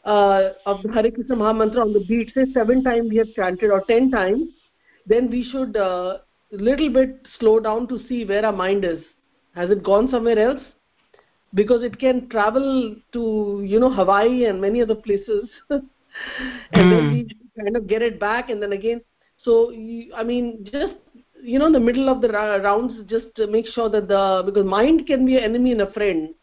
uh, 0.04 0.50
of 0.66 0.82
the 0.82 0.92
Hare 0.92 1.10
Krishna 1.10 1.36
Maha 1.36 1.54
Mantra 1.54 1.82
on 1.82 1.92
the 1.92 2.04
beat 2.08 2.32
say 2.34 2.46
seven 2.54 2.82
times 2.82 3.10
we 3.10 3.16
have 3.16 3.32
chanted 3.34 3.70
or 3.70 3.82
ten 3.82 4.10
times 4.10 4.48
then 5.06 5.30
we 5.30 5.48
should 5.50 5.76
uh, 5.76 6.18
little 6.50 6.92
bit 6.92 7.26
slow 7.38 7.60
down 7.60 7.88
to 7.88 7.98
see 8.08 8.24
where 8.24 8.44
our 8.44 8.52
mind 8.52 8.84
is. 8.84 9.02
Has 9.54 9.70
it 9.70 9.82
gone 9.82 10.08
somewhere 10.10 10.38
else? 10.38 10.62
Because 11.54 11.82
it 11.82 11.98
can 11.98 12.28
travel 12.28 12.96
to 13.12 13.62
you 13.64 13.80
know 13.80 13.90
hawaii 13.90 14.44
and 14.44 14.60
many 14.60 14.82
other 14.82 14.94
places. 14.94 15.48
And 16.72 16.84
mm. 16.84 16.90
then 16.90 17.12
we 17.12 17.62
kind 17.62 17.76
of 17.76 17.86
get 17.86 18.02
it 18.02 18.18
back 18.18 18.50
and 18.50 18.62
then 18.62 18.72
again. 18.72 19.00
So 19.44 19.70
i 20.16 20.24
mean 20.24 20.66
just 20.72 20.94
you 21.42 21.58
know 21.58 21.66
in 21.66 21.72
the 21.72 21.80
middle 21.80 22.08
of 22.08 22.20
the 22.20 22.28
rounds 22.28 22.94
just 23.06 23.26
make 23.50 23.66
sure 23.66 23.88
that 23.88 24.08
the 24.08 24.42
because 24.44 24.64
mind 24.64 25.06
can 25.06 25.26
be 25.26 25.36
an 25.36 25.44
enemy 25.44 25.72
and 25.72 25.82
a 25.82 25.92
friend. 25.92 26.34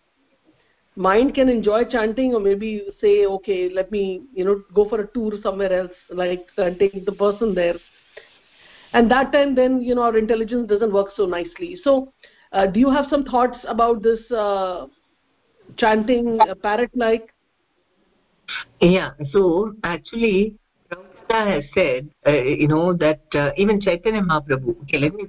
Mind 0.96 1.36
can 1.36 1.50
enjoy 1.50 1.84
chanting 1.86 2.34
or 2.34 2.40
maybe 2.40 2.88
say 3.02 3.26
okay 3.26 3.70
let 3.70 3.92
me 3.92 4.24
you 4.34 4.46
know 4.46 4.64
go 4.74 4.88
for 4.88 5.02
a 5.02 5.08
tour 5.08 5.34
somewhere 5.44 5.74
else 5.74 5.92
like 6.10 6.48
uh, 6.58 6.70
take 6.80 7.06
the 7.06 7.12
person 7.12 7.54
there. 7.54 7.76
And 8.94 9.12
that 9.12 9.32
time 9.34 9.56
then 9.56 9.82
you 9.82 9.96
know 9.96 10.04
our 10.04 10.18
intelligence 10.18 10.70
doesn't 10.70 10.94
work 10.94 11.10
so 11.16 11.26
nicely. 11.26 11.78
So 11.84 12.14
uh, 12.54 12.68
do 12.68 12.80
you 12.80 12.90
have 12.90 13.08
some 13.10 13.26
thoughts 13.26 13.58
about 13.68 14.02
this 14.02 14.20
uh, 14.32 14.88
chanting 15.78 16.40
uh, 16.42 16.56
parrot 16.56 16.92
like 16.96 17.30
yeah 18.80 19.12
so 19.32 19.74
actually 19.84 20.56
Prabhupada 21.36 21.56
has 21.56 21.64
said, 21.74 22.10
uh, 22.26 22.32
you 22.32 22.68
know, 22.68 22.94
that 22.94 23.22
uh, 23.34 23.52
even 23.58 23.82
Chaitanya 23.82 24.22
Mahaprabhu, 24.22 24.82
okay, 24.84 25.00
let 25.00 25.14
me 25.14 25.26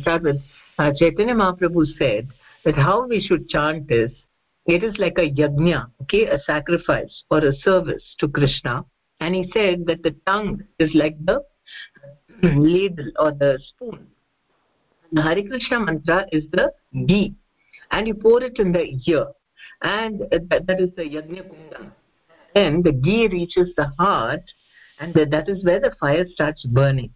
start 0.00 0.22
with 0.22 0.36
uh, 0.78 0.90
Chaitanya 0.96 1.34
Mahaprabhu 1.34 1.86
said 1.98 2.28
that 2.64 2.74
how 2.74 3.06
we 3.06 3.20
should 3.20 3.48
chant 3.48 3.90
is, 3.90 4.10
it 4.66 4.84
is 4.84 4.94
like 4.98 5.18
a 5.18 5.30
yajna, 5.30 5.86
okay, 6.02 6.26
a 6.26 6.38
sacrifice 6.46 7.24
or 7.30 7.38
a 7.38 7.54
service 7.56 8.02
to 8.18 8.28
Krishna. 8.28 8.84
And 9.20 9.34
he 9.34 9.50
said 9.52 9.86
that 9.86 10.02
the 10.02 10.14
tongue 10.26 10.62
is 10.78 10.90
like 10.94 11.16
the 11.24 11.42
ladle 12.42 13.10
or 13.18 13.32
the 13.32 13.58
spoon. 13.68 14.06
The 15.12 15.22
Hare 15.22 15.42
Krishna 15.42 15.80
mantra 15.80 16.26
is 16.30 16.44
the 16.52 16.72
ghee. 17.06 17.34
And 17.90 18.06
you 18.06 18.14
pour 18.14 18.42
it 18.42 18.58
in 18.58 18.72
the 18.72 18.96
ear. 19.06 19.26
And 19.82 20.20
that, 20.30 20.66
that 20.66 20.80
is 20.80 20.90
the 20.96 21.02
yajna 21.02 21.42
kunda. 21.42 21.90
Then 22.54 22.82
the 22.82 22.92
ghee 22.92 23.28
reaches 23.28 23.70
the 23.76 23.86
heart 23.98 24.42
and 25.00 25.14
that 25.14 25.48
is 25.48 25.64
where 25.64 25.80
the 25.80 25.92
fire 25.98 26.26
starts 26.28 26.64
burning. 26.66 27.10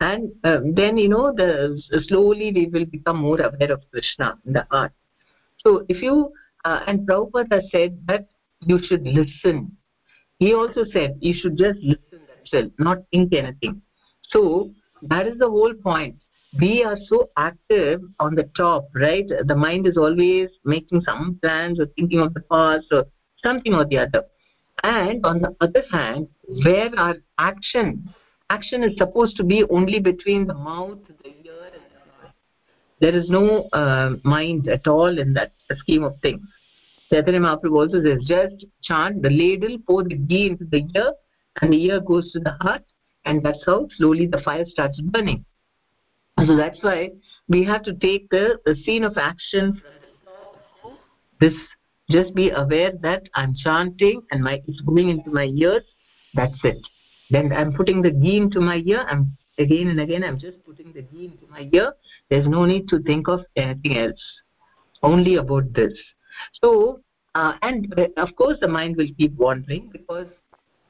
And 0.00 0.30
um, 0.44 0.74
then 0.74 0.98
you 0.98 1.08
know 1.08 1.32
the 1.34 1.80
slowly 2.08 2.52
we 2.52 2.66
will 2.66 2.84
become 2.84 3.18
more 3.18 3.40
aware 3.40 3.72
of 3.72 3.80
krishna 3.90 4.38
in 4.44 4.52
the 4.52 4.66
heart 4.70 4.92
so 5.66 5.84
if 5.88 6.02
you 6.02 6.32
uh, 6.64 6.80
and 6.86 7.08
prabhupada 7.08 7.60
said 7.72 7.98
that 8.06 8.28
you 8.60 8.78
should 8.86 9.02
listen. 9.02 9.76
He 10.38 10.54
also 10.54 10.84
said 10.92 11.16
you 11.20 11.34
should 11.34 11.56
just 11.56 11.78
listen 11.80 12.20
that's 12.52 12.70
not 12.78 12.98
think 13.10 13.32
anything. 13.32 13.82
So 14.22 14.70
that 15.02 15.26
is 15.26 15.38
the 15.38 15.48
whole 15.48 15.74
point. 15.74 16.16
We 16.60 16.84
are 16.84 16.96
so 17.08 17.30
active 17.36 18.00
on 18.20 18.34
the 18.34 18.48
top 18.56 18.88
right? 18.94 19.26
The 19.44 19.54
mind 19.54 19.86
is 19.86 19.96
always 19.96 20.50
making 20.64 21.02
some 21.02 21.38
plans 21.42 21.80
or 21.80 21.86
thinking 21.96 22.20
of 22.20 22.34
the 22.34 22.40
past 22.42 22.86
or 22.92 23.06
something 23.42 23.74
or 23.74 23.84
the 23.84 23.98
other 23.98 24.22
and 24.82 25.24
on 25.24 25.40
the 25.40 25.54
other 25.60 25.84
hand 25.90 26.28
where 26.64 26.90
our 26.98 27.16
action? 27.38 28.08
Action 28.50 28.84
is 28.84 28.96
supposed 28.96 29.36
to 29.38 29.44
be 29.44 29.64
only 29.70 29.98
between 29.98 30.46
the 30.46 30.54
mouth 30.54 30.98
the 31.08 31.28
ear 31.28 31.64
and 31.64 31.82
the 31.92 32.12
heart 32.20 32.34
there 33.00 33.14
is 33.14 33.28
no 33.28 33.68
uh, 33.72 34.12
mind 34.22 34.68
at 34.68 34.86
all 34.86 35.18
in 35.18 35.34
that 35.34 35.52
scheme 35.78 36.02
of 36.04 36.14
things. 36.22 36.40
Chaitanya 37.10 37.40
Mahaprabhu 37.40 37.76
also 37.76 38.02
says 38.02 38.24
just 38.26 38.64
chant 38.82 39.22
the 39.22 39.30
ladle 39.30 39.78
pour 39.86 40.02
the 40.04 40.16
ghee 40.16 40.48
into 40.50 40.64
the 40.64 40.84
ear 40.94 41.12
and 41.60 41.72
the 41.72 41.84
ear 41.84 42.00
goes 42.00 42.30
to 42.32 42.40
the 42.40 42.56
heart 42.60 42.82
and 43.24 43.44
that's 43.44 43.64
how 43.64 43.88
slowly 43.96 44.26
the 44.26 44.40
fire 44.42 44.64
starts 44.66 45.00
burning. 45.00 45.44
So 46.46 46.56
that's 46.56 46.82
why 46.82 47.10
we 47.48 47.64
have 47.64 47.82
to 47.84 47.94
take 47.94 48.28
the, 48.30 48.58
the 48.66 48.76
scene 48.84 49.04
of 49.04 49.16
action 49.16 49.80
this 51.40 51.54
just 52.10 52.34
be 52.34 52.50
aware 52.50 52.92
that 53.00 53.22
i'm 53.34 53.54
chanting 53.54 54.22
and 54.30 54.42
my 54.42 54.62
it's 54.66 54.80
going 54.80 55.08
into 55.08 55.30
my 55.30 55.44
ears. 55.44 55.82
That's 56.34 56.58
it. 56.64 56.86
Then 57.30 57.52
i'm 57.52 57.72
putting 57.72 58.02
the 58.02 58.10
ghee 58.10 58.36
into 58.36 58.60
my 58.60 58.82
ear. 58.84 59.04
I'm 59.08 59.36
again 59.58 59.88
and 59.88 60.00
again 60.00 60.22
i'm 60.22 60.38
just 60.38 60.64
putting 60.64 60.92
the 60.92 61.02
ghee 61.02 61.26
into 61.26 61.46
my 61.50 61.68
ear. 61.72 61.92
There's 62.30 62.46
no 62.46 62.64
need 62.64 62.88
to 62.88 63.02
think 63.02 63.28
of 63.28 63.40
anything 63.56 63.98
else. 63.98 64.22
Only 65.02 65.36
about 65.36 65.72
this. 65.74 65.92
So 66.62 67.00
uh, 67.36 67.52
and 67.62 67.92
uh, 67.98 68.08
of 68.16 68.34
course 68.36 68.58
the 68.60 68.68
mind 68.68 68.96
will 68.96 69.08
keep 69.18 69.34
wandering 69.36 69.90
because 69.92 70.26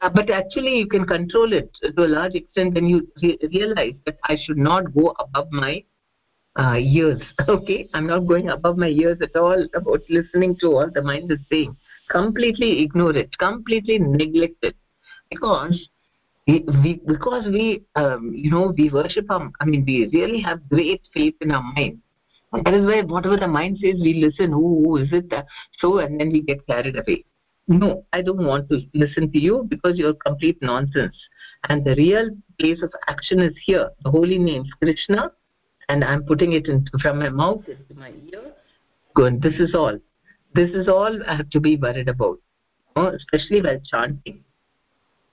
uh, 0.01 0.09
but 0.09 0.31
actually 0.31 0.79
you 0.79 0.87
can 0.87 1.05
control 1.05 1.53
it 1.53 1.71
to 1.83 2.05
a 2.05 2.12
large 2.19 2.35
extent 2.35 2.75
when 2.75 2.87
you 2.87 3.09
re 3.23 3.39
realize 3.53 3.95
that 4.05 4.17
i 4.25 4.37
should 4.45 4.59
not 4.59 4.95
go 4.95 5.14
above 5.19 5.49
my 5.51 5.83
uh, 6.59 6.74
years 6.74 7.20
okay? 7.48 7.88
I'm 7.94 8.07
not 8.07 8.26
going 8.26 8.48
above 8.48 8.78
my 8.78 8.88
years 8.88 9.18
at 9.22 9.36
all 9.36 9.66
about 9.74 10.00
listening 10.09 10.57
to 10.61 10.70
what 10.70 10.94
the 10.94 11.02
mind 11.02 11.30
is 11.30 11.38
saying. 11.50 11.76
Completely 12.11 12.82
ignore 12.82 13.16
it. 13.16 13.36
Completely 13.38 13.98
neglect 13.98 14.62
it. 14.62 14.76
Because 15.30 15.88
we, 16.46 16.64
we 16.82 17.00
because 17.07 17.46
we 17.46 17.82
um, 17.96 18.32
you 18.34 18.50
know 18.50 18.72
we 18.76 18.88
worship 18.88 19.30
our, 19.30 19.50
i 19.61 19.64
mean 19.64 19.84
we 19.84 20.07
really 20.12 20.40
have 20.40 20.68
great 20.68 21.02
faith 21.12 21.34
in 21.40 21.50
our 21.50 21.62
mind. 21.62 22.00
That 22.64 22.74
is 22.74 22.86
why 22.86 23.02
whatever 23.02 23.36
the 23.36 23.48
mind 23.48 23.78
says 23.82 23.96
we 24.00 24.14
listen. 24.14 24.52
Who, 24.52 24.84
who 24.84 24.96
is 24.98 25.12
it? 25.12 25.28
That? 25.30 25.46
so 25.78 25.98
and 25.98 26.20
then 26.20 26.30
we 26.30 26.42
get 26.42 26.66
carried 26.66 26.96
away. 26.96 27.24
No 27.68 28.04
i 28.12 28.22
don't 28.22 28.44
want 28.44 28.68
to 28.70 28.80
listen 28.94 29.30
to 29.32 29.38
you 29.38 29.66
because 29.68 29.98
you're 29.98 30.14
complete 30.14 30.59
nonsense. 30.62 31.16
And 31.68 31.84
the 31.84 31.96
real 31.96 32.30
place 32.61 32.80
of 32.82 32.92
action 33.09 33.40
is 33.40 33.54
here. 33.64 33.90
The 34.04 34.11
holy 34.11 34.38
name 34.38 34.64
krishna 34.80 35.32
and 35.89 36.05
i'm 36.05 36.24
putting 36.24 36.53
it 36.53 36.66
in, 36.68 36.84
from 37.01 37.18
my 37.18 37.28
mouth 37.28 37.64
into 37.68 37.95
my 37.95 38.12
ear. 38.32 38.53
Good. 39.14 39.41
This 39.41 39.55
is 39.55 39.74
all. 39.74 39.99
This 40.55 40.70
is 40.70 40.89
all 40.89 41.22
i 41.26 41.34
have 41.34 41.51
to 41.51 41.61
be 41.61 41.76
worried 41.76 42.09
about. 42.09 42.39
Especially 42.97 43.62
while 43.62 43.80
chanting. 43.91 44.43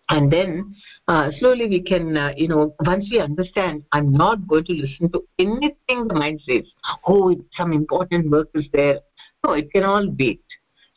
And 0.10 0.32
then 0.32 0.76
uh, 1.08 1.32
slowly 1.40 1.68
we 1.68 1.82
can 1.82 2.16
uh, 2.16 2.34
you 2.38 2.48
know 2.48 2.76
once 2.86 3.08
we 3.12 3.20
understand 3.20 3.84
i'm 3.92 4.12
not 4.12 4.48
going 4.48 4.66
to 4.66 4.74
listen 4.74 5.12
to 5.12 5.24
anything 5.40 6.08
the 6.08 6.14
mind 6.14 6.42
says. 6.46 6.66
Oh 7.08 7.36
some 7.58 7.74
important 7.74 8.30
work 8.30 8.50
is 8.54 8.68
there. 8.74 9.00
No 9.44 9.54
it 9.54 9.72
can 9.72 9.84
all 9.84 10.08
wait 10.20 10.44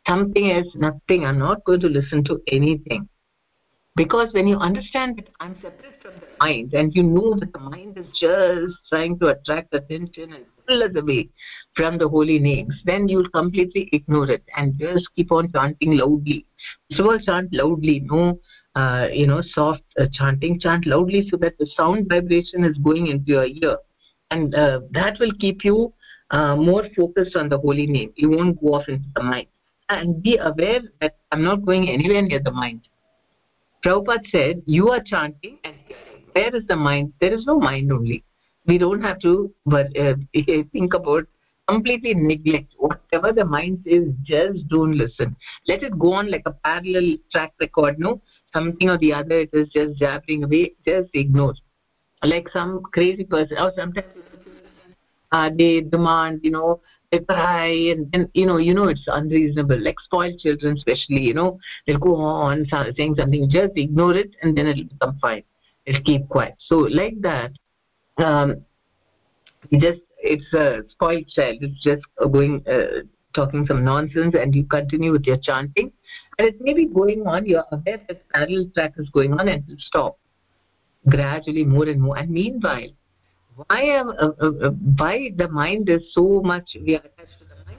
something 0.06 0.50
is 0.50 0.66
nothing. 0.74 1.24
I'm 1.24 1.38
not 1.38 1.64
going 1.64 1.80
to 1.80 1.88
listen 1.88 2.22
to 2.24 2.40
anything 2.46 3.08
because 3.96 4.32
when 4.32 4.46
you 4.46 4.56
understand 4.58 5.16
that 5.16 5.28
i'm 5.40 5.54
separate 5.62 6.00
from 6.02 6.12
the 6.20 6.26
mind 6.38 6.74
and 6.74 6.94
you 6.94 7.02
know 7.02 7.34
that 7.40 7.52
the 7.52 7.58
mind 7.58 7.96
is 7.98 8.06
just 8.20 8.74
trying 8.88 9.18
to 9.18 9.28
attract 9.28 9.74
attention 9.74 10.32
and 10.34 10.44
pull 10.66 10.82
us 10.82 10.90
away 10.96 11.28
from 11.74 11.98
the 11.98 12.08
holy 12.08 12.38
names 12.38 12.74
then 12.84 13.08
you'll 13.08 13.28
completely 13.30 13.88
ignore 13.92 14.30
it 14.30 14.42
and 14.56 14.78
just 14.78 15.08
keep 15.14 15.32
on 15.32 15.50
chanting 15.52 15.96
loudly. 15.96 16.46
So 16.92 17.18
chant 17.18 17.52
loudly 17.52 18.00
no 18.00 18.38
uh, 18.74 19.08
you 19.12 19.26
know 19.26 19.42
soft 19.42 19.82
uh, 19.98 20.06
chanting 20.12 20.60
chant 20.60 20.86
loudly 20.86 21.28
so 21.30 21.36
that 21.38 21.58
the 21.58 21.66
sound 21.76 22.08
vibration 22.08 22.64
is 22.64 22.76
going 22.78 23.06
into 23.06 23.32
your 23.32 23.46
ear. 23.46 23.76
And 24.30 24.54
uh, 24.54 24.80
that 24.90 25.18
will 25.20 25.32
keep 25.38 25.64
you 25.64 25.92
uh, 26.30 26.56
more 26.56 26.84
focused 26.96 27.36
on 27.36 27.48
the 27.48 27.58
holy 27.58 27.86
name. 27.86 28.12
You 28.16 28.30
won't 28.30 28.60
go 28.60 28.74
off 28.74 28.88
into 28.88 29.08
the 29.14 29.22
mind. 29.22 29.46
And 29.88 30.20
be 30.20 30.36
aware 30.36 30.80
that 31.00 31.14
i'm 31.30 31.44
not 31.44 31.64
going 31.64 31.88
anywhere 31.88 32.20
near 32.20 32.40
the 32.42 32.50
mind 32.50 32.80
Prabhupada 33.84 34.30
said 34.30 34.62
you 34.66 34.90
are 34.90 35.02
chanting 35.04 35.58
and 35.64 35.76
where 36.32 36.54
is 36.54 36.66
the 36.66 36.76
mind? 36.76 37.12
There 37.20 37.32
is 37.32 37.46
no 37.46 37.58
mind 37.58 37.92
only. 37.92 38.24
We 38.66 38.78
don't 38.78 39.02
have 39.02 39.20
to 39.20 39.52
but 39.64 39.86
uh, 39.98 40.14
think 40.72 40.94
about 40.94 41.26
completely 41.68 42.14
neglect. 42.14 42.74
Whatever 42.78 43.32
the 43.32 43.44
mind 43.44 43.84
says 43.86 44.08
just 44.22 44.68
don't 44.68 44.92
listen. 44.92 45.36
Let 45.66 45.82
it 45.82 45.98
go 45.98 46.12
on 46.14 46.30
like 46.30 46.42
a 46.46 46.52
parallel 46.52 47.16
track 47.32 47.52
record 47.60 47.98
no? 47.98 48.20
Something 48.52 48.90
or 48.90 48.98
the 48.98 49.12
other 49.12 49.40
it 49.40 49.50
is 49.52 49.68
just 49.68 49.98
jabbering 49.98 50.44
away 50.44 50.72
just 50.86 51.08
ignore. 51.14 51.54
Like 52.22 52.48
some 52.52 52.82
crazy 52.92 53.24
person 53.24 53.58
or 53.58 53.72
sometimes 53.76 54.06
uh, 55.32 55.50
they 55.56 55.80
demand 55.80 56.40
you 56.42 56.50
know 56.50 56.80
cry 57.28 57.94
and 58.12 58.28
you 58.34 58.46
know 58.46 58.56
you 58.58 58.74
know 58.74 58.88
it's 58.88 59.04
unreasonable. 59.06 59.80
Like 59.80 60.00
spoiled 60.00 60.38
children 60.38 60.76
especially 60.76 61.22
you 61.22 61.34
know 61.34 61.58
they'll 61.86 61.98
go 61.98 62.16
on 62.16 62.66
saying 62.70 63.14
something 63.16 63.48
just 63.50 63.72
ignore 63.76 64.14
it 64.14 64.34
and 64.42 64.56
then 64.56 64.66
it'll 64.66 64.84
become 64.84 65.18
fine. 65.20 65.44
It'll 65.84 66.02
keep 66.02 66.28
quiet. 66.28 66.54
So 66.58 66.76
like 66.76 67.20
that 67.22 67.52
um 68.18 68.64
just 69.72 70.00
it's 70.18 70.52
a 70.54 70.82
spoiled 70.90 71.28
child. 71.28 71.58
It's 71.60 71.82
just 71.82 72.02
going 72.32 72.64
uh, 72.66 73.02
talking 73.34 73.66
some 73.66 73.84
nonsense 73.84 74.34
and 74.38 74.54
you 74.54 74.64
continue 74.64 75.12
with 75.12 75.24
your 75.24 75.36
chanting. 75.36 75.92
And 76.38 76.48
it 76.48 76.60
may 76.60 76.74
be 76.74 76.86
going 76.86 77.26
on. 77.26 77.46
You're 77.46 77.64
aware 77.70 78.00
that 78.08 78.28
parallel 78.30 78.70
track 78.74 78.94
is 78.96 79.08
going 79.10 79.34
on 79.34 79.48
and 79.48 79.62
you 79.68 79.76
stop 79.78 80.18
gradually 81.08 81.64
more 81.64 81.88
and 81.88 82.00
more. 82.00 82.18
And 82.18 82.30
meanwhile 82.30 82.88
why 83.56 83.82
am, 83.82 84.08
uh, 84.10 84.32
uh, 84.40 84.52
uh, 84.66 84.70
why 84.96 85.32
the 85.36 85.48
mind 85.48 85.88
is 85.88 86.02
so 86.12 86.42
much 86.42 86.76
we 86.84 86.96
are 86.96 87.04
attached 87.04 87.38
to 87.38 87.44
the 87.44 87.56
mind? 87.66 87.78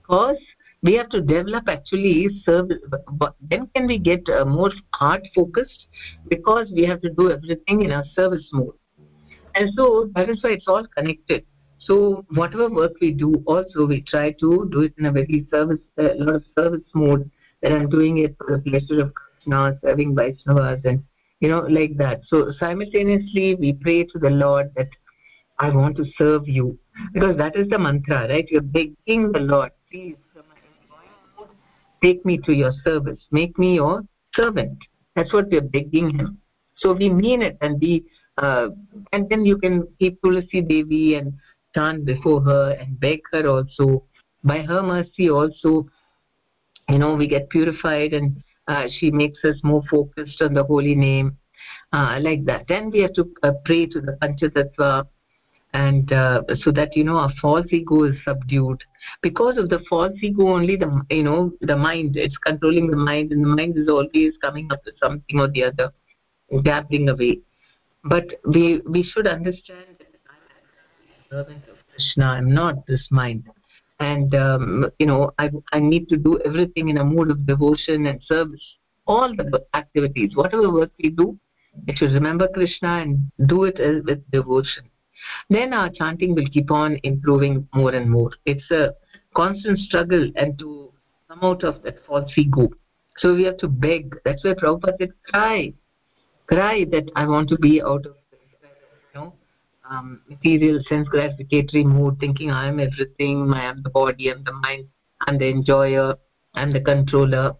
Because 0.00 0.36
we 0.82 0.94
have 0.94 1.08
to 1.10 1.20
develop 1.20 1.68
actually 1.68 2.28
service 2.44 2.78
then 3.40 3.68
can 3.74 3.86
we 3.86 3.98
get 3.98 4.28
uh, 4.28 4.44
more 4.44 4.70
heart 4.94 5.22
focused? 5.34 5.86
Because 6.28 6.70
we 6.74 6.84
have 6.84 7.00
to 7.02 7.10
do 7.10 7.30
everything 7.30 7.82
in 7.82 7.90
a 7.90 8.04
service 8.14 8.48
mode. 8.52 8.74
And 9.54 9.70
so 9.74 10.10
that 10.14 10.30
is 10.30 10.42
why 10.42 10.50
it's 10.50 10.66
all 10.66 10.86
connected. 10.86 11.44
So 11.78 12.24
whatever 12.34 12.70
work 12.70 12.92
we 13.00 13.12
do 13.12 13.42
also 13.46 13.86
we 13.86 14.02
try 14.02 14.30
to 14.32 14.68
do 14.70 14.82
it 14.82 14.94
in 14.98 15.06
a 15.06 15.12
very 15.12 15.46
service 15.50 15.80
a 15.98 16.14
lot 16.14 16.36
of 16.36 16.44
service 16.56 16.88
mode 16.94 17.28
that 17.60 17.72
i'm 17.72 17.88
doing 17.88 18.18
it 18.18 18.36
for 18.38 18.56
the 18.56 18.70
pleasure 18.70 19.02
of 19.02 19.12
krishna 19.14 19.78
serving 19.82 20.14
vaishnavas 20.14 20.84
and 20.84 21.02
you 21.42 21.48
know 21.48 21.60
like 21.68 21.96
that. 21.98 22.20
So 22.28 22.52
simultaneously 22.58 23.56
we 23.56 23.72
pray 23.74 24.04
to 24.04 24.18
the 24.18 24.30
lord 24.30 24.72
that 24.76 24.88
i 25.58 25.68
want 25.68 25.96
to 25.96 26.04
serve 26.16 26.48
you. 26.48 26.78
Because 27.12 27.36
that 27.36 27.56
is 27.56 27.68
the 27.68 27.78
mantra 27.78 28.28
right? 28.28 28.48
You're 28.48 28.68
begging 28.78 29.32
the 29.32 29.40
lord 29.40 29.72
please 29.90 30.16
take 32.02 32.24
me 32.24 32.38
to 32.38 32.52
your 32.52 32.72
service. 32.84 33.20
Make 33.30 33.58
me 33.58 33.74
your 33.74 34.02
servant. 34.34 34.78
That's 35.14 35.32
what 35.32 35.48
we're 35.50 35.60
begging 35.60 36.10
him. 36.18 36.38
So 36.76 36.92
we 36.92 37.08
mean 37.08 37.42
it 37.42 37.58
and 37.60 37.80
we 37.80 38.04
uh, 38.38 38.68
and 39.12 39.28
then 39.28 39.44
you 39.44 39.58
can 39.58 39.86
keep 39.98 40.20
tulasi 40.22 40.66
devi 40.68 41.16
and 41.16 41.34
stand 41.70 42.04
before 42.06 42.40
her 42.42 42.72
and 42.72 42.98
beg 43.00 43.20
her 43.32 43.46
also. 43.46 44.04
By 44.44 44.62
her 44.62 44.82
mercy 44.82 45.28
also 45.30 45.86
you 46.88 46.98
know 46.98 47.14
we 47.14 47.26
get 47.26 47.50
purified 47.50 48.14
and 48.14 48.42
she 48.98 49.10
makes 49.10 49.44
us 49.44 49.56
more 49.62 49.82
focused 49.90 50.40
on 50.40 50.54
the 50.54 50.64
holy 50.64 50.94
name 50.94 51.36
uh, 51.92 52.18
like 52.20 52.44
that. 52.46 52.66
Then 52.68 52.90
we 52.90 53.00
have 53.00 53.14
to 53.14 53.30
uh, 53.42 53.52
pray 53.64 53.86
to 53.86 54.00
the 54.00 54.12
panchatattva 54.22 55.06
and 55.74 56.12
uh, 56.12 56.42
so 56.62 56.70
that 56.72 56.94
you 56.94 57.04
know 57.04 57.16
our 57.16 57.32
false 57.40 57.66
ego 57.70 58.04
is 58.04 58.16
subdued. 58.24 58.82
Because 59.22 59.56
of 59.56 59.68
the 59.68 59.80
false 59.88 60.12
ego 60.22 60.48
only 60.48 60.76
the 60.76 61.02
you 61.10 61.22
know 61.22 61.52
the 61.60 61.76
mind 61.76 62.16
it's 62.16 62.36
controlling 62.36 62.90
the 62.90 62.96
mind 62.96 63.32
and 63.32 63.44
the 63.44 63.48
mind 63.48 63.76
is 63.76 63.88
always 63.88 64.34
coming 64.42 64.70
up 64.70 64.80
with 64.84 64.98
something 65.02 65.40
or 65.40 65.48
the 65.48 65.64
other 65.64 65.92
dabbling 66.62 67.08
away. 67.08 67.40
But 68.04 68.26
we 68.44 68.80
we 68.86 69.02
should 69.02 69.26
understand 69.26 69.96
servant 71.30 71.64
of 71.70 71.76
krishna. 71.90 72.26
I'm 72.26 72.52
not 72.52 72.86
this 72.86 73.06
mind 73.10 73.48
and 74.02 74.34
um, 74.34 74.90
you 74.98 75.06
know 75.06 75.32
I, 75.38 75.50
I 75.72 75.78
need 75.80 76.08
to 76.10 76.16
do 76.16 76.40
everything 76.44 76.88
in 76.88 76.98
a 76.98 77.04
mood 77.04 77.30
of 77.30 77.46
devotion 77.46 78.06
and 78.06 78.22
service. 78.22 78.64
All 79.06 79.34
the 79.34 79.64
activities 79.74 80.36
whatever 80.36 80.70
work 80.70 80.90
we 81.02 81.10
do 81.10 81.38
we 81.86 81.96
should 81.96 82.12
remember 82.12 82.48
krishna 82.48 82.98
and 82.98 83.30
do 83.46 83.64
it 83.64 83.78
with 84.04 84.30
devotion. 84.30 84.84
Then 85.48 85.72
our 85.72 85.88
chanting 85.90 86.34
will 86.34 86.48
keep 86.52 86.70
on 86.70 86.98
improving 87.02 87.68
more 87.74 87.94
and 87.94 88.10
more. 88.10 88.30
It's 88.44 88.70
a 88.70 88.94
constant 89.34 89.78
struggle 89.78 90.30
and 90.36 90.58
to 90.58 90.92
come 91.28 91.40
out 91.42 91.64
of 91.64 91.82
that 91.82 92.04
false 92.06 92.30
ego. 92.36 92.68
So 93.18 93.34
we 93.34 93.44
have 93.44 93.58
to 93.58 93.68
beg. 93.68 94.14
That's 94.24 94.44
why 94.44 94.54
prabhupada 94.54 94.98
said 94.98 95.12
cry. 95.28 95.72
Cry 96.46 96.84
that 96.90 97.10
i 97.16 97.26
want 97.26 97.48
to 97.48 97.56
be 97.56 97.80
out 97.80 98.04
of 98.04 98.16
um, 99.92 100.20
material 100.28 100.80
sense 100.88 101.08
gratificatory 101.08 101.84
mood 101.84 102.18
thinking 102.20 102.50
i 102.50 102.66
am 102.66 102.78
everything 102.80 103.52
i 103.54 103.62
am 103.70 103.82
the 103.82 103.90
body 103.90 104.30
i'm 104.30 104.42
the 104.44 104.52
mind 104.52 104.86
i'm 105.26 105.38
the 105.38 105.48
enjoyer 105.48 106.14
i'm 106.54 106.72
the 106.72 106.80
controller. 106.80 107.52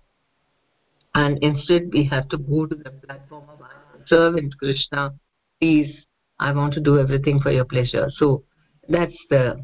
And 1.15 1.39
instead 1.43 1.91
we 1.93 2.05
have 2.05 2.29
to 2.31 2.39
go 2.39 2.65
to 2.65 2.75
the 2.75 2.91
platform 2.91 3.45
of 3.51 3.61
servant 4.07 4.57
krishna. 4.59 5.13
Please 5.61 5.95
i 6.41 6.53
want 6.53 6.73
to 6.75 6.81
do 6.81 6.99
everything 6.99 7.41
for 7.41 7.51
your 7.51 7.67
pleasure. 7.67 8.09
So 8.17 8.45
that's 8.89 9.21
the 9.31 9.63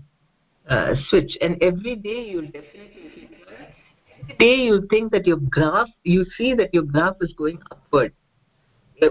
uh, 0.68 0.94
switch. 1.08 1.36
And 1.40 1.62
every 1.62 1.96
day 1.96 2.20
you'll 2.30 2.52
definitely 2.58 3.30
every 4.20 4.36
day 4.38 4.56
you 4.56 4.86
think 4.90 5.10
that 5.12 5.26
your 5.26 5.38
graph 5.56 5.88
you 6.04 6.26
see 6.36 6.54
that 6.54 6.74
your 6.74 6.82
graph 6.82 7.16
is 7.20 7.32
going 7.38 7.58
upward. 7.70 8.12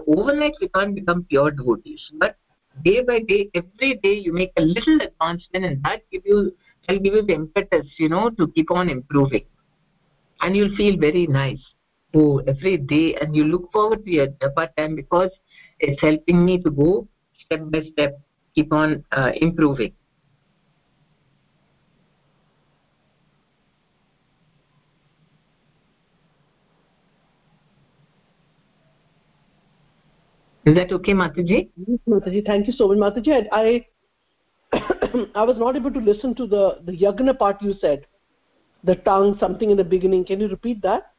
Overnight 0.05 0.55
we 0.61 0.69
can't 0.69 0.93
become 0.93 1.23
pure 1.23 1.49
devotees. 1.49 2.11
But 2.19 2.35
day 2.83 3.01
by 3.01 3.19
day 3.19 3.49
every 3.53 3.95
day 3.95 4.13
you 4.13 4.33
make 4.33 4.51
a 4.57 4.61
little 4.61 4.99
advancement 5.01 5.65
and 5.65 5.83
that 5.83 6.01
give 6.11 6.21
you 6.25 6.51
will 6.89 6.99
give 6.99 7.13
you 7.13 7.23
the 7.23 7.33
impetus 7.33 7.85
you 7.97 8.09
know 8.09 8.29
to 8.31 8.47
keep 8.55 8.71
on 8.71 8.89
improving. 8.89 9.45
And 10.41 10.55
you'll 10.55 10.75
feel 10.75 10.97
very 10.97 11.27
nice. 11.27 11.63
Oh 12.15 12.39
every 12.47 12.77
day 12.77 13.15
and 13.15 13.35
you 13.35 13.43
look 13.45 13.71
forward 13.71 14.05
to 14.05 14.11
your 14.11 14.27
japa 14.43 14.69
time 14.77 14.95
because 14.95 15.31
it's 15.79 16.01
helping 16.01 16.45
me 16.45 16.61
to 16.63 16.69
go 16.71 17.07
step 17.45 17.61
by 17.71 17.81
step 17.91 18.19
keep 18.55 18.71
on 18.73 19.03
uh, 19.11 19.31
improving 19.35 19.93
is 30.67 30.75
that 30.75 30.91
okay 30.91 31.13
mataji? 31.13 31.69
Yes 31.87 31.99
mataji 32.13 32.45
thank 32.45 32.67
you 32.67 32.73
so 32.73 32.87
much. 32.89 32.97
Mataji 32.97 33.47
i 33.51 33.85
i 35.41 35.43
was 35.49 35.57
not 35.57 35.75
able 35.81 35.91
to 35.97 35.99
listen 35.99 36.35
to 36.35 36.47
the 36.53 36.63
the 36.85 36.95
yagna 37.03 37.37
part 37.43 37.61
you 37.61 37.75
said. 37.81 38.05
The 38.83 38.95
tongue 38.95 39.37
something 39.39 39.71
in 39.71 39.77
the 39.77 39.83
beginning. 39.83 40.25
Can 40.25 40.41
you 40.41 40.47
repeat 40.47 40.81
that? 40.81 41.11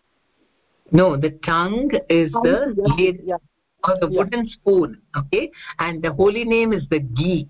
No 0.92 1.16
the 1.16 1.30
tongue 1.46 1.90
is 2.08 2.32
the 2.32 2.56
lid 2.96 3.20
yeah. 3.24 3.36
or 3.84 3.96
the 4.00 4.08
wooden 4.08 4.48
spoon 4.48 5.00
okay? 5.16 5.50
And 5.78 6.02
the 6.02 6.12
holy 6.12 6.44
name 6.44 6.72
is 6.72 6.86
the 6.90 7.00
ghee. 7.00 7.48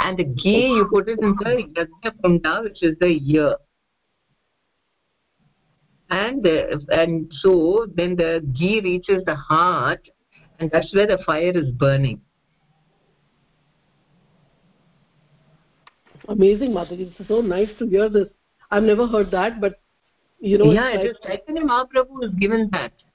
And 0.00 0.18
the 0.18 0.24
ghee 0.24 0.74
you 0.76 0.88
put 0.92 1.08
it 1.08 1.20
in 1.20 1.36
the 1.44 1.66
yagna 1.76 2.12
kunda 2.24 2.64
which 2.64 2.82
is 2.82 2.96
the 2.98 3.18
ear. 3.34 3.56
And 6.10 6.42
the, 6.42 6.84
and 6.90 7.32
so 7.40 7.86
then 7.94 8.16
the 8.16 8.46
ghee 8.58 8.80
reaches 8.80 9.24
the 9.24 9.34
heart 9.34 10.06
and 10.62 10.70
that's 10.70 10.94
where 10.94 11.06
the 11.12 11.18
fire 11.26 11.52
is 11.62 11.70
burning 11.84 12.18
amazing 16.36 16.76
mataji 16.80 17.06
this 17.12 17.22
is 17.24 17.30
so 17.36 17.40
nice 17.52 17.78
to 17.78 17.88
hear 17.94 18.10
this 18.18 18.28
i've 18.70 18.90
never 18.90 19.06
heard 19.14 19.32
that 19.38 19.60
but 19.64 19.80
you 20.50 20.58
know 20.62 20.74
yeah 20.80 20.92
it 20.98 21.08
is 21.12 21.24
chaitanya 21.30 21.64
mahaprabhu 21.72 22.22
has 22.26 22.36
given 22.44 22.68
that 22.76 23.08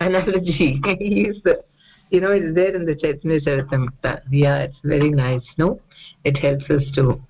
analogy. 0.00 0.80
He's 0.98 1.42
the, 1.42 1.62
you 2.10 2.20
know, 2.20 2.30
it's 2.32 2.54
there 2.54 2.74
in 2.74 2.84
the 2.84 2.94
Chaitanya 2.94 3.40
Charitamrita. 3.40 4.22
Yeah, 4.30 4.58
it's 4.58 4.76
very 4.84 5.10
nice. 5.10 5.42
No, 5.58 5.80
it 6.24 6.36
helps 6.36 6.64
us 6.70 6.82
to. 6.94 7.20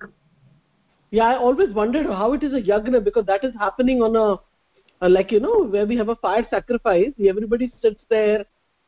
Yeah, 1.11 1.25
I 1.25 1.37
always 1.37 1.73
wondered 1.73 2.07
how 2.07 2.33
it 2.33 2.43
is 2.43 2.53
a 2.53 2.61
yagna 2.61 3.03
because 3.03 3.25
that 3.25 3.43
is 3.43 3.53
happening 3.59 4.01
on 4.01 4.15
a, 4.15 5.05
a 5.05 5.09
like 5.09 5.31
you 5.31 5.39
know 5.39 5.65
where 5.65 5.85
we 5.85 5.95
have 5.97 6.09
a 6.09 6.15
fire 6.15 6.45
sacrifice. 6.49 7.11
Everybody 7.25 7.71
sits 7.81 8.01
there, 8.09 8.45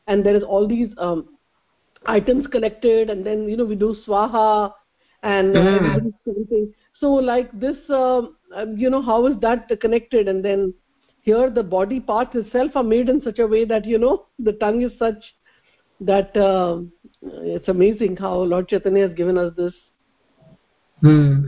and 0.08 0.26
there 0.26 0.36
is 0.36 0.42
all 0.42 0.66
these 0.66 0.92
um, 0.98 1.28
items 2.06 2.46
collected, 2.48 3.10
and 3.10 3.24
then 3.24 3.48
you 3.48 3.56
know 3.56 3.64
we 3.64 3.76
do 3.76 3.94
swaha, 4.06 4.72
and 5.22 5.56
uh, 5.56 5.62
Mm. 5.62 5.76
everybody's 5.76 6.74
So 7.00 7.12
like 7.12 7.52
this, 7.60 7.76
um, 7.90 8.36
um, 8.54 8.76
you 8.76 8.90
know, 8.90 9.02
how 9.02 9.26
is 9.26 9.38
that 9.40 9.68
connected? 9.80 10.28
And 10.28 10.44
then 10.44 10.74
here 11.22 11.50
the 11.50 11.62
body 11.62 12.00
parts 12.00 12.34
itself 12.34 12.72
are 12.74 12.82
made 12.82 13.08
in 13.08 13.22
such 13.22 13.38
a 13.38 13.46
way 13.46 13.64
that 13.64 13.84
you 13.84 13.98
know 13.98 14.26
the 14.38 14.52
tongue 14.54 14.82
is 14.82 14.92
such 14.98 15.22
that 16.00 16.36
uh, 16.36 16.80
it's 17.22 17.68
amazing 17.68 18.16
how 18.16 18.34
Lord 18.36 18.68
Chaitanya 18.68 19.08
has 19.08 19.16
given 19.16 19.38
us 19.38 19.52
this. 19.56 19.74
Hmm. 21.00 21.44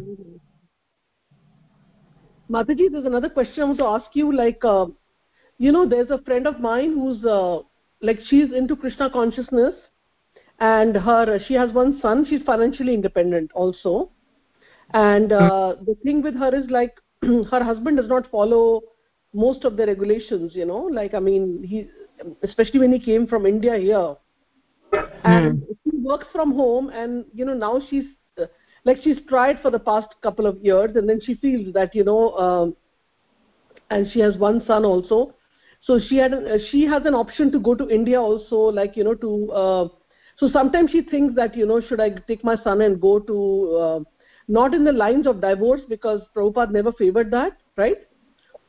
Mataji, 2.51 2.91
there's 2.91 3.07
another 3.07 3.29
question 3.29 3.63
I 3.63 3.67
want 3.67 3.79
to 3.79 3.85
ask 3.87 4.07
you. 4.15 4.35
Like, 4.35 4.65
uh, 4.65 4.87
you 5.59 5.71
know, 5.71 5.89
there's 5.89 6.11
a 6.11 6.23
friend 6.23 6.47
of 6.49 6.61
mine 6.61 6.95
who's 6.95 7.25
uh, 7.25 7.61
like 8.03 8.19
she's 8.29 8.53
into 8.53 8.77
Krishna 8.77 9.11
consciousness, 9.11 9.75
and 10.59 10.97
her 10.97 11.39
she 11.47 11.55
has 11.55 11.73
one 11.73 11.99
son. 12.01 12.27
She's 12.29 12.43
financially 12.43 12.95
independent 12.95 13.51
also, 13.55 14.11
and 14.93 15.33
uh, 15.33 15.77
the 15.87 15.97
thing 16.03 16.23
with 16.23 16.35
her 16.35 16.55
is 16.55 16.71
like 16.71 16.95
her 17.23 17.65
husband 17.65 17.97
does 17.97 18.09
not 18.09 18.31
follow 18.31 18.83
most 19.33 19.65
of 19.65 19.77
the 19.77 19.87
regulations. 19.87 20.53
You 20.55 20.67
know, 20.67 20.89
like 20.93 21.15
I 21.15 21.21
mean, 21.21 21.63
he 21.63 21.89
especially 22.43 22.81
when 22.81 22.93
he 22.93 22.99
came 22.99 23.27
from 23.27 23.47
India 23.47 23.77
here, 23.77 24.17
and 25.25 25.63
she 25.85 25.97
works 25.99 26.27
from 26.33 26.55
home, 26.55 26.91
and 26.91 27.25
you 27.33 27.45
know 27.45 27.55
now 27.55 27.81
she's 27.89 28.05
uh, 28.39 28.47
like 28.85 28.99
she's 29.03 29.19
tried 29.29 29.61
for 29.61 29.71
the 29.71 29.79
past 29.79 30.09
couple 30.23 30.47
of 30.47 30.63
years 30.65 30.97
and 30.97 31.09
then 31.09 31.21
she 31.21 31.35
feels 31.35 31.73
that 31.75 31.95
you 31.95 32.05
know 32.05 32.37
um, 32.37 32.77
and 33.91 34.07
she 34.13 34.21
has 34.21 34.37
one 34.37 34.65
son 34.67 34.85
also 34.85 35.35
so 35.81 35.99
she 36.09 36.17
had 36.17 36.33
uh, 36.35 36.59
she 36.71 36.85
has 36.85 37.05
an 37.07 37.15
option 37.15 37.51
to 37.53 37.59
go 37.59 37.75
to 37.75 37.89
india 37.89 38.21
also 38.21 38.57
like 38.81 38.97
you 38.97 39.05
know 39.05 39.15
to 39.15 39.33
uh, 39.63 39.89
so 40.37 40.49
sometimes 40.57 40.91
she 40.91 41.03
thinks 41.03 41.35
that 41.35 41.57
you 41.57 41.67
know 41.67 41.81
should 41.89 42.01
i 42.01 42.09
take 42.31 42.45
my 42.51 42.57
son 42.65 42.81
and 42.83 43.01
go 43.01 43.19
to 43.31 43.39
uh, 43.85 44.01
not 44.49 44.75
in 44.75 44.85
the 44.85 44.93
lines 44.93 45.27
of 45.27 45.41
divorce 45.41 45.81
because 45.89 46.21
Prabhupada 46.37 46.73
never 46.79 46.93
favored 46.93 47.31
that 47.31 47.53
right 47.77 47.99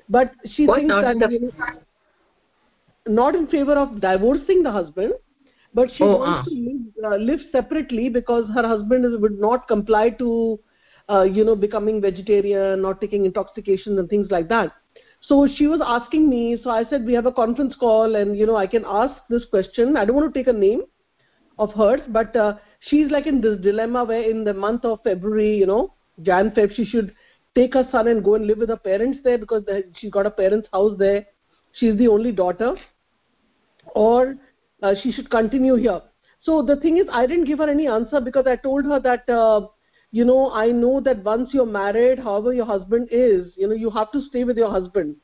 but 0.09 0.32
she 0.55 0.68
What, 0.68 0.80
thinks 0.80 0.95
that 1.01 1.20
the- 1.20 1.32
you 1.32 1.39
know, 1.39 1.51
not 3.07 3.36
in 3.36 3.47
favor 3.47 3.74
of 3.74 3.99
divorcing 4.01 4.64
the 4.64 4.72
husband 4.72 5.14
but 5.74 5.89
she 5.97 6.03
Oh, 6.03 6.07
wants 6.07 6.39
ah. 6.39 6.43
to 6.43 6.53
live, 6.53 7.12
uh, 7.12 7.16
live 7.16 7.39
separately 7.51 8.09
because 8.09 8.45
her 8.53 8.68
husband 8.68 9.05
is, 9.05 9.20
would 9.20 9.39
not 9.39 9.68
comply 9.68 10.09
to 10.09 10.59
uh, 11.09 11.24
you 11.24 11.43
know 11.43 11.55
becoming 11.55 12.01
vegetarian 12.01 12.82
not 12.82 13.01
taking 13.01 13.26
intoxications 13.26 13.97
and 13.99 14.09
things 14.09 14.28
like 14.30 14.47
that 14.49 14.72
so 15.22 15.47
she 15.55 15.67
was 15.67 15.82
asking 15.86 16.30
me 16.30 16.57
so 16.63 16.69
i 16.69 16.84
said 16.89 17.05
we 17.05 17.13
have 17.13 17.26
a 17.26 17.32
conference 17.32 17.76
call 17.80 18.15
and 18.15 18.38
you 18.38 18.45
know 18.45 18.55
i 18.55 18.67
can 18.67 18.84
ask 18.86 19.22
this 19.30 19.45
question. 19.45 19.95
I 19.95 20.05
don't 20.05 20.15
want 20.15 20.34
to 20.34 20.39
take 20.39 20.47
a 20.47 20.53
name 20.53 20.82
of 21.59 21.74
hers 21.74 22.01
but 22.09 22.36
uh, 22.36 22.53
she's 22.80 23.11
like 23.11 23.28
in 23.28 23.41
this 23.41 23.59
dilemma 23.59 24.03
where 24.03 24.30
in 24.30 24.43
the 24.43 24.53
month 24.53 24.86
of 24.86 25.03
february 25.03 25.55
you 25.55 25.65
know 25.65 25.93
jan 26.24 26.51
feb 26.51 26.74
she 26.76 26.86
should 26.86 27.13
take 27.55 27.74
her 27.74 27.88
son 27.91 28.07
and 28.07 28.24
go 28.24 28.36
and 28.36 28.47
live 28.47 28.59
with 28.59 28.69
her 28.69 28.78
parents 28.78 29.19
there 29.24 29.38
because 29.38 29.63
she's 29.97 30.11
got 30.11 30.26
a 30.26 30.32
parents 30.32 30.67
house 30.72 30.97
there. 30.97 31.26
She's 31.74 31.97
the 31.97 32.07
only 32.07 32.32
daughter. 32.32 32.76
Or 33.95 34.36
uh, 34.82 34.93
she 35.01 35.11
should 35.11 35.30
continue 35.30 35.76
here. 35.76 36.01
So 36.43 36.63
the 36.63 36.76
thing 36.78 36.97
is 36.97 37.05
i 37.11 37.28
didn't 37.28 37.45
give 37.45 37.59
her 37.59 37.69
any 37.69 37.88
answer 37.88 38.19
because 38.19 38.47
i 38.47 38.55
told 38.55 38.86
her 38.86 38.99
that 38.99 39.30
uh, 39.30 39.67
you 40.12 40.26
know 40.26 40.51
i 40.51 40.72
know 40.72 40.99
that 40.99 41.24
once 41.24 41.49
you're 41.53 41.66
married 41.66 42.20
however 42.20 42.53
your 42.53 42.66
husband 42.66 43.07
is 43.12 43.51
you 43.55 43.68
know 43.68 43.74
you 43.74 43.89
have 43.89 44.12
to 44.12 44.22
stay 44.30 44.43
with 44.43 44.57
your 44.57 44.70
husband. 44.72 45.16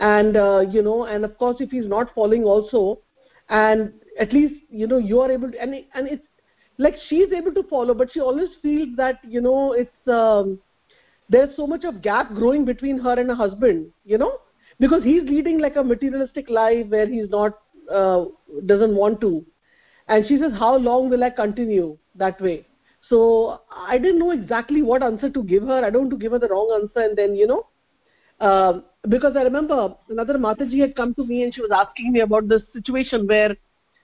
And 0.00 0.36
uh, 0.36 0.60
you 0.72 0.82
know 0.82 1.04
and 1.04 1.24
of 1.24 1.38
course 1.38 1.58
if 1.60 1.70
he's 1.70 1.86
not 1.86 2.12
following 2.14 2.42
also 2.44 3.00
and 3.48 3.92
at 4.18 4.32
least 4.32 4.54
you 4.68 4.88
know 4.88 4.98
you 4.98 5.20
are 5.20 5.30
able 5.30 5.50
to 5.52 5.60
and 5.60 5.74
and 5.94 6.08
it's 6.08 6.26
like 6.78 6.96
she's 7.08 7.32
able 7.32 7.54
to 7.54 7.62
follow 7.64 7.94
but 7.94 8.12
she 8.12 8.20
always 8.20 8.48
feels 8.60 8.88
that 8.96 9.20
you 9.22 9.40
know 9.40 9.72
it's 9.72 10.08
um, 10.08 10.58
there's 11.28 11.54
so 11.56 11.66
much 11.66 11.84
of 11.84 12.02
gap 12.02 12.34
growing 12.34 12.64
between 12.64 12.98
her 12.98 13.18
and 13.20 13.28
her 13.30 13.36
husband 13.36 13.90
you 14.04 14.18
know? 14.18 14.38
Because 14.80 15.04
he's 15.04 15.22
leading 15.22 15.60
like 15.60 15.76
a 15.76 15.84
materialistic 15.84 16.50
life 16.50 16.88
where 16.88 17.06
he's 17.06 17.30
not 17.30 17.60
uh, 17.88 18.24
doesn't 18.66 18.96
want 18.96 19.20
to. 19.20 19.44
And 20.08 20.26
she 20.26 20.38
says 20.38 20.52
how 20.58 20.76
long 20.76 21.08
will 21.08 21.22
i 21.22 21.30
continue 21.30 21.96
that 22.16 22.40
way 22.40 22.66
so 23.08 23.60
i 23.92 23.98
didn't 23.98 24.18
know 24.18 24.30
exactly 24.30 24.82
what 24.82 25.02
answer 25.02 25.30
to 25.30 25.42
give 25.44 25.62
her. 25.64 25.84
I 25.84 25.90
don't 25.90 26.02
want 26.02 26.10
to 26.10 26.16
give 26.18 26.32
her 26.32 26.38
the 26.38 26.48
wrong 26.48 26.70
answer 26.80 27.00
and 27.06 27.16
then 27.16 27.34
you 27.34 27.46
know 27.46 27.66
uh, 28.40 28.80
because 29.08 29.36
i 29.36 29.42
remember 29.42 29.94
another 30.08 30.38
mataji 30.38 30.80
had 30.80 30.94
come 30.96 31.14
to 31.14 31.24
me 31.26 31.42
and 31.42 31.54
she 31.54 31.60
was 31.60 31.70
asking 31.72 32.12
me 32.12 32.20
about 32.20 32.48
this 32.48 32.62
situation 32.72 33.26
where 33.26 33.56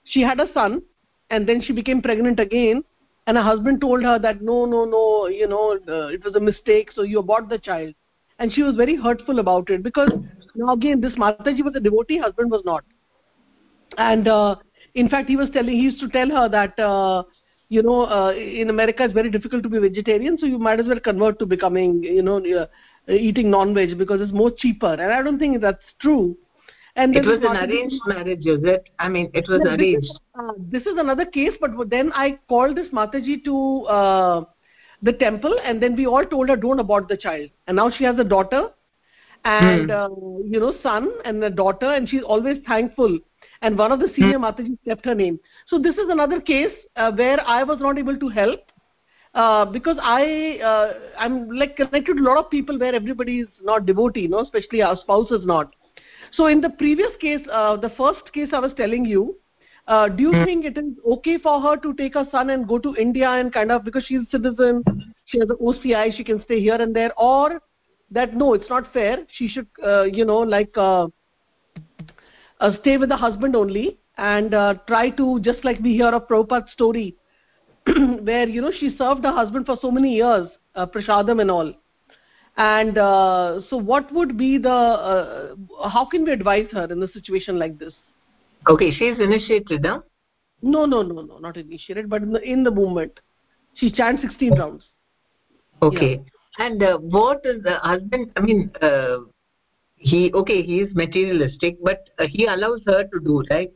she 0.05 0.21
had 0.21 0.41
a 0.41 0.53
son 0.53 0.83
and 1.31 1.49
then 1.49 1.61
she 1.63 1.73
became 1.73 2.03
pregnant 2.03 2.39
again 2.41 2.83
and 3.27 3.37
her 3.37 3.43
husband 3.43 3.81
told 3.81 4.03
her 4.03 4.19
that 4.19 4.41
no 4.43 4.65
no 4.67 4.85
no 4.85 5.27
you 5.27 5.47
know 5.49 5.79
uh, 5.89 6.07
it 6.19 6.25
was 6.25 6.35
a 6.37 6.41
mistake 6.41 6.91
so 6.95 7.03
you 7.03 7.19
abort 7.21 7.49
the 7.49 7.59
child. 7.59 7.95
And 8.39 8.51
she 8.53 8.63
was 8.63 8.75
very 8.77 8.97
hurtful 8.97 9.39
about 9.39 9.69
it 9.71 9.83
because 9.83 10.11
now 10.55 10.73
again 10.73 11.01
this 11.01 11.15
mataji 11.15 11.55
was 11.55 11.67
a 11.67 11.73
devotee 11.73 12.09
husband 12.11 12.43
was 12.45 12.57
not. 12.65 12.77
And 13.97 14.27
uh, 14.27 14.57
in 14.95 15.09
fact 15.09 15.29
he 15.29 15.37
was 15.37 15.49
telling 15.51 15.75
he 15.75 15.83
used 15.83 16.01
to 16.01 16.09
tell 16.09 16.29
her 16.29 16.49
that 16.49 16.79
uh, 16.79 17.23
you 17.71 17.83
know 17.83 18.01
uh, 18.19 18.33
in 18.33 18.71
america 18.71 19.05
it's 19.05 19.15
very 19.15 19.31
difficult 19.31 19.63
to 19.63 19.71
be 19.75 19.79
vegetarian 19.79 20.39
so 20.39 20.47
you 20.47 20.59
might 20.59 20.81
as 20.81 20.87
well 20.87 21.01
convert 21.01 21.39
to 21.39 21.47
becoming 21.47 22.03
you 22.03 22.23
know 22.23 22.39
uh, 22.63 22.67
eating 23.13 23.51
non 23.51 23.75
veg 23.75 23.97
because 23.99 24.21
it's 24.21 24.33
more 24.43 24.51
cheaper 24.65 24.93
and 24.95 25.13
i 25.13 25.23
don't 25.23 25.39
think 25.39 25.61
that's 25.61 25.95
true 26.01 26.37
and 26.97 27.15
It 27.15 27.25
was 27.27 27.39
an 27.45 27.57
arranged 27.57 28.03
marriage, 28.07 28.47
is 28.47 28.65
it? 28.65 28.89
I 28.99 29.09
mean, 29.09 29.31
it 29.35 29.49
was 29.49 29.61
yeah, 29.65 29.77
this 29.77 29.87
arranged. 29.87 30.07
is, 30.11 30.19
uh, 30.39 30.53
this 30.59 30.83
is 30.87 30.99
another 30.99 31.25
case, 31.25 31.53
but 31.61 31.89
then 31.89 32.13
I 32.15 32.39
called 32.49 32.77
this 32.77 32.89
Mataji 32.89 33.45
to 33.45 33.57
uh, 33.87 34.45
the 35.03 35.13
temple, 35.13 35.57
and 35.65 35.81
then 35.83 35.97
we 35.97 36.07
all 36.07 36.25
told 36.25 36.49
her, 36.49 36.57
"Don't 36.57 36.81
abort 36.81 37.09
the 37.09 37.17
child." 37.17 37.51
And 37.69 37.77
now 37.77 37.91
she 37.91 38.05
has 38.05 38.19
a 38.19 38.25
daughter, 38.25 38.71
and 39.45 39.91
Hmm. 39.91 39.91
uh, 39.91 40.09
you 40.45 40.61
know, 40.61 40.75
son 40.83 41.11
and 41.25 41.43
a 41.45 41.51
daughter, 41.51 41.87
and 41.87 42.09
she's 42.09 42.23
always 42.23 42.59
thankful. 42.67 43.19
And 43.63 43.77
one 43.77 43.93
of 43.93 44.01
the 44.01 44.11
senior 44.17 44.39
Matajis 44.39 44.79
kept 44.87 45.05
her 45.05 45.15
name. 45.15 45.39
So 45.67 45.79
this 45.79 45.97
is 45.97 46.09
another 46.09 46.41
case 46.41 46.73
uh, 46.97 47.13
where 47.13 47.41
I 47.47 47.63
was 47.63 47.79
not 47.79 47.99
able 47.99 48.19
to 48.19 48.29
help 48.29 48.61
uh, 49.35 49.65
because 49.65 49.97
I 50.01 50.59
uh, 50.65 50.95
I'm 51.19 51.51
like 51.51 51.77
connected 51.77 52.17
to 52.17 52.23
a 52.23 52.25
lot 52.25 52.39
of 52.39 52.51
people 52.51 52.79
where 52.79 52.95
everybody 52.95 53.41
is 53.41 53.49
not 53.63 53.87
devotee, 53.87 54.23
you 54.23 54.29
know, 54.29 54.41
especially 54.41 54.83
our 54.83 54.97
spouse 54.97 55.31
is 55.31 55.45
not. 55.45 55.75
So 56.33 56.47
in 56.47 56.61
the 56.61 56.71
previous 56.71 57.11
case, 57.21 57.41
uh, 57.53 57.77
the 57.77 57.91
first 57.91 58.33
case 58.33 58.49
I 58.53 58.61
was 58.61 58.73
telling 58.77 59.05
you, 59.05 59.37
uh, 59.89 60.09
do 60.09 60.23
you 60.23 60.45
think 60.45 60.65
it 60.65 60.79
is 60.79 60.85
okay 61.05 61.39
for 61.39 61.61
her 61.61 61.77
to 61.77 61.93
take 61.95 62.15
her 62.15 62.27
son 62.31 62.51
and 62.51 62.67
go 62.67 62.79
to 62.79 62.95
India 62.97 63.29
and 63.29 63.53
kind 63.53 63.73
of 63.73 63.85
because 63.85 64.05
she's 64.07 64.21
a 64.21 64.31
citizen, 64.31 64.85
she 65.27 65.39
has 65.39 65.51
an 65.51 65.57
OCI, 65.57 66.17
she 66.17 66.23
can 66.23 66.43
stay 66.45 66.61
here 66.61 66.77
and 66.77 66.95
there, 66.95 67.13
or 67.19 67.61
that 68.11 68.35
no, 68.35 68.55
it's 68.55 68.69
not 68.71 68.93
fair. 68.93 69.19
She 69.33 69.49
should, 69.49 69.67
uh, 69.85 70.05
you 70.05 70.25
know, 70.25 70.39
like 70.39 70.77
uh, 72.61 72.73
stay 72.81 72.97
with 72.97 73.09
the 73.09 73.17
husband 73.17 73.57
only 73.57 73.99
and 74.17 74.55
uh, 74.55 74.75
try 74.87 75.11
to 75.11 75.41
just 75.41 75.65
like 75.65 75.79
we 75.81 75.95
hear 75.95 76.09
of 76.09 76.29
Prabhupada's 76.29 76.73
story, 76.73 77.17
where 78.23 78.49
you 78.49 78.61
know 78.61 78.73
she 78.79 78.95
served 78.97 79.25
her 79.25 79.33
husband 79.33 79.67
for 79.67 79.79
so 79.81 79.91
many 79.91 80.15
years, 80.15 80.49
uh, 80.75 80.87
prasadam 80.87 81.41
and 81.41 81.51
all 81.51 81.75
and 82.57 82.99
uh, 82.99 83.61
so 83.71 83.77
what 83.77 84.13
would 84.13 84.37
be 84.37 84.59
the 84.59 84.69
uh, 84.69 85.55
how 85.89 86.05
can 86.05 86.25
we 86.25 86.33
advise 86.33 86.67
her 86.73 86.85
in 86.93 87.03
a 87.03 87.09
situation 87.13 87.59
like 87.59 87.79
this 87.79 87.95
Okay, 88.69 88.91
she 88.93 89.05
is 89.05 89.19
initiated, 89.19 89.87
huh? 89.87 90.01
no 90.63 90.85
no 90.85 91.03
no 91.03 91.23
no 91.23 91.39
not 91.39 91.57
initiated 91.57 92.11
but 92.11 92.23
in 92.23 92.33
the, 92.33 92.43
in 92.43 92.63
the 92.63 92.71
movement 92.71 93.19
she 93.75 93.91
chants 93.91 94.21
16 94.23 94.59
rounds 94.59 94.85
Okay. 95.83 96.21
And 96.59 96.83
uh, 96.83 96.99
what 96.99 97.41
is 97.45 97.63
the 97.63 97.77
husband? 97.79 98.33
I 98.37 98.41
mean, 98.41 98.71
uh, 98.83 99.19
he 100.01 100.33
okay, 100.33 100.63
he 100.63 100.81
is 100.81 100.95
materialistic, 100.95 101.77
but 101.83 102.09
uh, 102.19 102.27
he 102.27 102.47
allows 102.47 102.81
her 102.87 103.05
to 103.05 103.21
do 103.21 103.43
right. 103.51 103.71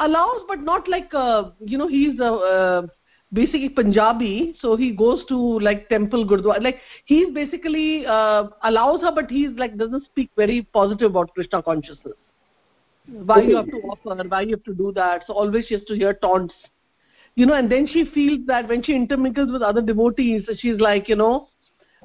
allows 0.00 0.42
but 0.48 0.60
not 0.60 0.88
like 0.88 1.12
uh, 1.14 1.50
you 1.60 1.78
know 1.78 1.88
he's 1.88 2.18
a 2.20 2.32
uh, 2.52 2.82
basically 3.32 3.68
punjabi 3.68 4.54
so 4.60 4.76
he 4.76 4.90
goes 4.90 5.24
to 5.26 5.36
like 5.60 5.88
temple 5.88 6.24
gurdwara 6.26 6.62
like 6.62 6.80
he's 7.04 7.28
basically 7.32 8.06
uh, 8.06 8.48
allows 8.64 9.00
her 9.00 9.12
but 9.12 9.30
he's 9.30 9.52
like 9.62 9.76
doesn't 9.76 10.04
speak 10.06 10.30
very 10.36 10.62
positive 10.80 11.10
about 11.10 11.32
krishna 11.34 11.62
consciousness. 11.62 12.18
Why 13.28 13.40
you 13.42 13.56
have 13.56 13.66
to 13.66 13.78
offer? 13.92 14.22
Why 14.28 14.42
you 14.42 14.50
have 14.50 14.64
to 14.64 14.74
do 14.74 14.92
that? 14.92 15.24
So 15.26 15.32
always 15.32 15.66
she 15.66 15.74
has 15.74 15.84
to 15.84 15.94
hear 15.96 16.14
taunts. 16.14 16.54
You 17.34 17.46
know 17.46 17.54
and 17.54 17.70
then 17.70 17.88
she 17.92 18.04
feels 18.14 18.46
that 18.46 18.68
when 18.68 18.82
she 18.82 18.94
intermingles 18.94 19.50
with 19.52 19.62
other 19.62 19.80
devotees 19.80 20.48
she's 20.58 20.80
like 20.80 21.08
you 21.08 21.16
know 21.16 21.48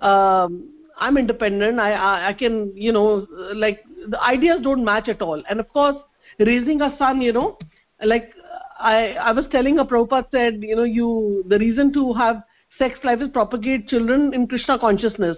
um, 0.01 0.74
i'm 0.97 1.17
independent. 1.17 1.79
I, 1.79 1.93
I 1.93 2.27
i 2.29 2.33
can 2.33 2.71
you 2.75 2.91
know 2.91 3.27
like 3.53 3.83
the 4.07 4.21
ideas 4.21 4.61
don't 4.61 4.83
match 4.83 5.09
at 5.09 5.21
all. 5.21 5.43
And 5.49 5.59
of 5.59 5.69
course 5.69 5.97
raising 6.39 6.81
a 6.81 6.95
son 6.97 7.21
you 7.21 7.33
know 7.33 7.57
like 8.03 8.33
i 8.79 9.13
i 9.13 9.31
was 9.31 9.45
telling 9.51 9.79
a 9.79 9.85
prabhupada 9.85 10.29
said 10.31 10.61
you 10.61 10.75
know 10.75 10.83
you 10.83 11.43
the 11.47 11.59
reason 11.59 11.93
to 11.93 12.13
have 12.13 12.43
sex 12.77 12.99
life 13.03 13.21
is 13.21 13.29
propagate 13.29 13.87
children 13.87 14.33
in 14.33 14.47
krishna 14.47 14.77
consciousness. 14.77 15.37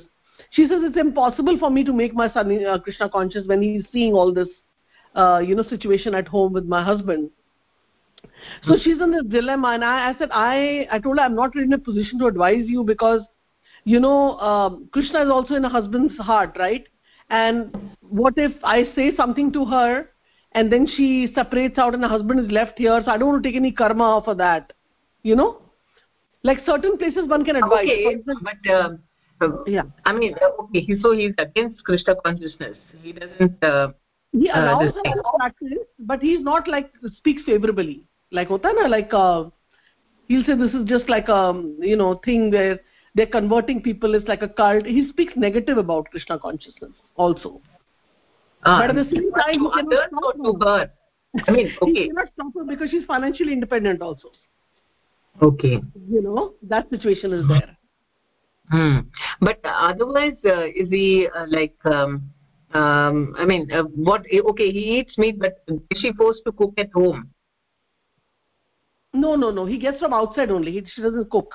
She 0.51 0.67
says 0.67 0.79
it's 0.83 0.97
impossible 0.97 1.57
for 1.59 1.69
me 1.69 1.83
to 1.83 1.93
make 1.93 2.13
my 2.13 2.31
son 2.31 2.65
uh, 2.65 2.79
krishna 2.79 3.09
conscious 3.09 3.47
when 3.47 3.61
he's 3.61 3.83
seeing 3.91 4.13
all 4.13 4.33
this 4.33 4.47
uh, 5.15 5.39
you 5.39 5.55
know 5.55 5.63
situation 5.63 6.15
at 6.15 6.27
home 6.27 6.53
with 6.53 6.65
my 6.65 6.83
husband. 6.83 7.31
So 8.67 8.75
she's 8.83 9.01
in 9.01 9.11
this 9.11 9.25
dilemma 9.27 9.69
and 9.69 9.83
I, 9.83 10.09
I 10.09 10.17
said 10.17 10.29
i 10.31 10.87
i 10.91 10.99
told 10.99 11.17
her 11.17 11.25
i'm 11.25 11.35
not 11.35 11.55
really 11.55 11.67
in 11.67 11.73
a 11.73 11.77
position 11.77 12.19
to 12.19 12.27
advise 12.27 12.65
you 12.67 12.83
because 12.83 13.21
you 13.93 13.99
know 13.99 14.37
um, 14.49 14.89
krishna 14.91 15.23
is 15.23 15.29
also 15.29 15.55
in 15.55 15.65
a 15.65 15.69
husband's 15.69 16.17
heart 16.17 16.55
right? 16.59 16.87
And 17.29 17.75
what 18.23 18.37
if 18.37 18.53
i 18.63 18.83
say 18.95 19.05
something 19.15 19.51
to 19.55 19.65
her 19.65 20.09
and 20.53 20.71
then 20.71 20.87
she 20.95 21.07
separates 21.35 21.77
out 21.85 21.93
and 21.93 22.03
the 22.03 22.07
husband 22.07 22.39
is 22.43 22.51
left 22.57 22.77
here 22.83 23.01
so 23.05 23.11
i 23.11 23.17
don't 23.17 23.31
want 23.31 23.43
to 23.43 23.49
take 23.49 23.57
any 23.57 23.71
karma 23.79 24.21
for 24.27 24.35
that 24.41 24.71
you 25.23 25.35
know? 25.35 25.61
Like 26.43 26.59
certain 26.65 26.97
places 26.97 27.27
one 27.27 27.43
can 27.43 27.57
advise. 27.57 27.89
Okay, 27.91 28.15
but 28.25 28.71
uh, 28.71 29.49
yeah. 29.65 29.83
I 30.05 30.13
mean 30.13 30.35
uh, 30.41 30.63
okay 30.63 30.87
so 31.01 31.11
he's 31.11 31.33
against 31.37 31.83
krishna 31.83 32.15
consciousness. 32.23 32.77
He 33.01 33.11
doesn't 33.11 33.63
uh, 33.63 33.89
he 34.31 34.49
uh, 34.49 34.61
allows 34.61 34.93
uh, 34.93 35.09
her 35.09 35.15
to 35.15 35.23
practice 35.37 35.85
but 35.99 36.21
he's 36.21 36.41
not 36.41 36.67
like 36.67 36.91
speaks 37.17 37.43
favorably. 37.43 38.03
Like 38.31 38.47
hota 38.47 38.71
na 38.79 38.87
like 38.87 39.13
uh, 39.13 39.45
he'll 40.27 40.45
say 40.45 40.55
this 40.55 40.73
is 40.73 40.85
just 40.85 41.09
like 41.09 41.27
a 41.27 41.41
you 41.79 41.97
know 41.97 42.21
thing 42.23 42.51
where 42.51 42.79
they're 43.17 43.33
converting 43.35 43.81
people 43.81 44.15
it's 44.15 44.27
like 44.27 44.41
a 44.41 44.49
cult 44.61 44.85
he 44.85 45.07
speaks 45.09 45.33
negative 45.35 45.77
about 45.77 46.09
krishna 46.11 46.39
consciousness 46.39 46.91
also 47.15 47.59
uh, 48.63 48.79
but 48.79 48.89
at 48.89 48.95
the 48.95 49.15
same 49.15 49.31
time 49.31 49.59
he 49.59 49.69
cannot 49.69 50.09
stop 50.09 50.35
to 50.35 50.65
her. 50.65 50.91
I 51.47 51.51
mean, 51.51 51.71
okay. 51.81 51.93
he 51.93 52.07
cannot 52.07 52.29
stop 52.33 52.53
her 52.55 52.63
because 52.63 52.89
she's 52.89 53.05
financially 53.05 53.53
independent 53.53 54.01
also. 54.01 54.29
Okay. 55.41 55.79
You 56.09 56.21
know 56.21 56.53
that 56.63 56.89
situation 56.89 57.33
is 57.33 57.47
there. 57.47 57.77
Hmm. 58.71 58.99
But 59.39 59.59
otherwise, 59.63 60.35
uh, 60.45 60.65
is 60.65 60.89
he 60.89 61.27
uh, 61.33 61.45
like? 61.47 61.75
Um, 61.85 62.31
um, 62.73 63.33
I 63.37 63.45
mean, 63.45 63.71
uh, 63.71 63.83
what? 63.83 64.25
Okay, 64.25 64.71
he 64.71 64.99
eats 64.99 65.17
meat, 65.17 65.39
but 65.39 65.63
is 65.67 66.01
she 66.01 66.11
forced 66.13 66.41
to 66.45 66.51
cook 66.51 66.73
at 66.77 66.91
home? 66.93 67.29
No, 69.13 69.35
no, 69.35 69.51
no. 69.51 69.65
He 69.65 69.77
gets 69.77 69.99
from 69.99 70.11
outside 70.11 70.51
only. 70.51 70.73
He, 70.73 70.83
she 70.93 71.01
doesn't 71.01 71.29
cook. 71.29 71.53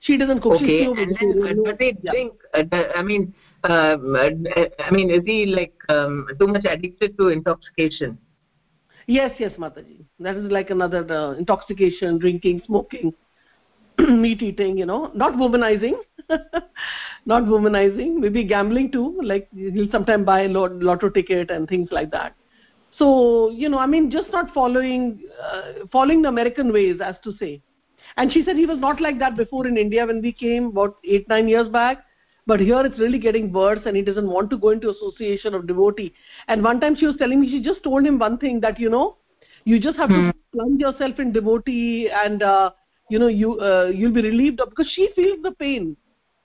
She 0.00 0.16
doesn't 0.16 0.40
cook. 0.40 0.54
Okay, 0.62 0.82
and 0.84 1.16
then, 1.20 1.62
but 1.64 1.78
they 1.78 1.92
drink. 1.92 2.32
Uh, 2.54 2.62
I 2.96 3.02
mean, 3.02 3.34
um, 3.64 4.16
uh, 4.16 4.64
I 4.78 4.90
mean, 4.90 5.10
is 5.10 5.22
he 5.26 5.46
like 5.46 5.74
um, 5.88 6.26
too 6.38 6.46
much 6.46 6.64
addicted 6.64 7.16
to 7.18 7.28
intoxication? 7.28 8.18
Yes, 9.06 9.32
yes, 9.38 9.52
Mataji. 9.58 10.04
That 10.20 10.36
is 10.36 10.50
like 10.50 10.70
another 10.70 11.06
uh, 11.12 11.32
intoxication, 11.32 12.18
drinking, 12.18 12.62
smoking, 12.66 13.12
meat 13.98 14.42
eating. 14.42 14.78
You 14.78 14.86
know, 14.86 15.10
not 15.14 15.34
womanizing, 15.34 15.94
not 17.26 17.42
womanizing. 17.44 18.16
Maybe 18.16 18.44
gambling 18.44 18.92
too. 18.92 19.20
Like 19.22 19.48
he'll 19.54 19.90
sometimes 19.90 20.24
buy 20.24 20.42
a 20.42 20.48
lot, 20.48 20.72
lotto 20.76 21.10
ticket 21.10 21.50
and 21.50 21.68
things 21.68 21.88
like 21.90 22.10
that. 22.12 22.34
So 22.96 23.50
you 23.50 23.68
know, 23.68 23.78
I 23.78 23.86
mean, 23.86 24.10
just 24.10 24.30
not 24.32 24.52
following 24.54 25.20
uh, 25.42 25.86
following 25.92 26.22
the 26.22 26.28
American 26.28 26.72
ways, 26.72 27.00
as 27.04 27.16
to 27.24 27.32
say. 27.38 27.60
And 28.16 28.32
she 28.32 28.44
said 28.44 28.56
he 28.56 28.66
was 28.66 28.78
not 28.78 29.00
like 29.00 29.18
that 29.18 29.36
before 29.36 29.66
in 29.66 29.76
India 29.76 30.06
when 30.06 30.20
we 30.20 30.32
came 30.32 30.66
about 30.66 30.98
eight 31.04 31.28
nine 31.28 31.48
years 31.48 31.68
back. 31.68 32.04
But 32.46 32.60
here 32.60 32.84
it's 32.84 32.98
really 32.98 33.18
getting 33.18 33.52
worse 33.52 33.80
and 33.86 33.96
he 33.96 34.02
doesn't 34.02 34.28
want 34.28 34.50
to 34.50 34.56
go 34.56 34.70
into 34.70 34.90
association 34.90 35.54
of 35.54 35.66
devotee. 35.66 36.12
And 36.48 36.64
one 36.64 36.80
time 36.80 36.96
she 36.96 37.06
was 37.06 37.16
telling 37.16 37.40
me 37.40 37.48
she 37.48 37.62
just 37.62 37.82
told 37.82 38.04
him 38.04 38.18
one 38.18 38.38
thing 38.38 38.60
that 38.60 38.80
you 38.80 38.90
know 38.90 39.16
you 39.64 39.78
just 39.78 39.96
have 39.98 40.08
hmm. 40.08 40.30
to 40.30 40.34
plunge 40.52 40.80
yourself 40.80 41.18
in 41.18 41.32
devotee 41.32 42.08
and 42.10 42.42
uh, 42.42 42.70
you 43.08 43.18
know 43.18 43.28
you 43.28 43.60
uh, 43.60 43.90
you'll 43.94 44.12
be 44.12 44.22
relieved 44.22 44.60
of 44.60 44.70
because 44.70 44.90
she 44.94 45.10
feels 45.14 45.42
the 45.42 45.52
pain. 45.52 45.96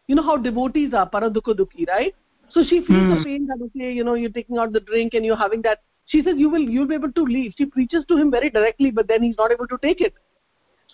You 0.07 0.15
know 0.15 0.23
how 0.23 0.37
devotees 0.37 0.93
are 0.93 1.09
paradukha 1.09 1.87
right? 1.87 2.13
So 2.51 2.63
she 2.63 2.85
feels 2.85 2.99
hmm. 2.99 3.15
the 3.15 3.23
pain 3.23 3.47
that 3.47 3.59
okay 3.67 3.91
you 3.91 4.03
know 4.03 4.13
you're 4.13 4.29
taking 4.29 4.57
out 4.57 4.73
the 4.73 4.81
drink 4.81 5.13
and 5.13 5.25
you're 5.25 5.37
having 5.37 5.61
that. 5.63 5.81
She 6.07 6.21
says 6.21 6.35
you 6.37 6.49
will 6.49 6.61
you'll 6.61 6.87
be 6.87 6.95
able 6.95 7.11
to 7.13 7.23
leave. 7.23 7.53
She 7.57 7.65
preaches 7.65 8.05
to 8.09 8.17
him 8.17 8.29
very 8.29 8.49
directly 8.49 8.91
but 8.91 9.07
then 9.07 9.23
he's 9.23 9.37
not 9.37 9.51
able 9.51 9.67
to 9.67 9.77
take 9.81 10.01
it 10.01 10.13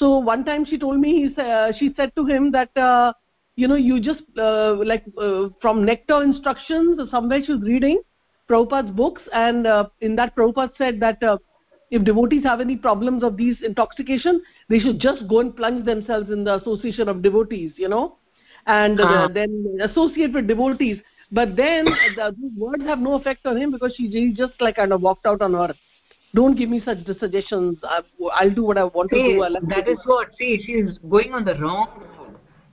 so 0.01 0.17
one 0.17 0.43
time 0.43 0.65
she 0.65 0.79
told 0.79 0.99
me 0.99 1.09
he 1.21 1.41
uh, 1.41 1.71
she 1.79 1.93
said 1.95 2.11
to 2.15 2.25
him 2.25 2.51
that 2.51 2.75
uh, 2.75 3.13
you 3.55 3.67
know 3.67 3.75
you 3.75 3.99
just 4.01 4.23
uh, 4.37 4.73
like 4.91 5.03
uh, 5.17 5.49
from 5.61 5.85
nectar 5.85 6.23
instructions 6.23 6.99
somewhere 7.11 7.41
she 7.45 7.53
was 7.53 7.61
reading 7.61 8.01
Prabhupada's 8.49 8.95
books 9.01 9.21
and 9.31 9.67
uh, 9.67 9.85
in 10.01 10.15
that 10.15 10.35
Prabhupada 10.35 10.71
said 10.77 10.99
that 11.01 11.21
uh, 11.21 11.37
if 11.91 12.03
devotees 12.03 12.43
have 12.43 12.61
any 12.61 12.75
problems 12.75 13.23
of 13.23 13.37
these 13.37 13.57
intoxication 13.63 14.41
they 14.69 14.79
should 14.79 14.99
just 14.99 15.27
go 15.27 15.39
and 15.41 15.55
plunge 15.55 15.85
themselves 15.85 16.31
in 16.31 16.43
the 16.43 16.55
association 16.55 17.07
of 17.07 17.21
devotees 17.21 17.71
you 17.75 17.87
know? 17.87 18.17
And 18.65 18.99
uh, 18.99 19.03
uh-huh. 19.03 19.27
then 19.33 19.79
associate 19.81 20.33
with 20.33 20.47
devotees. 20.47 20.99
But 21.31 21.55
then 21.55 21.85
the, 22.15 22.35
these 22.39 22.51
words 22.55 22.83
have 22.83 22.99
no 22.99 23.13
effect 23.15 23.45
on 23.45 23.57
him 23.57 23.71
because 23.71 23.95
she, 23.95 24.07
he 24.07 24.33
just 24.33 24.53
like 24.59 24.75
kind 24.75 24.93
of 24.93 25.01
walked 25.01 25.25
out 25.25 25.41
on 25.41 25.53
her 25.53 25.73
don't 26.33 26.57
give 26.57 26.69
me 26.69 26.81
such 26.83 26.99
suggestions. 27.19 27.77
I, 27.83 28.01
I'll 28.33 28.53
do 28.53 28.63
what 28.63 28.77
i 28.77 28.83
want 28.83 29.11
see, 29.11 29.21
to 29.21 29.33
do. 29.33 29.43
I'll 29.43 29.53
that 29.67 29.87
is 29.87 29.97
what 30.05 30.29
see 30.37 30.61
she's 30.65 30.97
going 31.09 31.33
on 31.33 31.45
the 31.45 31.55
wrong 31.55 32.03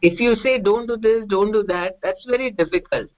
if 0.02 0.20
you 0.20 0.36
say 0.36 0.58
don't 0.58 0.86
do 0.86 0.96
this 0.96 1.24
don't 1.28 1.52
do 1.52 1.62
that 1.64 1.98
that's 2.02 2.24
very 2.26 2.50
difficult. 2.50 3.08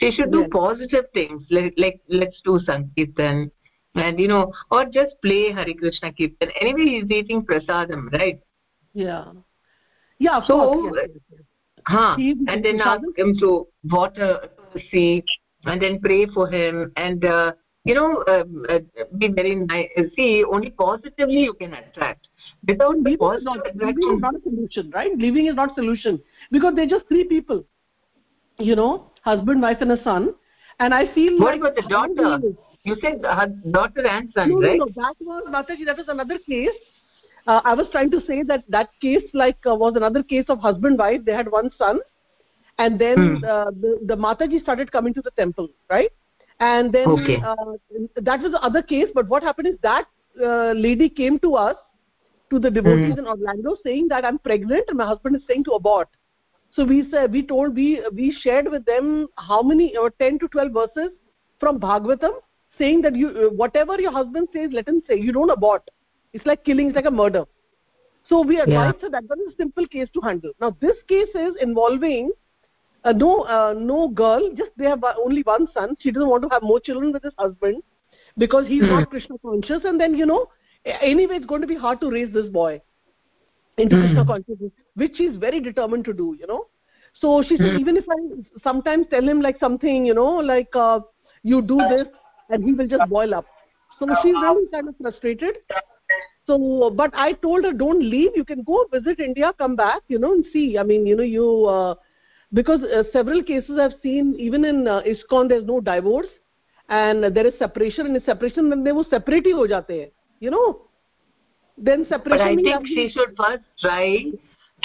They 0.00 0.10
should 0.10 0.32
do 0.32 0.40
yes. 0.40 0.48
positive 0.50 1.04
things 1.14 1.42
like, 1.50 1.74
like 1.76 2.00
let's 2.08 2.40
do 2.44 2.58
sankirtan 2.64 3.50
and 3.94 4.18
you 4.18 4.28
know 4.28 4.52
or 4.70 4.86
just 4.86 5.14
play 5.22 5.52
hari 5.52 5.74
krishna 5.74 6.12
kirtan. 6.12 6.50
Anyway 6.60 7.00
he's 7.00 7.10
eating 7.10 7.42
prasadam 7.42 8.10
right? 8.12 8.40
Yeah. 8.94 9.32
Yeah 10.18 10.40
so 10.46 10.72
course, 10.72 10.96
yes. 10.96 11.40
huh 11.86 12.16
and 12.18 12.64
then 12.64 12.80
ask 12.80 13.04
him 13.16 13.36
to 13.40 13.66
water 13.84 14.48
see 14.90 15.22
and 15.66 15.80
then 15.80 16.00
pray 16.00 16.26
for 16.26 16.48
him 16.48 16.92
and 16.96 17.24
uh, 17.24 17.52
you 17.84 17.94
know 17.94 18.24
um, 18.28 18.64
uh, 18.68 18.78
be 19.18 19.28
very 19.28 19.54
nice. 19.54 19.88
See 20.16 20.44
only 20.44 20.70
positively 20.70 21.40
you 21.40 21.54
can 21.54 21.74
attract. 21.74 22.28
Without 22.66 23.02
the 23.02 23.16
positive 23.16 23.44
not, 23.44 23.66
attraction 23.66 24.14
is 24.14 24.20
not 24.20 24.34
a 24.36 24.42
solution 24.42 24.90
right? 24.94 25.16
Living 25.16 25.46
is 25.46 25.54
not 25.54 25.74
solution. 25.74 26.20
Because 26.50 26.74
they're 26.76 26.86
just 26.86 27.08
three 27.08 27.24
people. 27.24 27.64
You 28.58 28.76
know 28.76 29.10
husband 29.22 29.62
wife 29.62 29.78
and 29.80 29.92
a 29.92 30.02
son. 30.04 30.34
And 30.78 30.94
i 30.94 31.12
feel 31.14 31.38
what 31.38 31.60
like 31.60 31.74
about 31.74 31.76
the 31.76 32.16
daughter? 32.22 32.40
you 32.84 32.96
said 33.00 33.20
her 33.24 33.46
daughter 33.70 34.06
and 34.06 34.32
son 34.34 34.50
no, 34.50 34.60
right? 34.60 34.78
no, 34.78 34.86
no 34.86 34.92
that 34.96 35.14
was 35.20 35.44
mataji 35.48 35.84
that 35.86 35.96
was 35.96 36.08
another 36.08 36.38
case. 36.38 36.80
Uh, 37.46 37.60
i 37.64 37.74
was 37.74 37.86
trying 37.90 38.10
to 38.10 38.20
say 38.26 38.42
that 38.44 38.64
that 38.68 38.90
case 39.00 39.28
like 39.32 39.58
uh, 39.66 39.74
was 39.74 39.94
another 39.96 40.22
case 40.22 40.44
of 40.48 40.60
husband 40.60 40.98
wife. 40.98 41.20
They 41.24 41.32
had 41.32 41.50
one 41.50 41.70
son. 41.76 42.00
And 42.78 42.98
then 42.98 43.36
hmm. 43.36 43.44
uh, 43.44 43.70
the, 43.70 43.98
the 44.06 44.16
mataji 44.16 44.60
started 44.62 44.90
coming 44.90 45.14
to 45.14 45.22
the 45.22 45.30
temple 45.32 45.68
right 45.90 46.10
and 46.70 46.92
then 46.92 47.08
okay. 47.08 47.36
uh, 47.44 47.54
that 48.28 48.40
was 48.40 48.52
the 48.52 48.62
other 48.68 48.82
case 48.82 49.08
but 49.14 49.28
what 49.28 49.42
happened 49.42 49.68
is 49.68 49.78
that 49.82 50.06
uh, 50.42 50.72
lady 50.72 51.08
came 51.08 51.38
to 51.40 51.54
us 51.56 51.76
to 52.50 52.58
the 52.58 52.70
devotees 52.70 53.14
mm-hmm. 53.14 53.18
in 53.20 53.30
orlando 53.34 53.76
saying 53.84 54.08
that 54.08 54.24
i'm 54.24 54.38
pregnant 54.50 54.84
and 54.88 54.98
my 54.98 55.06
husband 55.12 55.36
is 55.36 55.42
saying 55.48 55.64
to 55.64 55.72
abort 55.78 56.08
so 56.76 56.84
we 56.84 56.98
said 57.10 57.32
we 57.38 57.42
told 57.52 57.74
we 57.74 57.88
we 58.20 58.28
shared 58.42 58.70
with 58.74 58.84
them 58.84 59.26
how 59.48 59.62
many 59.62 59.96
or 59.96 60.06
uh, 60.06 60.26
10 60.26 60.38
to 60.44 60.48
12 60.48 60.78
verses 60.80 61.10
from 61.64 61.80
bhagavatam 61.86 62.38
saying 62.78 63.02
that 63.06 63.18
you 63.22 63.30
uh, 63.30 63.48
whatever 63.62 63.98
your 64.00 64.12
husband 64.18 64.54
says 64.58 64.78
let 64.78 64.92
him 64.92 65.02
say 65.08 65.18
you 65.24 65.32
don't 65.38 65.56
abort 65.56 65.90
it's 66.32 66.46
like 66.52 66.64
killing 66.70 66.92
it's 66.92 67.00
like 67.00 67.10
a 67.12 67.16
murder 67.22 67.44
so 68.28 68.40
we 68.52 68.60
advised 68.60 69.02
yeah. 69.02 69.08
that 69.16 69.28
that 69.32 69.42
is 69.46 69.52
a 69.52 69.56
simple 69.56 69.90
case 69.96 70.14
to 70.14 70.24
handle 70.28 70.54
now 70.66 70.70
this 70.86 71.04
case 71.14 71.34
is 71.46 71.60
involving 71.68 72.30
uh, 73.04 73.12
no 73.12 73.42
uh, 73.42 73.74
no 73.76 74.08
girl 74.08 74.50
just 74.56 74.70
they 74.76 74.84
have 74.84 75.02
only 75.24 75.42
one 75.42 75.66
son. 75.74 75.96
She 76.00 76.10
doesn't 76.10 76.28
want 76.28 76.42
to 76.44 76.48
have 76.50 76.62
more 76.62 76.80
children 76.80 77.12
with 77.12 77.22
his 77.22 77.32
husband 77.38 77.82
because 78.38 78.66
he's 78.66 78.82
not 78.82 79.10
krishna 79.10 79.36
conscious. 79.38 79.84
And 79.84 80.00
then 80.00 80.14
you 80.14 80.26
know 80.26 80.48
anyway 80.84 81.36
it's 81.36 81.46
going 81.46 81.62
to 81.62 81.66
be 81.66 81.76
hard 81.76 82.00
to 82.00 82.10
raise 82.10 82.32
this 82.32 82.46
boy 82.46 82.80
into 83.78 83.96
mm. 83.96 84.02
krishna 84.02 84.24
consciousness 84.26 84.72
which 84.94 85.12
he's 85.16 85.36
very 85.36 85.60
determined 85.60 86.04
to 86.04 86.12
do 86.12 86.36
you 86.38 86.46
know. 86.46 86.66
So 87.14 87.42
she 87.46 87.56
said 87.56 87.72
mm. 87.72 87.80
even 87.80 87.96
if 87.96 88.04
i 88.08 88.60
sometimes 88.62 89.06
tell 89.10 89.28
him 89.28 89.40
like 89.40 89.58
something 89.58 90.06
you 90.06 90.14
know 90.14 90.36
like 90.36 90.74
uh, 90.74 91.00
you 91.42 91.60
do 91.62 91.78
this 91.88 92.06
and 92.50 92.64
he 92.64 92.72
will 92.72 92.86
just 92.86 93.08
boil 93.08 93.34
up. 93.34 93.46
So 93.98 94.06
she's 94.22 94.34
really 94.34 94.66
kind 94.72 94.88
of 94.88 94.94
frustrated. 95.00 95.56
So 96.46 96.90
but 96.90 97.10
i 97.14 97.32
told 97.32 97.64
her 97.64 97.72
don't 97.72 98.00
leave. 98.00 98.30
You 98.36 98.44
can 98.44 98.62
go 98.62 98.86
visit 98.92 99.18
india 99.18 99.52
come 99.58 99.74
back 99.76 100.02
you 100.08 100.18
know 100.20 100.32
and 100.32 100.44
see. 100.52 100.78
I 100.78 100.84
mean 100.84 101.06
you 101.06 101.16
know 101.16 101.22
you 101.22 101.66
uh, 101.66 101.94
because 102.52 102.82
uh, 102.82 103.02
several 103.12 103.42
cases 103.42 103.78
i've 103.78 103.98
seen 104.02 104.34
even 104.38 104.64
in 104.64 104.86
uh, 104.86 105.00
ISKCON 105.02 105.48
there's 105.48 105.64
no 105.64 105.80
divorce 105.80 106.32
and 106.88 107.24
there 107.34 107.46
is 107.46 107.54
separation 107.58 108.06
and 108.06 108.16
in 108.16 108.24
separation 108.24 108.68
when 108.68 108.84
they 108.84 108.92
wo 108.92 109.04
separate 109.10 109.46
hi 109.50 109.58
ho 109.58 109.66
jate 109.74 109.92
hain 109.96 110.10
you 110.46 110.50
know 110.54 110.68
then 111.88 112.06
separation 112.14 112.56
but 112.56 112.70
i 112.70 112.78
think 112.78 112.86
she 112.94 113.08
should 113.16 113.36
first 113.42 113.64
try 113.84 114.06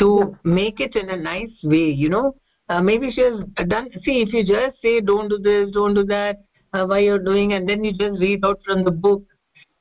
to 0.02 0.10
yeah. 0.20 0.52
make 0.60 0.80
it 0.80 0.96
in 0.96 1.10
a 1.10 1.18
nice 1.18 1.56
way 1.64 1.88
you 2.04 2.10
know 2.16 2.26
uh, 2.70 2.82
maybe 2.82 3.12
she 3.12 3.22
has 3.22 3.40
done 3.76 3.90
see 4.06 4.18
if 4.26 4.34
you 4.34 4.44
just 4.56 4.82
say 4.82 5.00
don't 5.12 5.30
do 5.30 5.40
this 5.50 5.72
don't 5.80 5.94
do 6.02 6.04
that 6.04 6.44
uh, 6.74 6.86
why 6.86 7.00
you're 7.00 7.26
doing 7.32 7.54
and 7.54 7.68
then 7.68 7.84
you 7.84 7.94
just 8.04 8.20
read 8.20 8.44
out 8.46 8.60
from 8.66 8.84
the 8.84 8.92
book 8.92 9.24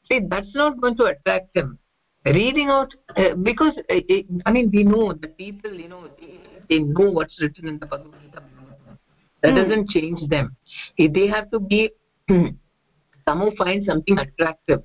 see 0.08 0.20
that's 0.30 0.54
not 0.54 0.80
going 0.80 0.96
to 0.96 1.04
attract 1.12 1.52
them. 1.54 1.78
reading 2.36 2.70
out 2.74 2.94
uh, 3.22 3.34
because 3.48 3.76
uh, 3.96 4.00
i 4.46 4.52
mean 4.54 4.70
we 4.76 4.82
know 4.92 5.04
the 5.24 5.28
people 5.40 5.72
you 5.82 5.88
know 5.92 6.00
they 6.68 6.80
know 6.80 7.10
what's 7.10 7.40
written 7.40 7.68
in 7.68 7.78
the 7.78 7.86
bhagavad 7.86 8.20
gita. 8.22 8.42
That 9.42 9.52
mm. 9.52 9.64
doesn't 9.64 9.90
change 9.90 10.28
them. 10.28 10.56
If 10.96 11.12
they 11.12 11.26
have 11.26 11.50
to 11.50 11.60
be 11.60 11.90
somehow 13.28 13.50
find 13.58 13.84
something 13.84 14.18
attractive. 14.18 14.82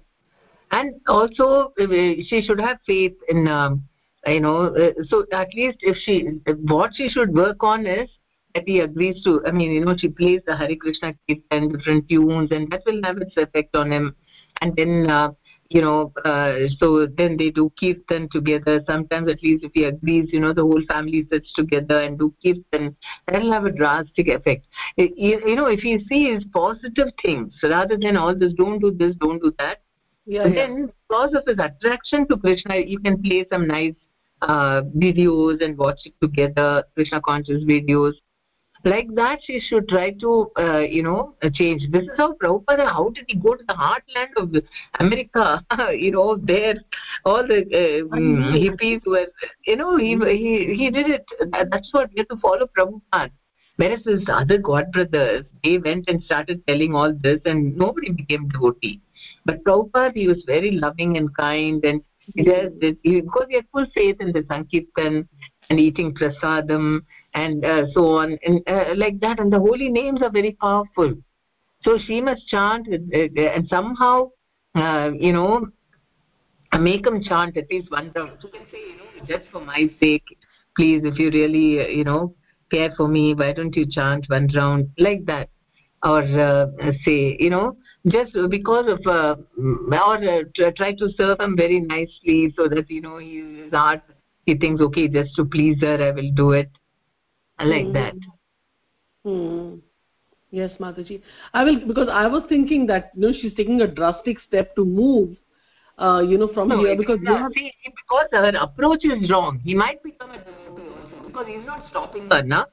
And 0.72 0.96
also 1.08 1.74
uh, 1.80 1.88
she 2.28 2.44
should 2.46 2.60
have 2.60 2.78
faith 2.86 3.14
in 3.30 3.48
um, 3.48 3.84
you 4.26 4.40
know 4.40 4.74
uh, 4.76 4.92
so 5.08 5.26
at 5.34 5.54
least 5.54 5.78
if 5.82 5.98
she 5.98 6.28
what 6.68 6.92
she 6.96 7.10
should 7.10 7.34
work 7.34 7.64
on 7.64 7.86
is 7.86 8.10
that 8.54 8.64
he 8.68 8.80
agrees 8.80 9.24
to 9.24 9.42
i 9.48 9.52
mean 9.52 9.72
you 9.72 9.84
know 9.84 9.96
she 9.98 10.08
plays 10.08 10.42
the 10.46 10.56
Hare 10.56 10.76
krishna 10.76 11.14
and 11.50 11.74
different 11.74 12.08
tunes 12.08 12.52
and 12.52 12.70
that 12.72 12.84
will 12.86 13.02
have 13.04 13.18
its 13.18 13.36
effect 13.38 13.76
on 13.76 13.92
him. 13.92 14.16
And 14.62 14.76
then 14.76 15.10
uh, 15.10 15.32
you 15.74 15.82
know 15.82 16.12
uh, 16.26 16.54
so 16.78 17.06
then 17.06 17.38
they 17.38 17.50
do 17.50 17.72
kirtan 17.80 18.30
together. 18.30 18.82
Sometimes 18.86 19.30
at 19.30 19.42
least 19.42 19.64
if 19.64 19.72
he 19.74 19.86
agrees 19.86 20.30
you 20.32 20.40
know 20.40 20.54
the 20.54 20.62
whole 20.62 20.84
family 20.88 21.26
sits 21.32 21.54
together 21.54 22.02
and 22.02 22.20
do 22.20 22.34
kirtan 22.44 22.96
that'll 23.28 23.52
have 23.52 23.66
a 23.66 23.72
drastic 23.72 24.28
effect. 24.28 24.66
You, 24.98 25.42
you 25.46 25.56
know 25.56 25.68
if 25.68 25.80
he 25.80 26.04
sees 26.10 26.44
positive 26.54 27.08
things 27.22 27.54
rather 27.64 27.98
than 27.98 28.18
all 28.18 28.36
this 28.36 28.54
don't 28.54 28.80
do 28.80 28.92
this 28.92 29.16
don't 29.16 29.42
do 29.42 29.54
that 29.60 29.82
yeah, 30.26 30.46
yeah. 30.46 30.54
then 30.54 30.92
because 31.08 31.34
of 31.34 31.44
his 31.46 31.58
attraction 31.60 32.28
to 32.28 32.38
krishna 32.38 32.78
you 32.78 33.00
can 33.00 33.22
play 33.22 33.46
some 33.52 33.68
nice 33.68 33.96
uh, 34.42 34.82
videos 34.98 35.64
and 35.64 35.78
watch 35.78 36.00
it 36.06 36.14
together 36.22 36.84
krishna 36.96 37.22
conscious 37.22 37.64
videos 37.64 38.14
like 38.84 39.14
that 39.16 39.40
she 39.44 39.60
should 39.60 39.88
try 39.88 40.12
to 40.12 40.52
uh, 40.58 40.80
you 40.80 41.04
know 41.04 41.36
change. 41.54 41.84
This 41.92 42.04
is 42.04 42.10
how 42.18 42.34
Prabhupada 42.34 42.86
how 42.92 43.10
did 43.10 43.26
he 43.28 43.36
go 43.36 43.56
to 43.56 43.64
the 43.68 43.74
heartland 43.74 44.36
of 44.38 44.56
America? 45.00 45.66
You 45.92 46.12
know 46.12 46.38
there 46.38 46.76
all 47.26 47.46
the 47.46 47.62
uh, 47.82 48.16
hippies 48.16 49.06
were 49.06 49.28
you 49.66 49.76
know 49.76 49.98
he, 49.98 50.16
he 50.16 50.74
he 50.76 50.90
did 50.90 51.10
it. 51.10 51.26
That's 51.52 51.94
what 51.94 52.10
we 52.14 52.20
have 52.20 52.28
to 52.30 52.38
follow 52.38 52.68
Prabhupada. 52.78 53.32
Whereas 53.78 54.04
his 54.06 54.24
other 54.28 54.58
god 54.58 54.92
brothers 54.92 55.46
they 55.64 55.78
went 55.78 56.08
and 56.08 56.24
started 56.24 56.66
telling 56.68 56.96
all 56.96 57.14
this 57.14 57.40
and 57.46 57.76
nobody 57.76 58.12
became 58.12 58.50
devotee. 58.50 59.02
But 59.46 59.64
Prabhupada 59.64 60.16
he 60.16 60.28
was 60.28 60.44
very 60.46 60.72
loving 60.72 61.18
and 61.18 61.36
kind 61.36 61.84
and 61.84 62.02
he 62.34 62.44
does 62.44 62.72
this 62.80 62.96
because 63.04 63.46
he 63.50 63.56
had 63.56 63.66
full 63.72 63.86
faith 63.94 64.18
in 64.20 64.32
the 64.32 64.46
Sankirtan 64.48 65.28
and 65.70 65.80
eating 65.80 66.14
prasadam 66.14 67.02
and 67.34 67.64
uh, 67.64 67.86
so 67.94 68.06
on. 68.18 68.38
And 68.46 68.62
uh, 68.68 68.94
like 68.96 69.20
that. 69.22 69.40
And 69.40 69.52
the 69.52 69.60
holy 69.60 69.90
names 69.90 70.22
are 70.22 70.32
very 70.32 70.54
powerful. 70.60 71.16
So 71.84 71.98
she 72.06 72.22
must 72.22 72.48
chant 72.48 72.88
uh, 72.92 73.18
uh 73.18 73.42
and 73.42 73.68
somehow 73.68 74.30
uh, 74.76 75.12
you 75.18 75.34
know 75.34 75.68
make 76.80 77.04
them 77.04 77.22
chant 77.24 77.58
at 77.58 77.70
least 77.70 77.92
one 77.92 78.12
round 78.16 78.38
you 78.44 78.50
can 78.50 78.62
say 78.72 78.80
you 78.92 78.98
know 78.98 79.26
just 79.26 79.50
for 79.52 79.62
my 79.62 79.90
sake 80.00 80.24
please 80.76 81.02
if 81.04 81.18
you 81.20 81.30
really 81.32 81.84
uh, 81.84 81.88
you 81.88 82.04
know 82.04 82.34
care 82.70 82.94
for 82.96 83.08
me 83.08 83.34
why 83.34 83.52
don't 83.52 83.76
you 83.76 83.86
chant 83.90 84.26
one 84.30 84.48
round 84.56 84.90
like 84.98 85.26
that? 85.26 85.50
Or 86.04 86.24
say 87.06 87.38
you 87.40 87.50
know 87.50 87.78
just 88.08 88.34
because 88.50 88.88
of 88.88 89.06
or 89.06 90.72
try 90.78 90.94
to 90.94 91.10
serve 91.18 91.40
him 91.40 91.56
very 91.56 91.80
nicely 91.80 92.54
so 92.58 92.68
that 92.68 92.90
you 92.90 93.02
know 93.02 93.18
his 93.18 93.72
heart 93.72 94.02
he 94.46 94.56
thinks 94.56 94.82
okay 94.82 95.08
just 95.08 95.36
to 95.36 95.46
please 95.46 95.80
her 95.82 95.98
i 96.04 96.12
will 96.12 96.32
do 96.34 96.52
it 96.52 96.70
like 97.64 97.86
mm. 97.86 97.94
that. 97.94 98.16
Hmm. 99.24 99.76
yes 100.50 100.72
mataji. 100.80 101.22
I 101.54 101.64
will 101.64 101.80
because 101.88 102.10
i 102.12 102.26
was 102.28 102.44
thinking 102.50 102.88
that 102.88 103.12
you 103.16 103.22
know 103.22 103.34
she's 103.40 103.54
taking 103.54 103.82
a 103.82 103.88
drastic 103.88 104.40
step 104.40 104.76
to 104.76 104.86
move 104.86 105.38
uh, 105.98 106.22
you 106.22 106.38
know 106.38 106.48
from 106.54 106.70
no, 106.70 106.80
here 106.80 106.96
because 106.98 107.20
yeah, 107.24 107.48
see, 107.54 107.72
because 107.86 108.28
her 108.32 108.54
approach 108.60 109.06
is 109.06 109.30
wrong. 109.30 109.60
He 109.64 109.76
might 109.76 110.02
become 110.04 110.32
a 110.32 110.44
because 111.26 111.48
he's 111.48 111.66
not 111.66 111.88
stopping 111.90 112.30
her 112.30 112.44
na? 112.44 112.66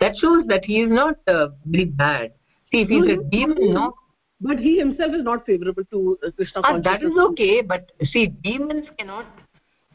That 0.00 0.14
shows 0.16 0.46
that 0.46 0.64
he 0.64 0.82
is 0.82 0.90
not 0.90 1.16
uh, 1.26 1.48
very 1.64 1.86
bad. 1.86 2.32
See 2.70 2.82
if 2.82 2.88
he's 2.88 3.04
no, 3.04 3.20
a 3.20 3.30
demon 3.30 3.74
no? 3.74 3.94
But 4.40 4.60
he 4.60 4.78
himself 4.78 5.14
is 5.14 5.24
not 5.24 5.44
favorable 5.44 5.82
to 5.90 6.18
uh, 6.24 6.30
krishna 6.30 6.60
ah, 6.62 6.78
that 6.78 7.02
is 7.02 7.10
okay 7.18 7.60
but 7.60 7.90
see 8.12 8.28
demons 8.28 8.86
cannot 8.96 9.26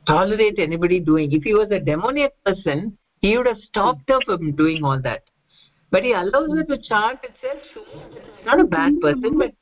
tolerate 0.06 0.60
anybody 0.60 1.00
doing. 1.00 1.32
If 1.32 1.44
he 1.44 1.54
was 1.54 1.72
a 1.72 1.80
demoniac 1.80 2.34
person 2.46 2.98
he 3.24 3.38
would 3.38 3.48
have 3.48 3.62
stopped 3.70 4.08
her 4.10 4.20
from 4.26 4.52
doing 4.52 4.84
all 4.84 5.02
that. 5.02 5.24
But 5.90 6.04
he 6.04 6.12
allows 6.12 6.50
her 6.56 6.64
to 6.64 6.78
chant 6.78 7.20
itself. 7.24 7.88
Not 8.46 8.60
a 8.60 8.66
bad 8.66 9.00
person 9.02 9.38
but 9.38 9.54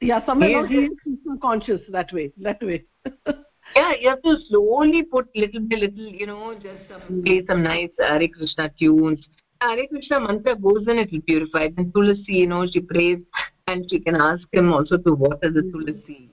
yeah 0.00 0.24
somewhere 0.26 0.66
he 0.66 0.86
is. 0.86 0.92
conscious 1.40 1.80
that 1.90 2.12
way 2.12 2.32
that 2.38 2.60
way. 2.62 2.84
Yeah 3.76 3.92
you 4.00 4.08
have 4.08 4.22
to 4.22 4.36
slowly 4.48 5.02
put 5.02 5.28
little 5.34 5.62
by 5.70 5.76
little 5.76 6.10
you 6.20 6.26
know 6.26 6.54
just 6.54 6.82
some, 6.88 7.22
play 7.24 7.42
some 7.48 7.62
nice 7.62 7.90
Hare 7.98 8.28
Krishna 8.28 8.70
tunes. 8.78 9.26
Hare 9.60 9.86
Krishna 9.88 10.20
mantra 10.20 10.54
goes 10.54 10.86
in 10.86 10.98
it 10.98 11.10
will 11.12 11.22
purify. 11.22 11.68
Then 11.76 11.90
Tulasi 11.90 12.36
you 12.42 12.46
know 12.46 12.66
she 12.66 12.80
prays 12.80 13.18
and 13.66 13.84
she 13.90 13.98
can 13.98 14.16
ask 14.16 14.46
him 14.52 14.72
also 14.72 14.96
to 14.98 15.14
water 15.14 15.50
the 15.50 15.64
Tulasi 15.74 16.30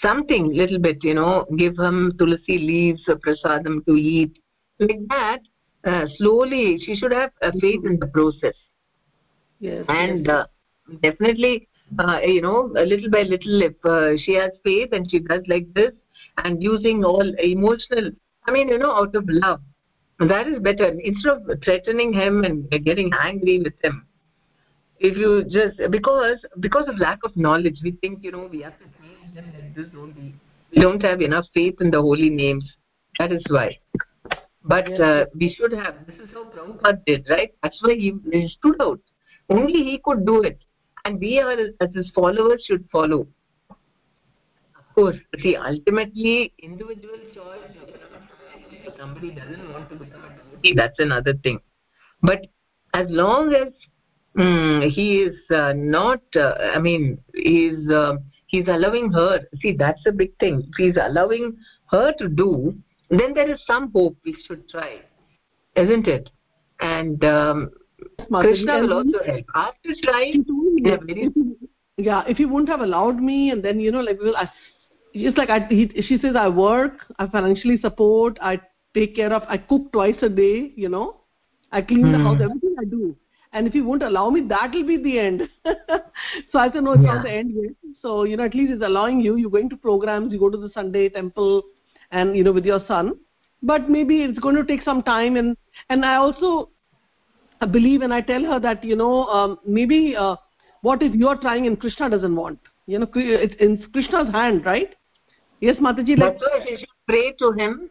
something 0.00 0.52
little 0.54 0.78
bit 0.78 1.02
you 1.02 1.14
know 1.14 1.44
give 1.56 1.76
him 1.78 2.12
Tulasi 2.18 2.56
leaves 2.70 3.02
or 3.08 3.16
prasadam 3.16 3.84
to 3.86 3.96
eat. 3.96 4.38
Like 4.78 5.04
that 5.08 5.40
uh, 5.86 6.06
slowly 6.18 6.78
she 6.84 6.96
should 6.96 7.12
have 7.12 7.30
a 7.42 7.52
faith 7.58 7.84
in 7.84 7.98
the 7.98 8.06
process. 8.06 8.54
Yes 9.60 9.84
and 9.88 10.26
yes. 10.26 10.36
Uh, 10.36 10.44
definitely 11.02 11.68
uh, 11.98 12.20
you 12.24 12.40
know 12.42 12.70
little 12.74 13.10
by 13.10 13.22
little 13.22 13.62
if 13.62 13.74
uh, 13.84 14.16
she 14.24 14.34
has 14.34 14.50
faith 14.64 14.90
and 14.92 15.10
she 15.10 15.20
does 15.20 15.42
like 15.48 15.72
this 15.74 15.92
and 16.38 16.62
using 16.62 17.04
all 17.04 17.28
emotional 17.38 18.10
i 18.46 18.50
mean 18.50 18.68
you 18.68 18.78
know 18.78 18.92
out 18.94 19.14
of 19.14 19.24
love 19.28 19.60
that 20.18 20.46
is 20.48 20.58
better. 20.60 20.96
Instead 21.04 21.32
of 21.32 21.62
threatening 21.62 22.12
him 22.12 22.44
and 22.44 22.70
getting 22.84 23.10
angry 23.20 23.60
with 23.62 23.74
him 23.84 24.06
if 24.98 25.16
you 25.16 25.44
just 25.44 25.80
because 25.90 26.38
because 26.60 26.88
of 26.88 26.98
lack 26.98 27.18
of 27.24 27.36
knowledge 27.36 27.78
we 27.82 27.92
think 28.02 28.22
you 28.22 28.32
know 28.32 28.48
we 28.50 28.62
have 28.62 28.78
to 28.78 28.84
change 29.00 29.34
them 29.34 29.52
like 29.54 29.74
this 29.74 29.86
only 29.96 30.34
we 30.74 30.80
don't 30.82 31.02
have 31.02 31.20
enough 31.20 31.46
faith 31.54 31.74
in 31.80 31.90
the 31.90 32.00
holy 32.00 32.28
names. 32.30 32.64
That 33.18 33.32
is 33.32 33.42
why 33.48 33.78
but 34.66 35.00
uh, 35.00 35.26
we 35.34 35.54
should 35.54 35.72
have 35.72 35.94
this 36.06 36.16
is 36.16 36.28
how 36.34 36.44
Prabhupada 36.44 37.04
did 37.06 37.26
right? 37.30 37.52
That's 37.62 37.78
why 37.82 37.94
he, 37.94 38.14
he 38.32 38.48
stood 38.48 38.80
out. 38.80 39.00
Only 39.48 39.84
he 39.84 40.00
could 40.04 40.26
do 40.26 40.42
it. 40.42 40.58
And 41.04 41.20
we 41.20 41.38
are 41.38 41.52
as 41.52 41.90
his 41.94 42.10
followers 42.14 42.64
should 42.66 42.84
follow. 42.90 43.28
Of 43.70 44.94
course 44.94 45.16
see 45.42 45.56
ultimately 45.56 46.52
individual 46.58 47.18
choice 47.34 47.60
somebody 48.98 49.30
doesn't 49.30 49.72
want 49.72 49.88
to 49.90 49.96
become 49.96 50.24
a 50.24 50.28
devotee 50.28 50.74
that's 50.74 50.98
another 50.98 51.34
thing. 51.42 51.60
But 52.22 52.46
as 52.94 53.06
long 53.08 53.54
as 53.54 53.72
um, 54.38 54.82
he 54.90 55.22
is 55.22 55.36
uh, 55.50 55.72
not 55.74 56.20
uh, 56.34 56.54
i 56.74 56.78
mean 56.78 57.18
he's 57.34 57.88
uh, 57.90 58.16
he's 58.46 58.68
allowing 58.68 59.12
her 59.12 59.40
see 59.60 59.72
that's 59.72 60.04
a 60.06 60.12
big 60.12 60.36
thing. 60.38 60.62
He's 60.76 60.96
allowing 61.00 61.56
her 61.90 62.12
to 62.18 62.28
do 62.28 62.74
then 63.10 63.34
there 63.34 63.50
is 63.50 63.60
some 63.66 63.90
hope 63.92 64.16
we 64.24 64.36
should 64.46 64.68
try 64.68 65.00
isn't 65.76 66.08
it? 66.08 66.30
And 66.80 67.22
um, 67.24 67.70
krishna 68.30 68.80
will 68.80 68.94
also 68.94 69.22
help. 69.24 69.44
After 69.54 69.90
trying 70.02 70.44
yeah, 70.78 70.96
very... 71.06 71.30
yeah 71.96 72.24
if 72.28 72.36
he 72.36 72.44
wouldn't 72.44 72.68
have 72.68 72.80
allowed 72.80 73.22
me 73.22 73.50
and 73.50 73.64
then 73.64 73.80
you 73.80 73.90
know 73.90 74.00
like 74.00 74.18
well 74.22 74.36
I, 74.36 74.50
it's 75.14 75.38
like 75.38 75.48
I, 75.48 75.66
he, 75.70 75.90
she 76.02 76.18
says 76.18 76.36
i 76.36 76.46
work 76.48 76.92
i 77.18 77.26
financially 77.26 77.78
support 77.80 78.38
i 78.42 78.60
take 78.94 79.16
care 79.16 79.32
of 79.32 79.42
i 79.48 79.56
cook 79.56 79.90
twice 79.92 80.16
a 80.20 80.28
day 80.28 80.72
you 80.76 80.90
know 80.90 81.20
i 81.72 81.80
clean 81.80 82.04
hmm. 82.04 82.12
the 82.12 82.18
house 82.18 82.40
everything 82.42 82.74
i 82.80 82.84
do. 82.84 83.16
And 83.52 83.66
if 83.66 83.72
he 83.72 83.80
won't 83.80 84.02
allow 84.02 84.28
me 84.28 84.42
that 84.48 84.72
will 84.74 84.86
be 84.86 84.98
the 84.98 85.18
end. 85.18 85.48
So 86.52 86.58
i 86.58 86.70
said 86.70 86.84
no 86.84 86.92
it's 86.92 87.02
yeah. 87.02 87.14
not 87.14 87.22
the 87.22 87.30
end 87.30 87.52
yet. 87.54 87.72
So 88.02 88.24
you 88.24 88.36
know 88.36 88.44
at 88.44 88.54
least 88.54 88.72
he's 88.72 88.82
allowing 88.82 89.20
you 89.20 89.36
you're 89.36 89.50
going 89.50 89.70
to 89.70 89.76
programs 89.78 90.32
you 90.32 90.38
go 90.38 90.50
to 90.50 90.58
the 90.58 90.70
sunday 90.74 91.08
temple 91.08 91.62
and 92.10 92.36
you 92.36 92.44
know 92.44 92.52
with 92.52 92.64
your 92.64 92.80
son. 92.86 93.18
But 93.62 93.88
maybe 93.88 94.22
it's 94.22 94.38
going 94.38 94.56
to 94.56 94.64
take 94.64 94.82
some 94.82 95.02
time 95.02 95.36
and 95.36 95.56
and 95.88 96.04
i 96.04 96.16
also 96.16 96.70
believe 97.70 98.02
and 98.02 98.12
i 98.12 98.20
tell 98.20 98.44
her 98.44 98.60
that 98.60 98.84
you 98.84 98.96
know 98.96 99.24
um, 99.26 99.58
maybe 99.66 100.14
uh, 100.16 100.36
what 100.82 101.02
if 101.02 101.14
you 101.14 101.28
are 101.28 101.36
trying 101.36 101.66
and 101.66 101.80
krishna 101.80 102.10
doesn't 102.10 102.36
want? 102.36 102.58
You 102.86 103.00
know 103.00 103.08
it's 103.14 103.54
in 103.60 103.84
krishna's 103.92 104.32
hand 104.32 104.64
right? 104.64 104.94
Yes 105.60 105.76
mataji 105.76 106.16
should 106.78 106.88
pray 107.06 107.32
to 107.38 107.52
him 107.52 107.90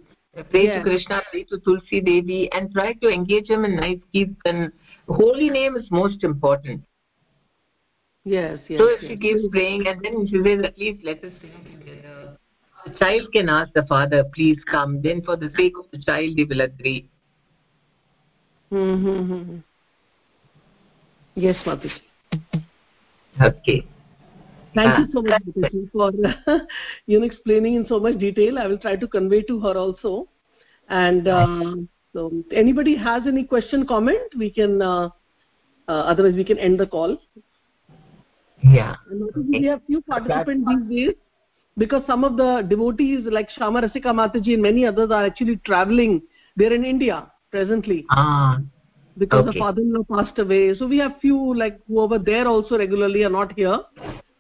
pray 0.52 0.66
yes. 0.66 0.78
to 0.78 0.84
krishna 0.84 1.22
pray 1.32 1.44
to 1.44 1.60
tulsi 1.60 2.02
devi 2.02 2.50
and 2.52 2.72
try 2.72 2.94
to 2.94 3.10
engage 3.10 3.50
him 3.50 3.66
in 3.66 3.76
nice 3.76 4.00
kirtan 4.14 4.72
holy 5.08 5.50
name 5.50 5.76
is 5.78 5.90
most 5.92 6.24
important. 6.24 6.84
Yes 8.24 8.60
yes 8.68 8.80
so 8.80 8.88
if 8.88 9.02
yes. 9.02 9.12
she 9.12 9.18
keeps 9.18 9.42
praying 9.52 9.88
and 9.88 10.04
then 10.04 10.28
she 10.28 10.44
says 10.44 10.64
at 10.64 10.78
least 10.78 11.04
let 11.04 11.24
us 11.24 11.34
sing 11.42 11.75
the 12.86 12.92
child 13.00 13.32
can 13.34 13.50
ask 13.50 13.72
the 13.74 13.86
father 13.88 14.24
please 14.34 14.58
come 14.70 15.02
then 15.02 15.22
for 15.22 15.36
the 15.36 15.52
sake 15.58 15.74
of 15.80 15.86
the 15.92 16.02
child 16.04 16.34
he 16.36 16.44
will 16.46 16.62
agree 16.62 17.10
mm-hmm. 18.72 19.58
yes 21.36 21.56
mother 21.66 21.90
Okay. 23.42 23.86
Thank 24.74 24.92
Ah, 24.92 25.00
you 25.00 25.08
so 25.14 25.22
much 25.22 25.42
Mataji, 25.44 25.92
for 25.92 26.12
you 27.06 27.20
know 27.20 27.26
explaining 27.26 27.76
in 27.76 27.88
so 27.88 28.00
much 28.00 28.18
detail. 28.18 28.60
I 28.60 28.68
will 28.68 28.78
try 28.78 28.96
to 28.96 29.08
convey 29.08 29.42
to 29.44 29.60
her 29.60 29.78
also. 29.78 30.28
And 30.90 31.28
uh, 31.28 31.76
so, 32.14 32.32
anybody 32.52 32.96
has 32.96 33.24
any 33.26 33.44
question, 33.44 33.88
comment, 33.88 34.36
we 34.38 34.50
can. 34.52 34.82
Uh, 34.82 35.10
uh, 35.88 35.92
otherwise, 35.92 36.36
we 36.36 36.44
can 36.44 36.58
end 36.58 36.80
the 36.80 36.88
call. 36.88 37.18
Yeah. 38.64 38.96
And 39.10 39.22
Mataji, 39.22 39.60
we 39.60 39.66
have 39.68 39.82
few 39.88 40.02
participants 40.02 40.68
these 40.70 41.08
days 41.08 41.16
because 41.78 42.04
some 42.08 42.24
of 42.24 42.38
the 42.38 42.62
devotees 42.70 43.26
like 43.26 43.50
Shama 43.50 43.82
Rasika 43.82 44.14
Mataji 44.14 44.54
and 44.54 44.62
many 44.62 44.86
others 44.86 45.12
are 45.12 45.26
actually 45.26 45.58
traveling. 45.66 46.22
They're 46.56 46.74
in 46.74 46.86
India 46.86 47.32
presently 47.52 48.06
Ah. 48.10 48.60
because 49.18 49.46
the 49.46 49.54
father-in-law 49.54 50.04
passed 50.10 50.40
away. 50.40 50.74
So 50.76 50.88
we 50.88 50.98
have 51.00 51.20
few 51.20 51.54
like 51.56 51.80
who 51.88 52.00
are 52.00 52.20
there 52.20 52.48
also 52.48 52.78
regularly 52.78 53.24
are 53.24 53.30
not 53.30 53.54
here. 53.58 53.80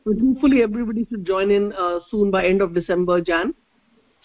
But 0.05 0.19
hopefully 0.19 0.61
everybody 0.61 1.05
should 1.09 1.25
join 1.25 1.49
in 1.51 1.73
uh, 1.73 1.99
soon 2.09 2.29
by 2.31 2.45
end 2.45 2.61
of 2.61 2.73
December, 2.73 3.21
Jan. 3.21 3.53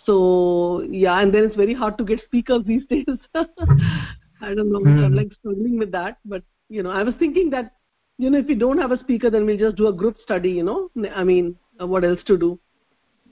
So 0.05 0.83
yeah, 0.91 1.21
and 1.21 1.33
then 1.35 1.45
it's 1.45 1.57
very 1.57 1.75
hard 1.75 1.99
to 1.99 2.05
get 2.05 2.23
speakers 2.25 2.65
these 2.67 2.87
days. 2.91 3.07
I 3.35 4.55
don't 4.55 4.71
know. 4.73 4.79
I'm 4.87 5.11
Hmm. 5.11 5.15
like 5.15 5.33
struggling 5.39 5.79
with 5.79 5.91
that. 5.93 6.19
But 6.25 6.43
you 6.69 6.83
know, 6.83 6.91
I 6.91 7.03
was 7.03 7.15
thinking 7.19 7.51
that 7.51 7.73
you 8.19 8.31
know 8.31 8.39
if 8.39 8.47
we 8.47 8.55
don't 8.55 8.79
have 8.79 8.93
a 8.93 8.99
speaker, 9.01 9.31
then 9.31 9.47
we'll 9.47 9.59
just 9.59 9.77
do 9.77 9.89
a 9.89 9.93
group 9.93 10.17
study. 10.23 10.51
You 10.51 10.63
know, 10.65 10.91
I 11.15 11.25
mean, 11.25 11.57
uh, 11.81 11.87
what 11.87 12.05
else 12.05 12.21
to 12.27 12.37
do? 12.39 12.59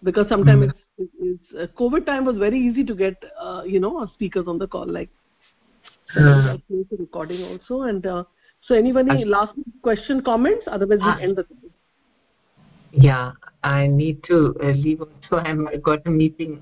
Because 0.04 0.28
sometimes 0.28 0.64
Hmm. 0.64 0.70
it's, 0.70 1.12
it's, 1.20 1.42
it's 1.52 1.54
uh, 1.62 1.80
COVID 1.80 2.06
time 2.06 2.24
was 2.24 2.36
very 2.36 2.58
easy 2.58 2.84
to 2.84 2.94
get 2.94 3.16
uh, 3.40 3.62
you 3.66 3.80
know 3.80 4.06
speakers 4.14 4.46
on 4.46 4.58
the 4.58 4.66
call 4.66 4.86
like 4.86 5.10
Uh, 6.16 6.20
I'll 6.50 6.60
the 6.90 6.96
recording 6.98 7.42
also. 7.44 7.82
And 7.82 8.06
uh, 8.06 8.24
so, 8.66 8.74
anybody 8.74 9.10
I- 9.10 9.24
last 9.24 9.52
question, 9.82 10.22
comments? 10.28 10.64
Otherwise, 10.76 11.00
we'll 11.02 11.10
Ah. 11.16 11.18
end 11.26 11.36
the 11.36 11.44
call. 11.44 11.70
yeah. 12.92 13.32
I 13.64 13.86
need 13.88 14.22
to 14.28 14.54
uh, 14.62 14.68
leave. 14.84 15.02
So 15.28 15.38
I'm 15.38 15.66
I 15.68 15.76
got 15.76 16.06
a 16.06 16.10
meeting 16.10 16.52